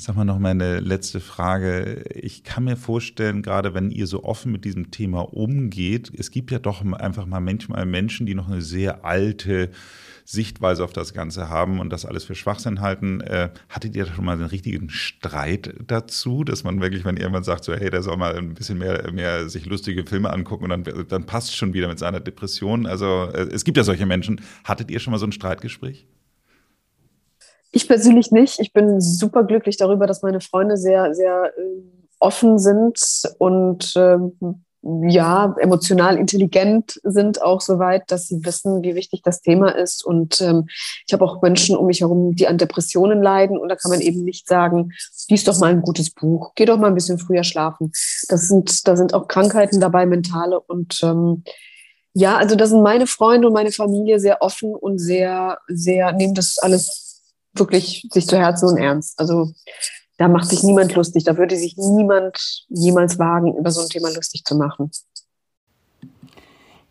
Sag 0.00 0.14
mal 0.14 0.24
noch 0.24 0.38
meine 0.38 0.78
letzte 0.78 1.18
Frage. 1.18 2.04
Ich 2.14 2.44
kann 2.44 2.62
mir 2.62 2.76
vorstellen, 2.76 3.42
gerade 3.42 3.74
wenn 3.74 3.90
ihr 3.90 4.06
so 4.06 4.22
offen 4.22 4.52
mit 4.52 4.64
diesem 4.64 4.92
Thema 4.92 5.22
umgeht, 5.34 6.12
es 6.16 6.30
gibt 6.30 6.52
ja 6.52 6.60
doch 6.60 6.84
einfach 6.92 7.26
mal 7.26 7.40
manchmal 7.40 7.84
Menschen, 7.84 8.24
die 8.24 8.36
noch 8.36 8.46
eine 8.48 8.62
sehr 8.62 9.04
alte 9.04 9.70
Sichtweise 10.24 10.84
auf 10.84 10.92
das 10.92 11.14
Ganze 11.14 11.48
haben 11.48 11.80
und 11.80 11.90
das 11.90 12.06
alles 12.06 12.22
für 12.22 12.36
Schwachsinn 12.36 12.80
halten. 12.80 13.22
Äh, 13.22 13.50
hattet 13.68 13.96
ihr 13.96 14.04
da 14.04 14.14
schon 14.14 14.24
mal 14.24 14.34
einen 14.34 14.44
richtigen 14.44 14.88
Streit 14.88 15.74
dazu, 15.84 16.44
dass 16.44 16.62
man 16.62 16.80
wirklich, 16.80 17.04
wenn 17.04 17.16
jemand 17.16 17.44
sagt, 17.44 17.64
so, 17.64 17.74
hey, 17.74 17.90
der 17.90 18.04
soll 18.04 18.16
mal 18.16 18.36
ein 18.36 18.54
bisschen 18.54 18.78
mehr, 18.78 19.10
mehr 19.10 19.48
sich 19.48 19.66
lustige 19.66 20.06
Filme 20.06 20.32
angucken 20.32 20.70
und 20.70 20.86
dann, 20.86 21.08
dann 21.08 21.26
passt 21.26 21.56
schon 21.56 21.74
wieder 21.74 21.88
mit 21.88 21.98
seiner 21.98 22.20
Depression? 22.20 22.86
Also 22.86 23.30
äh, 23.32 23.48
es 23.52 23.64
gibt 23.64 23.76
ja 23.76 23.82
solche 23.82 24.06
Menschen. 24.06 24.42
Hattet 24.62 24.92
ihr 24.92 25.00
schon 25.00 25.10
mal 25.10 25.18
so 25.18 25.26
ein 25.26 25.32
Streitgespräch? 25.32 26.06
Ich 27.70 27.86
persönlich 27.86 28.30
nicht. 28.30 28.60
Ich 28.60 28.72
bin 28.72 29.00
super 29.00 29.44
glücklich 29.44 29.76
darüber, 29.76 30.06
dass 30.06 30.22
meine 30.22 30.40
Freunde 30.40 30.76
sehr, 30.76 31.14
sehr 31.14 31.52
äh, 31.56 31.82
offen 32.18 32.58
sind 32.58 32.98
und 33.38 33.94
äh, 33.96 34.18
ja, 34.82 35.54
emotional 35.58 36.16
intelligent 36.16 37.00
sind 37.02 37.42
auch 37.42 37.60
so 37.60 37.78
weit, 37.78 38.10
dass 38.10 38.28
sie 38.28 38.44
wissen, 38.44 38.82
wie 38.82 38.94
wichtig 38.94 39.22
das 39.22 39.42
Thema 39.42 39.70
ist. 39.74 40.04
Und 40.04 40.40
ähm, 40.40 40.68
ich 41.06 41.12
habe 41.12 41.24
auch 41.24 41.42
Menschen 41.42 41.76
um 41.76 41.86
mich 41.86 42.00
herum, 42.00 42.34
die 42.36 42.46
an 42.46 42.58
Depressionen 42.58 43.20
leiden. 43.20 43.58
Und 43.58 43.68
da 43.68 43.76
kann 43.76 43.90
man 43.90 44.00
eben 44.00 44.22
nicht 44.22 44.46
sagen, 44.46 44.92
lies 45.28 45.44
doch 45.44 45.58
mal 45.58 45.70
ein 45.72 45.82
gutes 45.82 46.10
Buch, 46.10 46.52
geh 46.54 46.64
doch 46.64 46.78
mal 46.78 46.86
ein 46.86 46.94
bisschen 46.94 47.18
früher 47.18 47.42
schlafen. 47.42 47.90
Das 48.28 48.48
sind, 48.48 48.86
da 48.86 48.96
sind 48.96 49.14
auch 49.14 49.26
Krankheiten 49.26 49.80
dabei, 49.80 50.06
mentale. 50.06 50.60
Und 50.60 51.00
ähm, 51.02 51.42
Ja, 52.14 52.36
also 52.36 52.56
da 52.56 52.66
sind 52.66 52.82
meine 52.82 53.06
Freunde 53.06 53.48
und 53.48 53.54
meine 53.54 53.72
Familie 53.72 54.20
sehr 54.20 54.42
offen 54.42 54.74
und 54.74 54.98
sehr, 54.98 55.58
sehr, 55.68 56.12
nehmen 56.12 56.34
das 56.34 56.58
alles 56.58 57.07
wirklich 57.58 58.06
sich 58.10 58.26
zu 58.26 58.36
Herzen 58.36 58.68
und 58.68 58.76
ernst. 58.76 59.18
Also 59.18 59.52
da 60.18 60.28
macht 60.28 60.48
sich 60.48 60.62
niemand 60.62 60.94
lustig. 60.94 61.24
Da 61.24 61.36
würde 61.36 61.56
sich 61.56 61.76
niemand 61.76 62.64
jemals 62.68 63.18
wagen, 63.18 63.56
über 63.56 63.70
so 63.70 63.82
ein 63.82 63.88
Thema 63.88 64.10
lustig 64.10 64.44
zu 64.44 64.56
machen. 64.56 64.90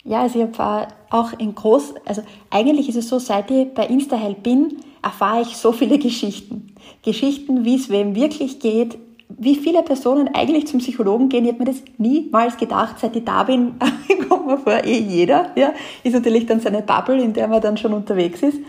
Ja, 0.03 0.21
also 0.21 0.39
ich 0.39 0.59
habe 0.59 0.87
auch 1.09 1.33
in 1.37 1.53
groß, 1.53 1.95
also 2.05 2.23
eigentlich 2.49 2.87
ist 2.87 2.95
es 2.95 3.09
so, 3.09 3.19
seit 3.19 3.51
ich 3.51 3.73
bei 3.73 3.85
InstaHelp 3.87 4.41
bin, 4.41 4.77
erfahre 5.03 5.41
ich 5.41 5.57
so 5.57 5.73
viele 5.73 5.99
Geschichten. 5.99 6.73
Geschichten, 7.03 7.65
wie 7.65 7.75
es 7.75 7.89
wem 7.89 8.15
wirklich 8.15 8.59
geht, 8.59 8.97
wie 9.29 9.55
viele 9.55 9.83
Personen 9.83 10.29
eigentlich 10.33 10.67
zum 10.67 10.79
Psychologen 10.79 11.27
gehen. 11.27 11.43
Ich 11.43 11.51
habe 11.51 11.65
mir 11.65 11.71
das 11.71 11.81
niemals 11.97 12.55
gedacht, 12.55 12.95
seit 12.99 13.15
ich 13.17 13.25
da 13.25 13.43
bin, 13.43 13.75
kommt 14.29 14.47
mir 14.47 14.57
vor, 14.57 14.83
eh 14.83 14.99
jeder. 14.99 15.51
Ja, 15.55 15.73
ist 16.03 16.13
natürlich 16.13 16.45
dann 16.45 16.61
seine 16.61 16.81
Bubble, 16.81 17.21
in 17.21 17.33
der 17.33 17.49
man 17.49 17.61
dann 17.61 17.75
schon 17.75 17.93
unterwegs 17.93 18.41
ist. 18.41 18.59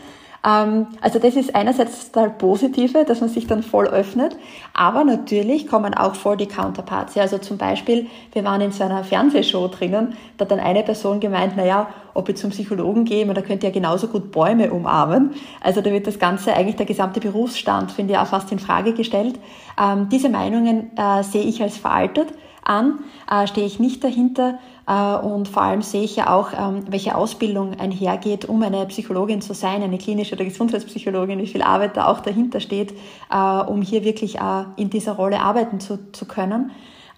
Ähm, 0.45 0.87
also 1.01 1.19
das 1.19 1.37
ist 1.37 1.55
einerseits 1.55 2.13
das 2.13 2.31
Positive, 2.39 3.05
dass 3.05 3.21
man 3.21 3.29
sich 3.29 3.47
dann 3.47 3.63
voll 3.63 3.87
öffnet, 3.87 4.37
aber 4.73 5.05
natürlich 5.05 5.67
kommen 5.67 5.95
auch 5.95 6.15
voll 6.15 6.37
die 6.37 6.47
Counterparts. 6.47 7.15
Ja, 7.15 7.23
also 7.23 7.39
zum 7.39 7.59
Beispiel, 7.59 8.07
wir 8.33 8.45
waren 8.45 8.61
in 8.61 8.73
so 8.73 8.85
einer 8.85 9.05
Fernsehshow 9.05 9.69
drinnen, 9.69 10.15
da 10.37 10.45
hat 10.45 10.51
dann 10.51 10.61
eine 10.61 10.83
Person 10.83 11.21
gemeint, 11.21 11.57
naja, 11.57 11.89
ob 12.15 12.29
ich 12.29 12.37
zum 12.37 12.51
Psychologen 12.51 13.05
gehe, 13.05 13.27
da 13.27 13.43
könnt 13.43 13.63
ihr 13.63 13.69
ja 13.69 13.75
genauso 13.75 14.09
gut 14.09 14.33
Bäume 14.33 14.73
umarmen. 14.73 15.33
Also 15.61 15.81
da 15.81 15.91
wird 15.93 16.07
das 16.07 16.19
Ganze, 16.19 16.55
eigentlich 16.55 16.77
der 16.77 16.87
gesamte 16.87 17.21
Berufsstand, 17.21 17.93
finde 17.93 18.15
ich, 18.15 18.19
auch 18.19 18.27
fast 18.27 18.51
in 18.51 18.59
Frage 18.59 18.93
gestellt. 18.93 19.39
Ähm, 19.81 20.09
diese 20.11 20.29
Meinungen 20.29 20.91
äh, 20.97 21.23
sehe 21.23 21.45
ich 21.45 21.63
als 21.63 21.77
veraltet 21.77 22.29
an, 22.65 22.99
äh, 23.31 23.47
stehe 23.47 23.67
ich 23.67 23.79
nicht 23.79 24.05
dahinter 24.05 24.59
und 24.95 25.49
vor 25.49 25.63
allem 25.63 25.83
sehe 25.83 26.03
ich 26.03 26.17
ja 26.17 26.35
auch, 26.35 26.53
ähm, 26.53 26.85
welche 26.89 27.15
Ausbildung 27.15 27.79
einhergeht, 27.79 28.47
um 28.47 28.63
eine 28.63 28.87
Psychologin 28.87 29.43
zu 29.43 29.53
sein, 29.53 29.83
eine 29.83 29.99
klinische 29.99 30.35
oder 30.35 30.45
Gesundheitspsychologin, 30.45 31.39
wie 31.41 31.47
viel 31.47 31.63
Arbeit 31.63 31.97
da 31.97 32.07
auch 32.07 32.21
dahinter 32.21 32.61
steht, 32.61 32.95
äh, 33.31 33.37
um 33.37 33.83
hier 33.83 34.05
wirklich 34.05 34.39
in 34.77 34.89
dieser 34.91 35.13
Rolle 35.13 35.41
arbeiten 35.41 35.81
zu, 35.81 36.11
zu 36.13 36.27
können. 36.27 36.71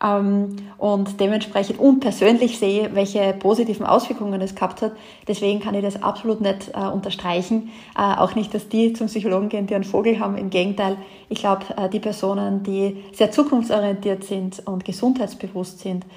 Ähm, 0.02 0.56
und 0.78 1.20
dementsprechend 1.20 1.78
und 1.78 2.00
persönlich 2.00 2.58
sehe, 2.58 2.94
welche 2.94 3.34
positiven 3.34 3.84
Auswirkungen 3.84 4.40
es 4.40 4.54
gehabt 4.54 4.80
hat. 4.80 4.92
Deswegen 5.28 5.60
kann 5.60 5.74
ich 5.74 5.82
das 5.82 6.02
absolut 6.02 6.40
nicht 6.40 6.70
äh, 6.74 6.86
unterstreichen. 6.86 7.70
Äh, 7.96 8.16
auch 8.16 8.34
nicht, 8.34 8.54
dass 8.54 8.68
die 8.68 8.94
zum 8.94 9.08
Psychologen 9.08 9.50
gehen, 9.50 9.66
die 9.66 9.74
einen 9.74 9.84
Vogel 9.84 10.18
haben. 10.18 10.36
Im 10.38 10.48
Gegenteil, 10.48 10.96
ich 11.28 11.40
glaube, 11.40 11.66
äh, 11.76 11.90
die 11.90 12.00
Personen, 12.00 12.62
die 12.62 13.04
sehr 13.12 13.30
zukunftsorientiert 13.30 14.24
sind 14.24 14.66
und 14.66 14.86
gesundheitsbewusst 14.86 15.80
sind, 15.80 16.04
äh, 16.04 16.08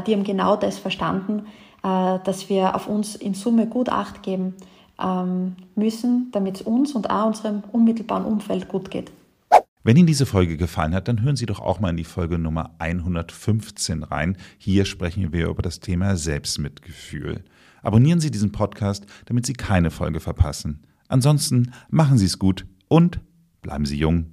die 0.00 0.14
haben 0.14 0.24
genau 0.24 0.56
das 0.56 0.78
verstanden, 0.78 1.46
äh, 1.82 2.18
dass 2.24 2.48
wir 2.48 2.74
auf 2.74 2.86
uns 2.86 3.14
in 3.14 3.34
Summe 3.34 3.66
gut 3.66 3.88
Acht 3.88 4.22
geben 4.22 4.54
ähm, 5.02 5.56
müssen, 5.74 6.28
damit 6.32 6.56
es 6.56 6.62
uns 6.62 6.92
und 6.92 7.10
auch 7.10 7.26
unserem 7.26 7.62
unmittelbaren 7.72 8.24
Umfeld 8.24 8.68
gut 8.68 8.90
geht. 8.90 9.10
Wenn 9.84 9.96
Ihnen 9.96 10.06
diese 10.06 10.26
Folge 10.26 10.56
gefallen 10.56 10.94
hat, 10.94 11.08
dann 11.08 11.22
hören 11.22 11.34
Sie 11.34 11.46
doch 11.46 11.58
auch 11.58 11.80
mal 11.80 11.90
in 11.90 11.96
die 11.96 12.04
Folge 12.04 12.38
Nummer 12.38 12.70
115 12.78 14.04
rein. 14.04 14.36
Hier 14.56 14.84
sprechen 14.84 15.32
wir 15.32 15.48
über 15.48 15.62
das 15.62 15.80
Thema 15.80 16.16
Selbstmitgefühl. 16.16 17.42
Abonnieren 17.82 18.20
Sie 18.20 18.30
diesen 18.30 18.52
Podcast, 18.52 19.06
damit 19.26 19.44
Sie 19.44 19.54
keine 19.54 19.90
Folge 19.90 20.20
verpassen. 20.20 20.84
Ansonsten 21.08 21.72
machen 21.90 22.16
Sie 22.16 22.26
es 22.26 22.38
gut 22.38 22.64
und 22.86 23.18
bleiben 23.60 23.84
Sie 23.84 23.98
jung. 23.98 24.26